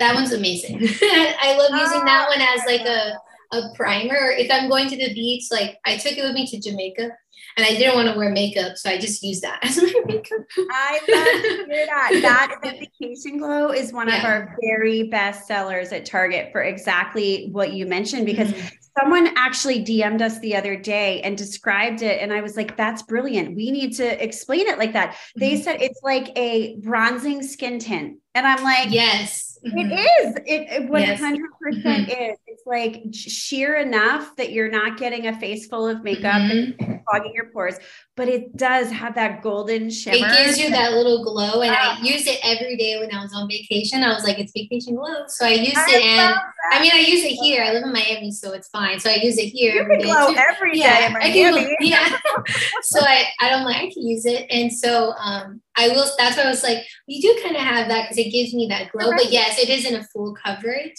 That 0.00 0.14
one's 0.14 0.32
amazing. 0.32 0.80
I 1.02 1.56
love 1.56 1.80
using 1.80 2.04
that 2.04 2.28
one 2.28 2.40
as 2.40 2.66
like 2.66 2.86
a, 2.86 3.14
a 3.56 3.74
primer. 3.76 4.32
If 4.32 4.50
I'm 4.50 4.68
going 4.68 4.88
to 4.88 4.96
the 4.96 5.14
beach, 5.14 5.44
like 5.52 5.78
I 5.84 5.96
took 5.96 6.18
it 6.18 6.24
with 6.24 6.34
me 6.34 6.46
to 6.48 6.60
Jamaica 6.60 7.10
and 7.56 7.64
I 7.64 7.70
didn't 7.70 7.94
want 7.94 8.08
to 8.08 8.16
wear 8.16 8.30
makeup, 8.30 8.76
so 8.76 8.90
I 8.90 8.98
just 8.98 9.22
used 9.22 9.42
that 9.42 9.60
as 9.62 9.78
my 9.78 9.92
makeup. 10.06 10.40
I 10.70 11.00
love 11.08 11.42
to 11.42 11.72
hear 11.72 11.86
that. 11.86 12.10
That 12.26 12.58
the 12.62 12.70
vacation 12.70 13.38
glow 13.38 13.70
is 13.70 13.92
one 13.92 14.08
yeah. 14.08 14.18
of 14.18 14.24
our 14.24 14.56
very 14.60 15.04
best 15.04 15.46
sellers 15.46 15.92
at 15.92 16.04
Target 16.04 16.50
for 16.52 16.62
exactly 16.62 17.48
what 17.52 17.72
you 17.72 17.86
mentioned 17.86 18.26
because 18.26 18.50
mm-hmm. 18.50 18.66
someone 18.98 19.28
actually 19.36 19.84
DM'd 19.84 20.22
us 20.22 20.38
the 20.40 20.56
other 20.56 20.76
day 20.76 21.20
and 21.22 21.38
described 21.38 22.02
it, 22.02 22.20
and 22.20 22.32
I 22.32 22.40
was 22.42 22.56
like, 22.56 22.76
"That's 22.76 23.02
brilliant. 23.02 23.56
We 23.56 23.70
need 23.70 23.94
to 23.96 24.22
explain 24.22 24.66
it 24.66 24.78
like 24.78 24.92
that." 24.92 25.12
Mm-hmm. 25.12 25.40
They 25.40 25.60
said 25.60 25.80
it's 25.80 26.00
like 26.02 26.36
a 26.36 26.76
bronzing 26.76 27.42
skin 27.42 27.78
tint, 27.78 28.18
and 28.36 28.46
I'm 28.46 28.62
like, 28.62 28.92
"Yes." 28.92 29.46
Mm-hmm. 29.66 29.78
It 29.78 29.92
is. 29.94 30.34
It, 30.46 30.90
100% 30.90 30.90
mm-hmm. 30.90 32.10
is. 32.10 32.38
It's 32.46 32.62
like 32.66 33.02
sheer 33.12 33.76
enough 33.76 34.36
that 34.36 34.52
you're 34.52 34.70
not 34.70 34.96
getting 34.96 35.26
a 35.26 35.38
face 35.40 35.66
full 35.66 35.88
of 35.88 36.04
makeup 36.04 36.42
mm-hmm. 36.42 36.84
and 36.84 37.00
fogging 37.10 37.32
your 37.34 37.50
pores, 37.50 37.76
but 38.16 38.28
it 38.28 38.56
does 38.56 38.90
have 38.90 39.14
that 39.14 39.42
golden 39.42 39.90
shimmer. 39.90 40.16
It 40.16 40.44
gives 40.44 40.58
you 40.58 40.70
that 40.70 40.92
little 40.92 41.24
glow. 41.24 41.62
And 41.62 41.74
I 41.74 41.98
use 42.00 42.26
it 42.26 42.38
every 42.44 42.76
day 42.76 42.98
when 43.00 43.12
I 43.12 43.22
was 43.22 43.32
on 43.34 43.48
vacation. 43.48 44.02
I 44.02 44.14
was 44.14 44.24
like, 44.24 44.38
it's 44.38 44.52
vacation 44.52 44.94
glow. 44.94 45.24
So 45.28 45.46
I 45.46 45.50
use 45.50 45.72
it. 45.74 46.02
And 46.02 46.36
I 46.72 46.80
mean, 46.80 46.92
I 46.92 47.00
use 47.00 47.24
it 47.24 47.34
here. 47.42 47.64
I 47.64 47.72
live 47.72 47.82
in 47.82 47.92
Miami, 47.92 48.30
so 48.30 48.52
it's 48.52 48.68
fine. 48.68 49.00
So 49.00 49.10
I 49.10 49.14
use 49.14 49.38
it 49.38 49.46
here 49.46 49.74
you 49.74 49.80
every 49.80 49.98
day. 49.98 50.04
Glow 50.04 50.32
too. 50.32 50.40
every 50.50 50.78
yeah, 50.78 51.08
day 51.08 51.14
I 51.20 51.30
can, 51.30 51.76
yeah. 51.80 52.18
so 52.82 53.00
I, 53.00 53.24
I 53.40 53.50
don't 53.50 53.64
like, 53.64 53.76
I 53.76 53.90
can 53.92 54.06
use 54.06 54.26
it. 54.26 54.46
And 54.50 54.72
so 54.72 55.12
um, 55.14 55.60
I 55.76 55.88
will, 55.88 56.06
that's 56.18 56.36
why 56.36 56.44
I 56.44 56.48
was 56.48 56.62
like, 56.62 56.84
you 57.06 57.20
do 57.20 57.40
kind 57.42 57.56
of 57.56 57.62
have 57.62 57.88
that 57.88 58.04
because 58.04 58.18
it 58.18 58.30
gives 58.30 58.54
me 58.54 58.66
that 58.68 58.90
glow. 58.92 59.10
Right. 59.10 59.20
But 59.22 59.32
yes, 59.32 59.58
it 59.58 59.68
isn't 59.68 59.94
a 59.94 60.04
full 60.04 60.34
coverage. 60.34 60.96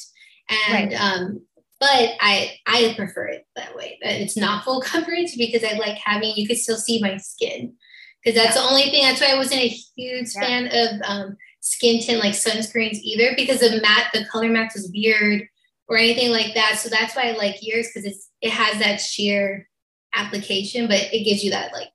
And 0.70 0.92
right. 0.92 1.02
um, 1.02 1.42
but 1.80 2.12
I 2.20 2.56
I 2.66 2.94
prefer 2.96 3.28
it 3.28 3.46
that 3.56 3.76
way 3.76 3.98
that 4.02 4.20
it's 4.22 4.38
not 4.38 4.64
full 4.64 4.82
coverage 4.86 5.36
because 5.38 5.64
I 5.64 5.74
like 5.78 5.98
having 5.98 6.34
you 6.36 6.48
could 6.48 6.58
still 6.58 6.78
see 6.78 7.00
my 7.02 7.18
skin 7.18 7.74
because 8.24 8.42
that's 8.42 8.56
yeah. 8.56 8.62
the 8.62 8.70
only 8.70 8.84
thing 8.84 9.04
that's 9.04 9.22
why 9.22 9.32
I 9.32 9.38
wasn't 9.38 9.62
a 9.62 9.68
huge 9.68 10.30
yeah. 10.36 10.42
fan 10.42 10.66
of 10.68 11.02
um, 11.04 11.38
skin 11.62 12.02
tint 12.02 12.24
like 12.24 12.34
sunscreens 12.34 13.00
either 13.04 13.34
because 13.36 13.60
the 13.60 13.80
matte 13.82 14.10
the 14.14 14.26
color 14.26 14.50
match 14.50 14.74
was 14.74 14.92
weird 14.94 15.48
or 15.88 15.98
anything 15.98 16.32
like 16.32 16.54
that 16.56 16.78
so 16.78 16.90
that's 16.90 17.16
why 17.16 17.30
I 17.30 17.32
like 17.34 17.58
yours 17.62 17.88
because 17.88 18.10
it's 18.10 18.30
it 18.42 18.52
has 18.52 18.80
that 18.80 19.02
sheer 19.02 19.68
application 20.16 20.88
but 20.88 21.02
it 21.14 21.26
gives 21.26 21.44
you 21.44 21.52
that 21.52 21.74
like 21.74 21.90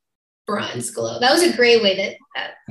bronze 0.46 0.90
glow. 0.90 1.20
That 1.20 1.32
was 1.32 1.42
a 1.42 1.56
great 1.56 1.82
way 1.82 1.94
to 1.96 2.14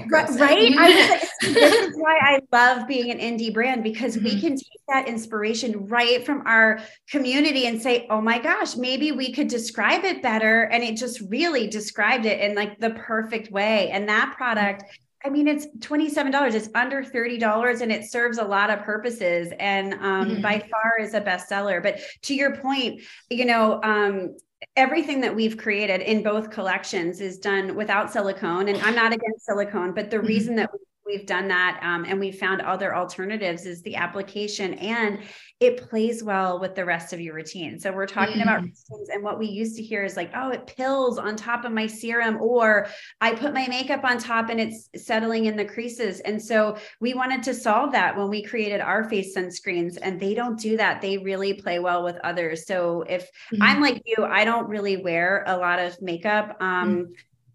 right. 0.09 0.29
right? 0.39 0.73
I 0.77 1.09
like, 1.09 1.21
this 1.41 1.73
is 1.73 1.95
why 1.95 2.19
I 2.21 2.39
love 2.51 2.87
being 2.87 3.11
an 3.11 3.19
indie 3.19 3.53
brand 3.53 3.83
because 3.83 4.15
mm-hmm. 4.15 4.25
we 4.25 4.41
can 4.41 4.55
take 4.55 4.81
that 4.89 5.07
inspiration 5.07 5.87
right 5.87 6.25
from 6.25 6.45
our 6.45 6.79
community 7.09 7.67
and 7.67 7.81
say, 7.81 8.07
oh 8.09 8.21
my 8.21 8.39
gosh, 8.39 8.75
maybe 8.75 9.11
we 9.11 9.31
could 9.31 9.47
describe 9.47 10.03
it 10.03 10.21
better. 10.21 10.63
And 10.63 10.83
it 10.83 10.97
just 10.97 11.21
really 11.29 11.67
described 11.67 12.25
it 12.25 12.39
in 12.39 12.55
like 12.55 12.79
the 12.79 12.91
perfect 12.91 13.51
way. 13.51 13.89
And 13.89 14.07
that 14.09 14.33
product. 14.35 14.83
I 15.23 15.29
mean, 15.29 15.47
it's 15.47 15.67
$27. 15.77 16.53
It's 16.55 16.69
under 16.73 17.03
$30 17.03 17.81
and 17.81 17.91
it 17.91 18.09
serves 18.09 18.39
a 18.39 18.43
lot 18.43 18.71
of 18.71 18.79
purposes 18.79 19.53
and 19.59 19.93
um, 19.93 19.99
mm-hmm. 20.01 20.41
by 20.41 20.57
far 20.57 20.99
is 20.99 21.13
a 21.13 21.21
bestseller. 21.21 21.81
But 21.81 21.99
to 22.23 22.33
your 22.33 22.55
point, 22.55 23.01
you 23.29 23.45
know, 23.45 23.79
um, 23.83 24.35
everything 24.75 25.21
that 25.21 25.35
we've 25.35 25.57
created 25.57 26.01
in 26.01 26.23
both 26.23 26.51
collections 26.51 27.19
is 27.19 27.37
done 27.39 27.75
without 27.75 28.11
silicone 28.11 28.67
and 28.67 28.77
i'm 28.81 28.95
not 28.95 29.11
against 29.11 29.45
silicone 29.45 29.93
but 29.93 30.09
the 30.09 30.17
mm-hmm. 30.17 30.27
reason 30.27 30.55
that 30.55 30.69
we've 31.11 31.25
done 31.25 31.47
that 31.49 31.79
um, 31.83 32.05
and 32.07 32.19
we 32.19 32.31
found 32.31 32.61
other 32.61 32.95
alternatives 32.95 33.65
is 33.65 33.81
the 33.81 33.95
application 33.95 34.75
and 34.75 35.19
it 35.59 35.77
plays 35.77 36.23
well 36.23 36.59
with 36.59 36.73
the 36.73 36.83
rest 36.83 37.13
of 37.13 37.19
your 37.19 37.35
routine. 37.35 37.79
So 37.79 37.91
we're 37.91 38.07
talking 38.07 38.39
mm-hmm. 38.39 38.41
about 38.41 38.61
routines 38.61 39.09
and 39.09 39.23
what 39.23 39.37
we 39.37 39.45
used 39.45 39.75
to 39.77 39.83
hear 39.83 40.03
is 40.03 40.15
like 40.15 40.31
oh 40.35 40.49
it 40.49 40.65
pills 40.65 41.19
on 41.19 41.35
top 41.35 41.65
of 41.65 41.71
my 41.71 41.85
serum 41.85 42.41
or 42.41 42.87
i 43.19 43.33
put 43.33 43.53
my 43.53 43.67
makeup 43.67 44.03
on 44.03 44.17
top 44.17 44.49
and 44.49 44.59
it's 44.59 44.89
settling 44.95 45.45
in 45.45 45.55
the 45.55 45.65
creases. 45.65 46.19
And 46.21 46.41
so 46.41 46.77
we 46.99 47.13
wanted 47.13 47.43
to 47.43 47.53
solve 47.53 47.91
that 47.91 48.17
when 48.17 48.29
we 48.29 48.41
created 48.41 48.81
our 48.81 49.03
face 49.03 49.35
sunscreens 49.35 49.97
and 50.01 50.19
they 50.19 50.33
don't 50.33 50.59
do 50.59 50.77
that. 50.77 51.01
They 51.01 51.17
really 51.17 51.53
play 51.53 51.79
well 51.79 52.03
with 52.03 52.17
others. 52.23 52.65
So 52.65 53.03
if 53.07 53.23
mm-hmm. 53.23 53.63
i'm 53.63 53.81
like 53.81 54.01
you 54.05 54.23
i 54.23 54.43
don't 54.45 54.67
really 54.69 54.97
wear 54.97 55.43
a 55.47 55.57
lot 55.57 55.79
of 55.79 56.01
makeup 56.01 56.57
um, 56.61 56.89
mm-hmm 56.89 57.11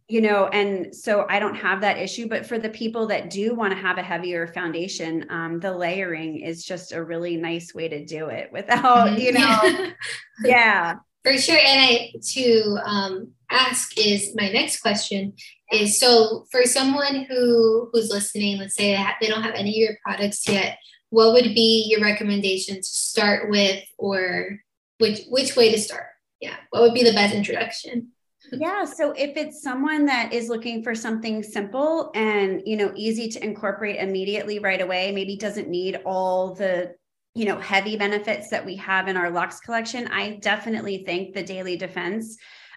you 0.09 0.21
know 0.21 0.47
and 0.47 0.95
so 0.95 1.27
i 1.29 1.39
don't 1.39 1.57
have 1.57 1.81
that 1.81 1.99
issue 1.99 2.29
but 2.29 2.47
for 2.47 2.59
the 2.59 2.69
people 2.69 3.07
that 3.07 3.29
do 3.31 3.55
want 3.55 3.73
to 3.73 3.79
have 3.79 3.99
a 3.99 4.03
heavier 4.03 4.47
foundation 4.47 5.27
um, 5.31 5.59
the 5.61 5.73
layering 5.73 6.41
is 6.41 6.65
just 6.65 6.93
a 6.93 7.03
really 7.03 7.37
nice 7.37 7.75
way 7.75 7.89
to 7.89 8.05
do 8.05 8.27
it 8.29 8.51
without 8.53 9.09
mm-hmm. 9.09 9.19
you 9.19 9.33
know. 9.33 9.91
Yeah. 10.45 10.97
For 11.25 11.37
sure 11.39 11.57
and 11.59 11.81
i 11.81 12.13
to 12.35 12.79
um, 12.85 13.33
ask 13.51 13.99
is 13.99 14.33
my 14.37 14.51
next 14.51 14.81
question 14.81 15.33
is 15.73 15.99
so 15.99 16.47
for 16.53 16.63
someone 16.65 17.27
who 17.29 17.89
who's 17.93 18.11
listening 18.11 18.59
let's 18.59 18.77
say 18.77 18.97
they 19.21 19.27
don't 19.27 19.43
have 19.43 19.55
any 19.55 19.71
of 19.71 19.77
your 19.77 19.99
products 20.05 20.47
yet 20.49 20.79
what 21.11 21.33
would 21.33 21.55
be 21.55 21.87
your 21.89 22.01
recommendation 22.01 22.77
to 22.77 22.83
start 22.83 23.51
with 23.51 23.83
or 23.99 24.61
which 24.99 25.23
which 25.29 25.57
way 25.57 25.73
to 25.73 25.81
start? 25.81 26.07
Yeah 26.41 26.57
what 26.71 26.83
would 26.83 26.95
be 26.95 27.03
the 27.03 27.13
best 27.13 27.35
introduction 27.35 28.13
yeah 28.53 28.85
so 28.85 29.13
if 29.13 29.37
it's 29.37 29.63
someone 29.63 30.07
that 30.07 30.33
is 30.33 30.49
looking 30.49 30.83
for 30.83 30.95
something 30.95 31.43
simple 31.43 32.11
and 32.15 32.63
you 32.65 32.77
know 32.77 32.93
easy 32.95 33.29
to 33.29 33.43
incorporate 33.45 33.97
immediately 33.97 34.59
right 34.59 34.81
away 34.81 35.13
maybe 35.13 35.37
doesn't 35.37 35.69
need 35.69 36.01
all 36.05 36.55
the 36.55 36.95
you 37.35 37.45
know 37.45 37.59
heavy 37.59 37.97
benefits 37.97 38.49
that 38.51 38.65
we 38.65 38.77
have 38.77 39.09
in 39.09 39.17
our 39.17 39.31
luxe 39.31 39.61
collection 39.61 40.07
i 40.09 40.37
definitely 40.37 41.05
think 41.05 41.35
the 41.35 41.43
daily 41.43 41.77
defense 41.77 42.37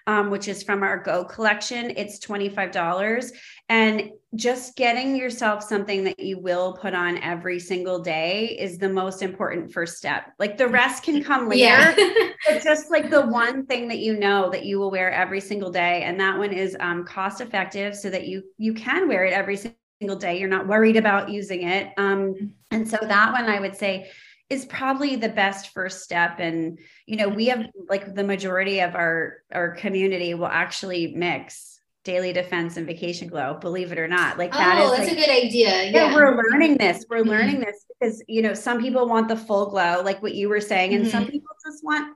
um, 0.09 0.31
which 0.31 0.47
is 0.47 0.63
from 0.63 0.81
our 0.81 0.97
Go 0.97 1.23
collection. 1.23 1.93
It's 1.95 2.17
$25. 2.17 3.31
And 3.69 4.09
just 4.33 4.75
getting 4.75 5.15
yourself 5.15 5.61
something 5.61 6.03
that 6.03 6.19
you 6.19 6.39
will 6.39 6.73
put 6.73 6.95
on 6.95 7.19
every 7.19 7.59
single 7.59 7.99
day 7.99 8.57
is 8.59 8.79
the 8.79 8.89
most 8.89 9.21
important 9.21 9.71
first 9.71 9.97
step. 9.97 10.33
Like 10.39 10.57
the 10.57 10.67
rest 10.67 11.03
can 11.03 11.23
come 11.23 11.47
later, 11.47 11.61
yeah. 11.61 11.95
but 12.47 12.63
just 12.63 12.89
like 12.89 13.11
the 13.11 13.21
one 13.21 13.67
thing 13.67 13.87
that 13.89 13.99
you 13.99 14.17
know 14.17 14.49
that 14.49 14.65
you 14.65 14.79
will 14.79 14.89
wear 14.89 15.11
every 15.11 15.39
single 15.39 15.69
day. 15.69 16.01
And 16.01 16.19
that 16.19 16.39
one 16.39 16.53
is 16.53 16.75
um, 16.79 17.05
cost 17.05 17.39
effective 17.39 17.95
so 17.95 18.09
that 18.09 18.25
you 18.27 18.41
you 18.57 18.73
can 18.73 19.07
wear 19.07 19.25
it 19.25 19.33
every 19.33 19.57
single 19.57 20.17
day. 20.17 20.39
You're 20.39 20.49
not 20.49 20.67
worried 20.67 20.97
about 20.97 21.29
using 21.29 21.67
it. 21.67 21.93
Um, 21.97 22.55
and 22.71 22.87
so 22.87 22.97
that 22.99 23.31
one 23.31 23.45
I 23.45 23.59
would 23.59 23.75
say 23.75 24.09
is 24.49 24.65
probably 24.65 25.15
the 25.15 25.29
best 25.29 25.73
first 25.73 26.01
step 26.01 26.39
and 26.39 26.79
you 27.05 27.15
know 27.15 27.29
we 27.29 27.45
have 27.45 27.65
like 27.87 28.15
the 28.15 28.23
majority 28.23 28.79
of 28.79 28.95
our 28.95 29.37
our 29.51 29.71
community 29.75 30.33
will 30.33 30.47
actually 30.47 31.13
mix 31.15 31.79
daily 32.03 32.33
defense 32.33 32.77
and 32.77 32.87
vacation 32.87 33.27
glow 33.27 33.55
believe 33.55 33.91
it 33.91 33.99
or 33.99 34.07
not 34.07 34.37
like 34.37 34.51
that 34.51 34.79
oh, 34.79 34.85
is 34.85 34.97
that's 34.97 35.09
like, 35.09 35.17
a 35.17 35.21
good 35.21 35.45
idea 35.45 35.83
yeah. 35.83 35.89
yeah. 35.91 36.15
we're 36.15 36.35
learning 36.35 36.77
this 36.77 37.05
we're 37.09 37.19
mm-hmm. 37.19 37.29
learning 37.29 37.59
this 37.59 37.85
because 37.99 38.23
you 38.27 38.41
know 38.41 38.53
some 38.53 38.81
people 38.81 39.07
want 39.07 39.27
the 39.27 39.35
full 39.35 39.69
glow 39.69 40.01
like 40.03 40.21
what 40.21 40.33
you 40.33 40.49
were 40.49 40.61
saying 40.61 40.93
and 40.93 41.03
mm-hmm. 41.03 41.11
some 41.11 41.25
people 41.27 41.49
just 41.65 41.83
want 41.83 42.15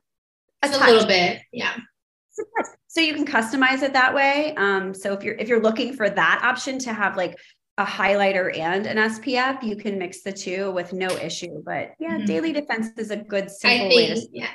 a, 0.64 0.68
a 0.68 0.80
little 0.92 1.06
bit 1.06 1.42
yeah 1.52 1.76
so 2.88 3.02
you 3.02 3.14
can 3.14 3.26
customize 3.26 3.84
it 3.84 3.94
that 3.94 4.14
way 4.16 4.56
um, 4.58 4.94
so 4.94 5.14
if 5.14 5.24
you're 5.24 5.36
if 5.36 5.48
you're 5.48 5.62
looking 5.62 5.94
for 5.94 6.10
that 6.10 6.42
option 6.44 6.80
to 6.80 6.94
have 6.94 7.16
like 7.16 7.38
a 7.78 7.86
highlighter 7.86 8.56
and 8.58 8.86
an 8.86 8.98
SPF, 8.98 9.64
you 9.64 9.76
can 9.76 9.98
mix 9.98 10.22
the 10.22 10.32
two 10.32 10.72
with 10.72 10.94
no 10.94 11.08
issue. 11.08 11.62
But 11.66 11.94
yeah, 12.00 12.18
mm-hmm. 12.18 12.26
daily 12.26 12.54
defense 12.54 12.90
is 12.98 13.12
a 13.12 13.18
good 13.18 13.50
simple 13.50 13.90
think, 13.90 13.96
way 13.96 14.16
to 14.16 14.28
yeah. 14.32 14.50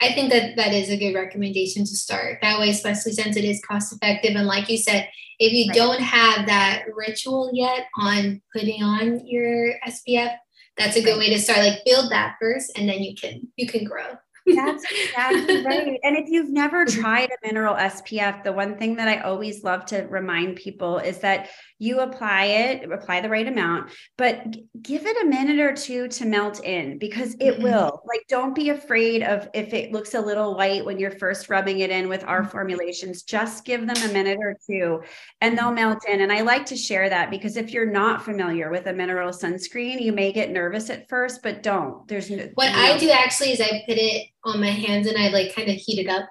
I 0.00 0.12
think 0.12 0.32
that 0.32 0.56
that 0.56 0.72
is 0.72 0.90
a 0.90 0.96
good 0.96 1.14
recommendation 1.14 1.84
to 1.84 1.96
start 1.96 2.38
that 2.42 2.58
way, 2.58 2.70
especially 2.70 3.12
since 3.12 3.36
it 3.36 3.44
is 3.44 3.62
cost 3.66 3.92
effective. 3.92 4.34
And 4.34 4.46
like 4.46 4.68
you 4.68 4.76
said, 4.76 5.08
if 5.38 5.52
you 5.52 5.68
right. 5.68 5.76
don't 5.76 6.00
have 6.00 6.46
that 6.46 6.84
ritual 6.94 7.50
yet 7.52 7.86
on 7.98 8.42
putting 8.52 8.82
on 8.82 9.26
your 9.26 9.74
SPF, 9.86 10.36
that's 10.76 10.96
a 10.96 11.02
good 11.02 11.18
way 11.18 11.30
to 11.30 11.38
start. 11.38 11.60
Like 11.60 11.84
build 11.84 12.10
that 12.10 12.36
first, 12.40 12.76
and 12.76 12.88
then 12.88 13.02
you 13.02 13.14
can 13.14 13.48
you 13.56 13.66
can 13.66 13.84
grow. 13.84 14.14
That's 14.54 14.84
exactly 14.84 15.64
right. 15.66 15.98
And 16.02 16.16
if 16.16 16.28
you've 16.28 16.50
never 16.50 16.84
tried 16.84 17.30
a 17.30 17.46
mineral 17.46 17.74
SPF, 17.74 18.42
the 18.44 18.52
one 18.52 18.76
thing 18.76 18.96
that 18.96 19.08
I 19.08 19.20
always 19.20 19.64
love 19.64 19.86
to 19.86 20.02
remind 20.02 20.56
people 20.56 20.98
is 20.98 21.18
that 21.18 21.50
you 21.78 21.98
apply 21.98 22.44
it, 22.44 22.92
apply 22.92 23.20
the 23.20 23.28
right 23.28 23.48
amount, 23.48 23.90
but 24.16 24.56
give 24.80 25.04
it 25.04 25.20
a 25.20 25.26
minute 25.26 25.58
or 25.58 25.74
two 25.74 26.06
to 26.06 26.24
melt 26.24 26.62
in 26.62 26.96
because 26.98 27.34
it 27.40 27.54
mm-hmm. 27.54 27.64
will. 27.64 28.02
Like, 28.06 28.22
don't 28.28 28.54
be 28.54 28.70
afraid 28.70 29.24
of 29.24 29.48
if 29.52 29.74
it 29.74 29.90
looks 29.90 30.14
a 30.14 30.20
little 30.20 30.56
white 30.56 30.84
when 30.84 31.00
you're 31.00 31.18
first 31.18 31.48
rubbing 31.48 31.80
it 31.80 31.90
in 31.90 32.08
with 32.08 32.22
our 32.22 32.42
mm-hmm. 32.42 32.50
formulations. 32.50 33.24
Just 33.24 33.64
give 33.64 33.84
them 33.84 33.96
a 34.08 34.12
minute 34.12 34.38
or 34.40 34.56
two 34.64 35.02
and 35.40 35.58
they'll 35.58 35.72
melt 35.72 35.98
in. 36.08 36.20
And 36.20 36.32
I 36.32 36.42
like 36.42 36.66
to 36.66 36.76
share 36.76 37.08
that 37.08 37.30
because 37.30 37.56
if 37.56 37.72
you're 37.72 37.90
not 37.90 38.24
familiar 38.24 38.70
with 38.70 38.86
a 38.86 38.92
mineral 38.92 39.30
sunscreen, 39.30 40.00
you 40.00 40.12
may 40.12 40.30
get 40.30 40.50
nervous 40.50 40.88
at 40.88 41.08
first, 41.08 41.42
but 41.42 41.64
don't. 41.64 42.06
There's 42.06 42.30
no, 42.30 42.48
what 42.54 42.70
no. 42.70 42.78
I 42.78 42.96
do 42.96 43.10
actually 43.10 43.50
is 43.50 43.60
I 43.60 43.82
put 43.88 43.98
it 43.98 44.28
on 44.44 44.60
my 44.60 44.70
hands 44.70 45.06
and 45.06 45.18
I 45.18 45.28
like 45.28 45.54
kind 45.54 45.68
of 45.68 45.76
heat 45.76 46.04
it 46.04 46.10
up 46.10 46.28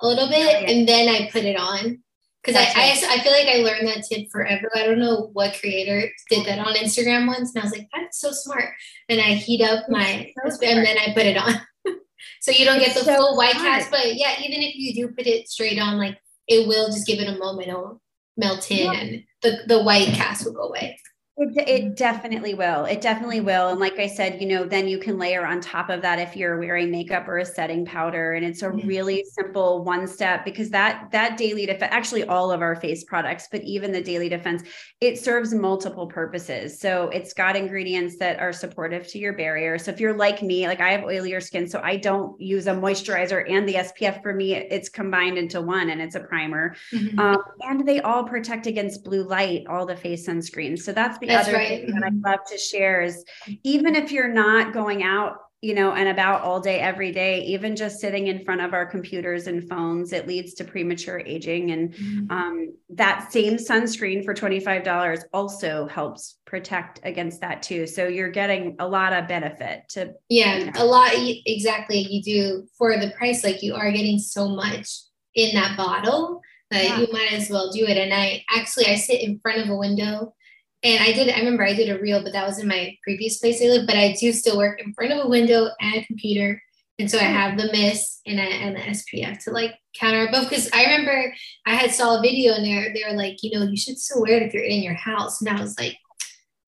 a 0.00 0.06
little 0.06 0.28
bit 0.28 0.56
oh, 0.56 0.60
yeah. 0.60 0.70
and 0.70 0.88
then 0.88 1.08
I 1.08 1.30
put 1.30 1.44
it 1.44 1.58
on. 1.58 2.02
Because 2.42 2.60
I, 2.60 2.64
I, 2.74 3.18
I 3.18 3.20
feel 3.20 3.30
like 3.30 3.46
I 3.46 3.58
learned 3.58 3.86
that 3.86 4.04
tip 4.08 4.26
forever. 4.32 4.68
I 4.74 4.84
don't 4.84 4.98
know 4.98 5.30
what 5.32 5.56
creator 5.60 6.10
did 6.28 6.44
that 6.44 6.58
on 6.58 6.74
Instagram 6.74 7.28
once. 7.28 7.54
And 7.54 7.62
I 7.62 7.64
was 7.64 7.72
like, 7.72 7.88
that's 7.94 8.18
so 8.18 8.32
smart. 8.32 8.70
And 9.08 9.20
I 9.20 9.34
heat 9.34 9.62
up 9.62 9.88
my, 9.88 10.32
so 10.48 10.66
and 10.66 10.84
then 10.84 10.96
I 10.98 11.14
put 11.14 11.26
it 11.26 11.36
on. 11.36 11.54
so 12.40 12.50
you 12.50 12.64
don't 12.64 12.80
it's 12.80 12.94
get 12.94 12.96
the 12.96 13.04
so 13.04 13.16
full 13.16 13.36
white 13.36 13.52
smart. 13.52 13.82
cast. 13.82 13.92
But 13.92 14.16
yeah, 14.16 14.40
even 14.40 14.60
if 14.60 14.74
you 14.74 14.92
do 14.92 15.14
put 15.14 15.28
it 15.28 15.48
straight 15.48 15.78
on, 15.78 15.98
like 15.98 16.18
it 16.48 16.66
will 16.66 16.86
just 16.86 17.06
give 17.06 17.20
it 17.20 17.28
a 17.28 17.38
moment. 17.38 17.68
It'll 17.68 18.00
melt 18.36 18.68
in 18.72 18.92
yeah. 18.92 18.92
and 18.92 19.24
the, 19.42 19.58
the 19.68 19.82
white 19.84 20.08
cast 20.08 20.44
will 20.44 20.52
go 20.52 20.62
away. 20.62 20.98
It, 21.38 21.66
it 21.66 21.96
definitely 21.96 22.52
will. 22.52 22.84
It 22.84 23.00
definitely 23.00 23.40
will. 23.40 23.70
And 23.70 23.80
like 23.80 23.98
I 23.98 24.06
said, 24.06 24.38
you 24.38 24.46
know, 24.46 24.64
then 24.64 24.86
you 24.86 24.98
can 24.98 25.18
layer 25.18 25.46
on 25.46 25.62
top 25.62 25.88
of 25.88 26.02
that 26.02 26.18
if 26.18 26.36
you're 26.36 26.58
wearing 26.58 26.90
makeup 26.90 27.26
or 27.26 27.38
a 27.38 27.46
setting 27.46 27.86
powder. 27.86 28.34
And 28.34 28.44
it's 28.44 28.60
a 28.60 28.70
really 28.70 29.24
simple 29.24 29.82
one 29.82 30.06
step 30.06 30.44
because 30.44 30.68
that 30.70 31.10
that 31.12 31.38
daily 31.38 31.64
defense, 31.64 31.90
actually 31.90 32.24
all 32.24 32.52
of 32.52 32.60
our 32.60 32.76
face 32.76 33.04
products, 33.04 33.48
but 33.50 33.62
even 33.62 33.92
the 33.92 34.02
daily 34.02 34.28
defense, 34.28 34.62
it 35.00 35.18
serves 35.18 35.54
multiple 35.54 36.06
purposes. 36.06 36.78
So 36.78 37.08
it's 37.08 37.32
got 37.32 37.56
ingredients 37.56 38.18
that 38.18 38.38
are 38.38 38.52
supportive 38.52 39.08
to 39.08 39.18
your 39.18 39.32
barrier. 39.32 39.78
So 39.78 39.90
if 39.90 40.00
you're 40.00 40.16
like 40.16 40.42
me, 40.42 40.68
like 40.68 40.82
I 40.82 40.90
have 40.92 41.00
oilier 41.00 41.42
skin, 41.42 41.66
so 41.66 41.80
I 41.82 41.96
don't 41.96 42.38
use 42.38 42.66
a 42.66 42.74
moisturizer 42.74 43.50
and 43.50 43.66
the 43.66 43.74
SPF 43.74 44.22
for 44.22 44.34
me, 44.34 44.54
it's 44.54 44.90
combined 44.90 45.38
into 45.38 45.62
one 45.62 45.88
and 45.88 46.02
it's 46.02 46.14
a 46.14 46.20
primer. 46.20 46.76
Mm-hmm. 46.92 47.18
Um, 47.18 47.42
and 47.62 47.88
they 47.88 48.02
all 48.02 48.24
protect 48.24 48.66
against 48.66 49.02
blue 49.02 49.22
light, 49.22 49.66
all 49.66 49.86
the 49.86 49.96
face 49.96 50.28
sunscreens. 50.28 50.80
So 50.80 50.92
that's 50.92 51.21
the 51.22 51.28
That's 51.28 51.48
other 51.48 51.56
right. 51.56 51.68
thing 51.84 51.94
that 51.94 52.04
I 52.04 52.10
mm-hmm. 52.10 52.26
love 52.26 52.40
to 52.50 52.58
share 52.58 53.02
is 53.02 53.24
even 53.62 53.96
if 53.96 54.12
you're 54.12 54.32
not 54.32 54.72
going 54.72 55.02
out 55.02 55.38
you 55.62 55.74
know, 55.74 55.92
and 55.92 56.08
about 56.08 56.42
all 56.42 56.60
day, 56.60 56.80
every 56.80 57.12
day, 57.12 57.40
even 57.44 57.76
just 57.76 58.00
sitting 58.00 58.26
in 58.26 58.44
front 58.44 58.60
of 58.60 58.74
our 58.74 58.84
computers 58.84 59.46
and 59.46 59.68
phones, 59.68 60.12
it 60.12 60.26
leads 60.26 60.54
to 60.54 60.64
premature 60.64 61.20
aging. 61.20 61.70
And 61.70 61.94
mm-hmm. 61.94 62.32
um, 62.32 62.74
that 62.90 63.30
same 63.30 63.54
sunscreen 63.54 64.24
for 64.24 64.34
$25 64.34 65.22
also 65.32 65.86
helps 65.86 66.38
protect 66.46 66.98
against 67.04 67.40
that 67.42 67.62
too. 67.62 67.86
So 67.86 68.08
you're 68.08 68.28
getting 68.28 68.74
a 68.80 68.88
lot 68.88 69.12
of 69.12 69.28
benefit 69.28 69.84
to. 69.90 70.14
Yeah, 70.28 70.56
you 70.56 70.64
know. 70.64 70.72
a 70.74 70.84
lot. 70.84 71.12
Exactly. 71.14 72.08
You 72.10 72.22
do 72.22 72.68
for 72.76 72.98
the 72.98 73.12
price, 73.12 73.44
like 73.44 73.62
you 73.62 73.76
are 73.76 73.92
getting 73.92 74.18
so 74.18 74.48
much 74.48 74.88
in 75.36 75.54
that 75.54 75.76
bottle 75.76 76.40
that 76.72 76.82
yeah. 76.82 76.98
you 76.98 77.06
might 77.12 77.34
as 77.34 77.48
well 77.48 77.70
do 77.70 77.86
it. 77.86 77.96
And 77.96 78.12
I 78.12 78.44
actually, 78.50 78.86
I 78.86 78.96
sit 78.96 79.20
in 79.20 79.38
front 79.38 79.60
of 79.60 79.68
a 79.68 79.76
window 79.76 80.34
and 80.82 81.02
I 81.02 81.12
did, 81.12 81.28
I 81.28 81.38
remember 81.38 81.64
I 81.64 81.74
did 81.74 81.88
a 81.90 82.00
reel, 82.00 82.22
but 82.22 82.32
that 82.32 82.46
was 82.46 82.58
in 82.58 82.66
my 82.66 82.96
previous 83.02 83.38
place 83.38 83.62
I 83.62 83.66
live. 83.66 83.86
But 83.86 83.96
I 83.96 84.16
do 84.18 84.32
still 84.32 84.58
work 84.58 84.80
in 84.80 84.92
front 84.94 85.12
of 85.12 85.24
a 85.24 85.28
window 85.28 85.68
and 85.80 85.96
a 85.96 86.04
computer. 86.04 86.60
And 86.98 87.10
so 87.10 87.18
I 87.18 87.24
hmm. 87.24 87.32
have 87.32 87.58
the 87.58 87.70
mist 87.72 88.20
and, 88.26 88.38
a, 88.38 88.42
and 88.42 88.76
the 88.76 88.80
SPF 88.80 89.44
to 89.44 89.50
like 89.50 89.74
counter 89.94 90.28
both. 90.32 90.48
Because 90.48 90.68
I 90.72 90.84
remember 90.84 91.32
I 91.66 91.74
had 91.74 91.92
saw 91.92 92.18
a 92.18 92.22
video 92.22 92.54
and 92.54 92.64
they're 92.64 92.92
they're 92.94 93.16
like, 93.16 93.42
you 93.42 93.56
know, 93.56 93.64
you 93.64 93.76
should 93.76 93.98
still 93.98 94.22
wear 94.22 94.36
it 94.36 94.42
if 94.42 94.54
you're 94.54 94.64
in 94.64 94.82
your 94.82 94.94
house. 94.94 95.40
And 95.40 95.48
I 95.48 95.60
was 95.60 95.78
like, 95.78 95.96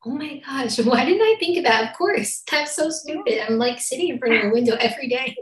oh 0.06 0.10
my 0.10 0.40
gosh, 0.46 0.78
why 0.84 1.04
didn't 1.04 1.22
I 1.22 1.36
think 1.40 1.58
of 1.58 1.64
that? 1.64 1.90
Of 1.90 1.96
course, 1.96 2.42
that's 2.50 2.74
so 2.74 2.90
stupid. 2.90 3.44
I'm 3.44 3.58
like 3.58 3.80
sitting 3.80 4.08
in 4.08 4.18
front 4.18 4.34
of 4.34 4.44
a 4.44 4.52
window 4.52 4.76
every 4.78 5.08
day 5.08 5.36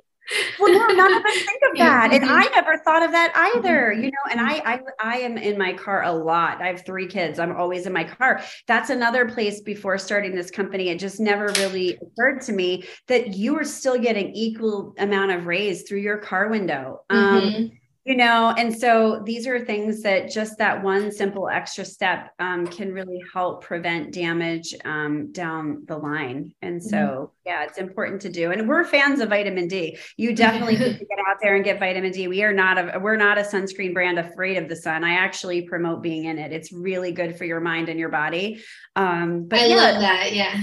well, 0.58 0.72
no, 0.72 0.94
none 0.94 1.14
of 1.14 1.24
us 1.24 1.34
think 1.34 1.62
of 1.70 1.70
that. 1.78 2.12
And 2.12 2.24
I 2.24 2.44
never 2.54 2.78
thought 2.78 3.02
of 3.02 3.12
that 3.12 3.32
either, 3.34 3.92
mm-hmm. 3.92 4.04
you 4.04 4.10
know, 4.10 4.30
and 4.30 4.40
I, 4.40 4.54
I, 4.64 4.80
I 5.00 5.16
am 5.18 5.36
in 5.36 5.58
my 5.58 5.72
car 5.72 6.02
a 6.04 6.12
lot. 6.12 6.62
I 6.62 6.68
have 6.68 6.84
three 6.84 7.06
kids. 7.06 7.38
I'm 7.38 7.56
always 7.56 7.86
in 7.86 7.92
my 7.92 8.04
car. 8.04 8.42
That's 8.66 8.90
another 8.90 9.28
place 9.28 9.60
before 9.60 9.98
starting 9.98 10.34
this 10.34 10.50
company. 10.50 10.88
It 10.88 10.98
just 10.98 11.20
never 11.20 11.46
really 11.58 11.98
occurred 12.00 12.40
to 12.42 12.52
me 12.52 12.84
that 13.08 13.34
you 13.34 13.58
are 13.58 13.64
still 13.64 13.98
getting 13.98 14.32
equal 14.34 14.94
amount 14.98 15.32
of 15.32 15.46
rays 15.46 15.82
through 15.82 16.00
your 16.00 16.18
car 16.18 16.48
window. 16.48 17.00
Um, 17.10 17.40
mm-hmm. 17.40 17.74
You 18.04 18.16
know 18.16 18.52
and 18.58 18.76
so 18.76 19.22
these 19.24 19.46
are 19.46 19.64
things 19.64 20.02
that 20.02 20.28
just 20.28 20.58
that 20.58 20.82
one 20.82 21.12
simple 21.12 21.48
extra 21.48 21.84
step 21.84 22.30
um, 22.40 22.66
can 22.66 22.92
really 22.92 23.22
help 23.32 23.62
prevent 23.62 24.12
damage 24.12 24.74
um, 24.84 25.30
down 25.30 25.84
the 25.86 25.96
line. 25.96 26.52
And 26.62 26.82
so 26.82 26.96
mm-hmm. 26.96 27.24
yeah 27.46 27.62
it's 27.62 27.78
important 27.78 28.20
to 28.22 28.28
do. 28.28 28.50
And 28.50 28.68
we're 28.68 28.84
fans 28.84 29.20
of 29.20 29.28
vitamin 29.28 29.68
d. 29.68 29.96
You 30.16 30.34
definitely 30.34 30.78
need 30.78 30.98
to 30.98 31.04
get 31.10 31.18
out 31.28 31.36
there 31.40 31.54
and 31.54 31.64
get 31.64 31.78
vitamin 31.78 32.10
d. 32.10 32.26
We 32.26 32.42
are 32.42 32.52
not 32.52 32.76
a 32.76 32.98
we're 32.98 33.16
not 33.16 33.38
a 33.38 33.42
sunscreen 33.42 33.94
brand 33.94 34.18
afraid 34.18 34.56
of 34.56 34.68
the 34.68 34.76
sun. 34.76 35.04
I 35.04 35.14
actually 35.14 35.62
promote 35.62 36.02
being 36.02 36.24
in 36.24 36.38
it. 36.38 36.52
It's 36.52 36.72
really 36.72 37.12
good 37.12 37.38
for 37.38 37.44
your 37.44 37.60
mind 37.60 37.88
and 37.88 38.00
your 38.00 38.08
body. 38.08 38.64
Um 38.96 39.46
but 39.46 39.60
i 39.60 39.66
yeah, 39.66 39.76
love 39.76 40.00
that 40.00 40.32
yeah. 40.32 40.60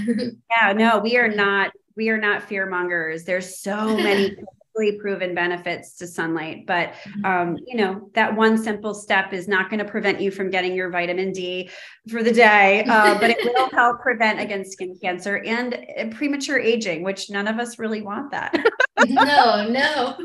Yeah 0.50 0.72
no 0.74 0.98
we 0.98 1.16
are 1.16 1.28
not 1.34 1.72
we 1.96 2.10
are 2.10 2.18
not 2.18 2.42
fear 2.42 2.66
mongers. 2.66 3.24
There's 3.24 3.60
so 3.60 3.96
many 3.96 4.36
proven 4.92 5.34
benefits 5.34 5.96
to 5.96 6.06
sunlight 6.06 6.66
but 6.66 6.92
mm-hmm. 6.92 7.24
um, 7.24 7.56
you 7.66 7.76
know 7.76 8.10
that 8.14 8.34
one 8.34 8.56
simple 8.56 8.94
step 8.94 9.32
is 9.32 9.46
not 9.46 9.68
going 9.70 9.78
to 9.78 9.84
prevent 9.84 10.20
you 10.20 10.30
from 10.30 10.50
getting 10.50 10.74
your 10.74 10.90
vitamin 10.90 11.32
d 11.32 11.68
for 12.08 12.22
the 12.22 12.32
day 12.32 12.84
uh, 12.88 13.18
but 13.18 13.30
it 13.30 13.38
will 13.44 13.70
help 13.72 14.00
prevent 14.00 14.40
against 14.40 14.72
skin 14.72 14.96
cancer 15.00 15.42
and 15.44 15.74
uh, 15.98 16.06
premature 16.16 16.58
aging 16.58 17.02
which 17.02 17.30
none 17.30 17.46
of 17.46 17.58
us 17.58 17.78
really 17.78 18.02
want 18.02 18.30
that 18.30 18.54
no 19.08 19.68
no 19.68 20.16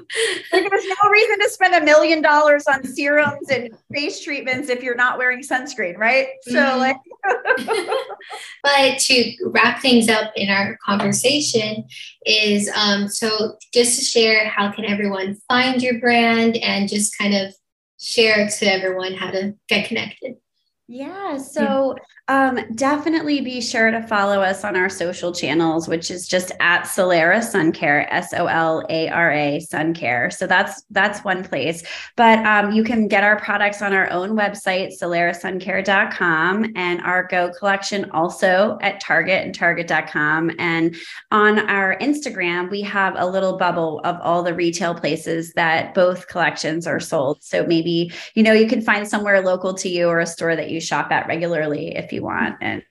there's 0.51 0.85
no 0.85 1.09
reason 1.11 1.39
to 1.39 1.49
spend 1.49 1.75
a 1.75 1.83
million 1.83 2.21
dollars 2.21 2.65
on 2.67 2.83
serums 2.83 3.49
and 3.49 3.69
face 3.93 4.23
treatments 4.23 4.69
if 4.69 4.83
you're 4.83 4.95
not 4.95 5.17
wearing 5.17 5.41
sunscreen 5.41 5.97
right 5.97 6.27
so 6.43 6.53
mm-hmm. 6.53 6.79
like 6.79 6.97
but 8.63 8.97
to 8.99 9.35
wrap 9.45 9.81
things 9.81 10.09
up 10.09 10.31
in 10.35 10.49
our 10.49 10.77
conversation 10.85 11.85
is 12.25 12.69
um, 12.75 13.07
so 13.07 13.55
just 13.73 13.99
to 13.99 14.05
share 14.05 14.47
how 14.47 14.71
can 14.71 14.85
everyone 14.85 15.35
find 15.47 15.81
your 15.81 15.99
brand 15.99 16.57
and 16.57 16.89
just 16.89 17.17
kind 17.17 17.33
of 17.33 17.53
share 17.99 18.47
to 18.47 18.65
everyone 18.65 19.13
how 19.13 19.31
to 19.31 19.53
get 19.67 19.87
connected 19.87 20.35
yeah. 20.87 21.37
So 21.37 21.95
um, 22.27 22.59
definitely 22.73 23.41
be 23.41 23.61
sure 23.61 23.91
to 23.91 24.01
follow 24.07 24.41
us 24.41 24.63
on 24.63 24.75
our 24.75 24.89
social 24.89 25.31
channels, 25.31 25.87
which 25.87 26.09
is 26.09 26.27
just 26.27 26.51
at 26.59 26.85
Solara 26.85 27.43
Sun 27.43 27.71
Care, 27.71 28.11
S 28.11 28.33
O 28.33 28.47
L 28.47 28.83
A 28.89 29.09
R 29.09 29.31
A 29.31 29.59
Sun 29.59 29.93
Care. 29.93 30.31
So 30.31 30.47
that's 30.47 30.83
that's 30.89 31.23
one 31.23 31.43
place. 31.43 31.83
But 32.15 32.43
um, 32.43 32.71
you 32.71 32.83
can 32.83 33.07
get 33.07 33.23
our 33.23 33.39
products 33.39 33.83
on 33.83 33.93
our 33.93 34.09
own 34.09 34.31
website, 34.31 34.99
solarasuncare.com, 34.99 36.73
and 36.75 37.01
our 37.01 37.27
Go 37.27 37.51
collection 37.51 38.09
also 38.09 38.79
at 38.81 38.99
Target 38.99 39.45
and 39.45 39.53
Target.com. 39.53 40.51
And 40.57 40.95
on 41.29 41.59
our 41.69 41.95
Instagram, 41.99 42.71
we 42.71 42.81
have 42.81 43.13
a 43.17 43.27
little 43.27 43.57
bubble 43.57 44.01
of 44.03 44.17
all 44.21 44.41
the 44.41 44.55
retail 44.55 44.95
places 44.95 45.53
that 45.53 45.93
both 45.93 46.27
collections 46.27 46.87
are 46.87 46.99
sold. 46.99 47.43
So 47.43 47.67
maybe 47.67 48.11
you 48.33 48.41
know 48.41 48.53
you 48.53 48.67
can 48.67 48.81
find 48.81 49.07
somewhere 49.07 49.41
local 49.41 49.75
to 49.75 49.89
you 49.89 50.07
or 50.07 50.19
a 50.21 50.25
store 50.25 50.55
that 50.55 50.71
you 50.71 50.81
shop 50.81 51.11
at 51.11 51.27
regularly 51.27 51.95
if 51.95 52.14
you 52.15 52.23
want. 52.23 52.57
And 52.61 52.83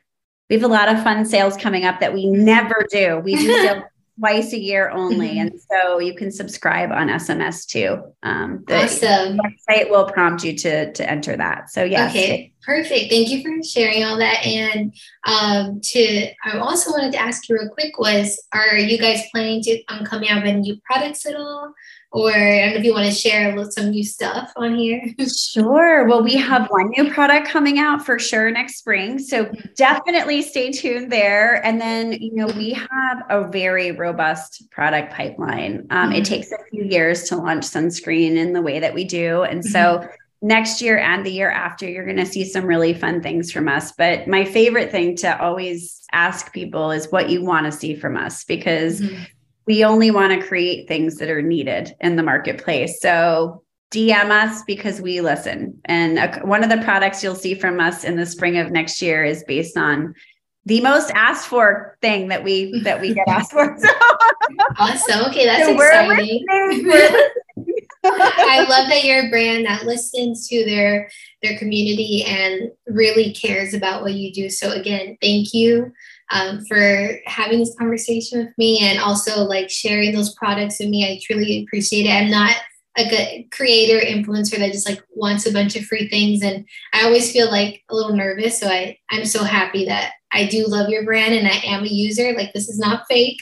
we 0.48 0.56
have 0.56 0.64
a 0.64 0.72
lot 0.72 0.88
of 0.88 1.02
fun 1.02 1.24
sales 1.24 1.56
coming 1.56 1.84
up 1.84 2.00
that 2.00 2.14
we 2.14 2.26
never 2.26 2.86
do. 2.90 3.20
We 3.24 3.34
do 3.34 3.46
sales 3.62 3.84
twice 4.18 4.52
a 4.52 4.58
year 4.58 4.90
only. 4.90 5.30
Mm-hmm. 5.30 5.40
And 5.40 5.60
so 5.70 5.98
you 5.98 6.14
can 6.14 6.30
subscribe 6.30 6.92
on 6.92 7.08
SMS 7.08 7.66
too. 7.66 8.02
Um, 8.22 8.64
the 8.66 8.84
awesome. 8.84 9.38
website 9.38 9.90
will 9.90 10.06
prompt 10.06 10.44
you 10.44 10.56
to, 10.58 10.92
to 10.92 11.10
enter 11.10 11.36
that. 11.36 11.70
So 11.70 11.82
yeah. 11.84 12.08
Okay, 12.08 12.52
perfect. 12.62 13.10
Thank 13.10 13.30
you 13.30 13.42
for 13.42 13.62
sharing 13.66 14.04
all 14.04 14.18
that. 14.18 14.44
And 14.46 14.94
um, 15.26 15.80
to, 15.80 16.28
I 16.44 16.58
also 16.58 16.92
wanted 16.92 17.12
to 17.12 17.18
ask 17.20 17.48
you 17.48 17.58
real 17.58 17.70
quick 17.70 17.98
was, 17.98 18.40
are 18.52 18.76
you 18.76 18.98
guys 18.98 19.22
planning 19.32 19.62
to 19.62 19.82
um, 19.88 20.04
coming 20.04 20.28
out 20.28 20.44
with 20.44 20.56
new 20.56 20.76
products 20.84 21.26
at 21.26 21.34
all? 21.34 21.72
Or 22.14 22.30
I 22.30 22.60
don't 22.60 22.70
know 22.70 22.76
if 22.76 22.84
you 22.84 22.94
want 22.94 23.06
to 23.06 23.12
share 23.12 23.70
some 23.72 23.90
new 23.90 24.04
stuff 24.04 24.52
on 24.54 24.76
here. 24.76 25.02
sure. 25.36 26.06
Well, 26.06 26.22
we 26.22 26.36
have 26.36 26.68
one 26.68 26.90
new 26.96 27.12
product 27.12 27.48
coming 27.48 27.80
out 27.80 28.06
for 28.06 28.20
sure 28.20 28.52
next 28.52 28.76
spring. 28.76 29.18
So 29.18 29.50
definitely 29.76 30.42
stay 30.42 30.70
tuned 30.70 31.10
there. 31.10 31.64
And 31.66 31.80
then, 31.80 32.12
you 32.12 32.32
know, 32.36 32.46
we 32.46 32.70
have 32.70 33.24
a 33.28 33.48
very 33.48 33.90
robust 33.90 34.70
product 34.70 35.12
pipeline. 35.12 35.88
Um, 35.90 36.10
mm-hmm. 36.10 36.12
It 36.12 36.24
takes 36.24 36.52
a 36.52 36.58
few 36.70 36.84
years 36.84 37.24
to 37.30 37.36
launch 37.36 37.64
sunscreen 37.64 38.36
in 38.36 38.52
the 38.52 38.62
way 38.62 38.78
that 38.78 38.94
we 38.94 39.02
do. 39.04 39.42
And 39.42 39.64
so, 39.64 39.98
mm-hmm 39.98 40.06
next 40.44 40.82
year 40.82 40.98
and 40.98 41.24
the 41.24 41.30
year 41.30 41.50
after, 41.50 41.88
you're 41.88 42.04
going 42.04 42.18
to 42.18 42.26
see 42.26 42.44
some 42.44 42.66
really 42.66 42.92
fun 42.92 43.22
things 43.22 43.50
from 43.50 43.66
us. 43.66 43.92
But 43.92 44.28
my 44.28 44.44
favorite 44.44 44.90
thing 44.90 45.16
to 45.16 45.40
always 45.40 46.04
ask 46.12 46.52
people 46.52 46.90
is 46.90 47.10
what 47.10 47.30
you 47.30 47.42
want 47.42 47.64
to 47.64 47.72
see 47.72 47.96
from 47.96 48.18
us 48.18 48.44
because 48.44 49.00
mm-hmm. 49.00 49.22
We 49.66 49.84
only 49.84 50.10
want 50.10 50.38
to 50.38 50.46
create 50.46 50.88
things 50.88 51.16
that 51.16 51.30
are 51.30 51.42
needed 51.42 51.94
in 52.00 52.16
the 52.16 52.22
marketplace. 52.22 53.00
So 53.00 53.62
DM 53.90 54.30
us 54.30 54.62
because 54.66 55.00
we 55.00 55.20
listen. 55.20 55.80
And 55.84 56.18
a, 56.18 56.40
one 56.40 56.64
of 56.64 56.70
the 56.70 56.82
products 56.84 57.22
you'll 57.22 57.34
see 57.34 57.54
from 57.54 57.80
us 57.80 58.04
in 58.04 58.16
the 58.16 58.26
spring 58.26 58.58
of 58.58 58.70
next 58.70 59.00
year 59.00 59.24
is 59.24 59.44
based 59.46 59.76
on 59.76 60.14
the 60.66 60.80
most 60.80 61.10
asked 61.10 61.46
for 61.46 61.96
thing 62.00 62.28
that 62.28 62.42
we 62.42 62.80
that 62.82 63.00
we 63.00 63.14
get 63.14 63.28
asked 63.28 63.52
for. 63.52 63.76
So 64.46 64.62
awesome. 64.78 65.24
Okay, 65.30 65.46
that's 65.46 65.64
so 65.64 65.74
exciting. 65.74 66.44
I 68.04 68.66
love 68.68 68.88
that 68.88 69.04
you're 69.04 69.26
a 69.26 69.30
brand 69.30 69.64
that 69.64 69.86
listens 69.86 70.48
to 70.48 70.64
their 70.66 71.08
their 71.42 71.56
community 71.58 72.24
and 72.26 72.70
really 72.86 73.32
cares 73.32 73.72
about 73.72 74.02
what 74.02 74.12
you 74.12 74.32
do. 74.32 74.50
So 74.50 74.72
again, 74.72 75.16
thank 75.22 75.54
you 75.54 75.92
um, 76.30 76.64
for 76.64 77.18
having 77.26 77.58
this 77.58 77.74
conversation 77.78 78.40
with 78.40 78.58
me 78.58 78.78
and 78.80 78.98
also 78.98 79.42
like 79.44 79.70
sharing 79.70 80.14
those 80.14 80.34
products 80.34 80.78
with 80.80 80.88
me. 80.88 81.04
I 81.04 81.20
truly 81.22 81.64
appreciate 81.64 82.06
it. 82.06 82.10
I'm 82.10 82.30
not 82.30 82.56
a 82.96 83.08
good 83.08 83.50
creator 83.50 84.04
influencer 84.04 84.58
that 84.58 84.72
just 84.72 84.88
like 84.88 85.02
wants 85.10 85.46
a 85.46 85.52
bunch 85.52 85.74
of 85.74 85.84
free 85.84 86.08
things 86.08 86.42
and 86.42 86.64
i 86.92 87.04
always 87.04 87.32
feel 87.32 87.50
like 87.50 87.82
a 87.90 87.94
little 87.94 88.14
nervous 88.14 88.60
so 88.60 88.68
i 88.68 88.96
i'm 89.10 89.24
so 89.24 89.42
happy 89.42 89.84
that 89.84 90.12
i 90.32 90.46
do 90.46 90.64
love 90.66 90.88
your 90.88 91.04
brand 91.04 91.34
and 91.34 91.48
i 91.48 91.60
am 91.64 91.82
a 91.82 91.88
user 91.88 92.32
like 92.34 92.52
this 92.52 92.68
is 92.68 92.78
not 92.78 93.04
fake 93.08 93.38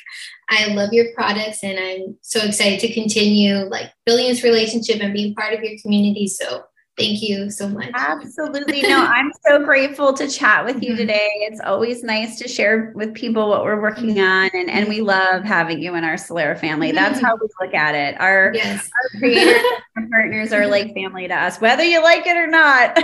i 0.48 0.68
love 0.68 0.90
your 0.92 1.12
products 1.14 1.62
and 1.62 1.78
i'm 1.78 2.16
so 2.22 2.40
excited 2.42 2.80
to 2.80 2.94
continue 2.94 3.56
like 3.68 3.92
building 4.06 4.26
this 4.26 4.42
relationship 4.42 5.02
and 5.02 5.12
being 5.12 5.34
part 5.34 5.52
of 5.52 5.62
your 5.62 5.78
community 5.82 6.26
so 6.26 6.62
Thank 6.98 7.22
you 7.22 7.50
so 7.50 7.68
much. 7.68 7.90
Absolutely. 7.94 8.82
No, 8.82 8.98
I'm 9.08 9.30
so 9.46 9.64
grateful 9.64 10.12
to 10.12 10.28
chat 10.28 10.64
with 10.64 10.82
you 10.82 10.90
mm-hmm. 10.90 10.98
today. 10.98 11.30
It's 11.36 11.60
always 11.60 12.02
nice 12.04 12.38
to 12.40 12.48
share 12.48 12.92
with 12.94 13.14
people 13.14 13.48
what 13.48 13.64
we're 13.64 13.80
working 13.80 14.16
mm-hmm. 14.16 14.20
on. 14.20 14.50
And, 14.52 14.70
and 14.70 14.88
we 14.88 15.00
love 15.00 15.42
having 15.42 15.80
you 15.80 15.94
in 15.94 16.04
our 16.04 16.14
Solara 16.14 16.58
family. 16.58 16.92
That's 16.92 17.18
how 17.18 17.36
we 17.36 17.48
look 17.60 17.74
at 17.74 17.94
it. 17.94 18.20
Our, 18.20 18.52
yes. 18.54 18.90
our 18.94 19.20
creators 19.20 19.62
and 19.96 20.10
partners 20.10 20.52
are 20.52 20.66
like 20.66 20.92
family 20.92 21.28
to 21.28 21.34
us, 21.34 21.60
whether 21.62 21.82
you 21.82 22.02
like 22.02 22.26
it 22.26 22.36
or 22.36 22.46
not. 22.46 22.94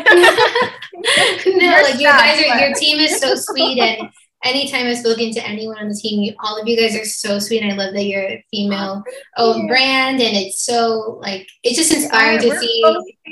no, 1.47 1.83
like 1.83 1.99
you 1.99 2.07
guys 2.07 2.45
are, 2.45 2.59
your 2.59 2.75
team 2.75 2.99
is 2.99 3.19
so 3.19 3.35
sweet 3.35 3.79
and 3.79 4.11
anytime 4.45 4.87
I've 4.87 4.99
spoken 4.99 5.33
to 5.33 5.47
anyone 5.47 5.79
on 5.79 5.89
the 5.89 5.95
team, 5.95 6.35
all 6.45 6.61
of 6.61 6.69
you 6.69 6.77
guys 6.77 6.97
are 6.97 7.05
so 7.05 7.39
sweet. 7.39 7.63
And 7.63 7.73
I 7.73 7.75
love 7.77 7.95
that 7.95 8.05
you're 8.05 8.23
a 8.23 8.45
female 8.51 9.03
owned 9.37 9.65
oh, 9.65 9.67
brand. 9.67 10.21
And 10.21 10.37
it's 10.37 10.63
so 10.63 11.19
like, 11.21 11.49
it's 11.65 11.77
just 11.77 11.93
inspiring 11.93 12.41
to 12.41 12.59
see 12.59 12.83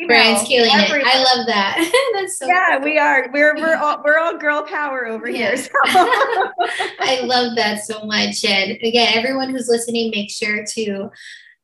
brands 0.07 0.43
killing 0.47 0.71
Everything. 0.73 1.01
it. 1.01 1.07
I 1.07 1.19
love 1.23 1.47
that. 1.47 2.11
That's 2.15 2.39
so 2.39 2.47
Yeah, 2.47 2.79
cool. 2.79 2.85
we 2.85 2.99
are. 2.99 3.31
We're, 3.33 3.57
we're 3.57 3.77
all, 3.81 4.03
we're 4.05 4.19
all 4.19 4.37
girl 4.39 4.63
power 4.63 5.07
over 5.07 5.29
yeah. 5.29 5.55
here. 5.55 5.57
So. 5.57 5.71
I 5.87 7.21
love 7.23 7.57
that 7.57 7.85
so 7.85 8.05
much. 8.05 8.45
And 8.45 8.73
again, 8.83 9.13
everyone 9.15 9.51
who's 9.51 9.69
listening, 9.69 10.11
make 10.11 10.31
sure 10.31 10.65
to 10.75 11.11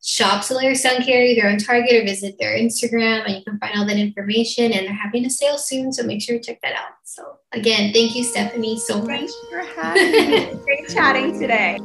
shop 0.04 0.42
Solara 0.42 0.76
Sun 0.76 1.02
Care 1.02 1.22
either 1.22 1.48
on 1.48 1.58
Target 1.58 1.94
or 1.94 2.04
visit 2.04 2.36
their 2.38 2.56
Instagram, 2.58 3.24
and 3.24 3.36
you 3.36 3.44
can 3.44 3.58
find 3.58 3.78
all 3.78 3.86
that 3.86 3.96
information. 3.96 4.72
And 4.72 4.86
they're 4.86 4.94
having 4.94 5.24
a 5.24 5.30
sale 5.30 5.58
soon, 5.58 5.92
so 5.92 6.02
make 6.02 6.20
sure 6.20 6.38
to 6.38 6.44
check 6.44 6.60
that 6.62 6.74
out. 6.74 6.94
So 7.04 7.38
again, 7.52 7.92
thank 7.92 8.14
you, 8.14 8.24
Stephanie, 8.24 8.78
so 8.78 8.98
much. 8.98 9.08
Thanks 9.08 9.34
for 9.50 9.58
having 9.80 10.30
me. 10.30 10.54
Great 10.64 10.88
chatting 10.88 11.38
today. 11.38 11.78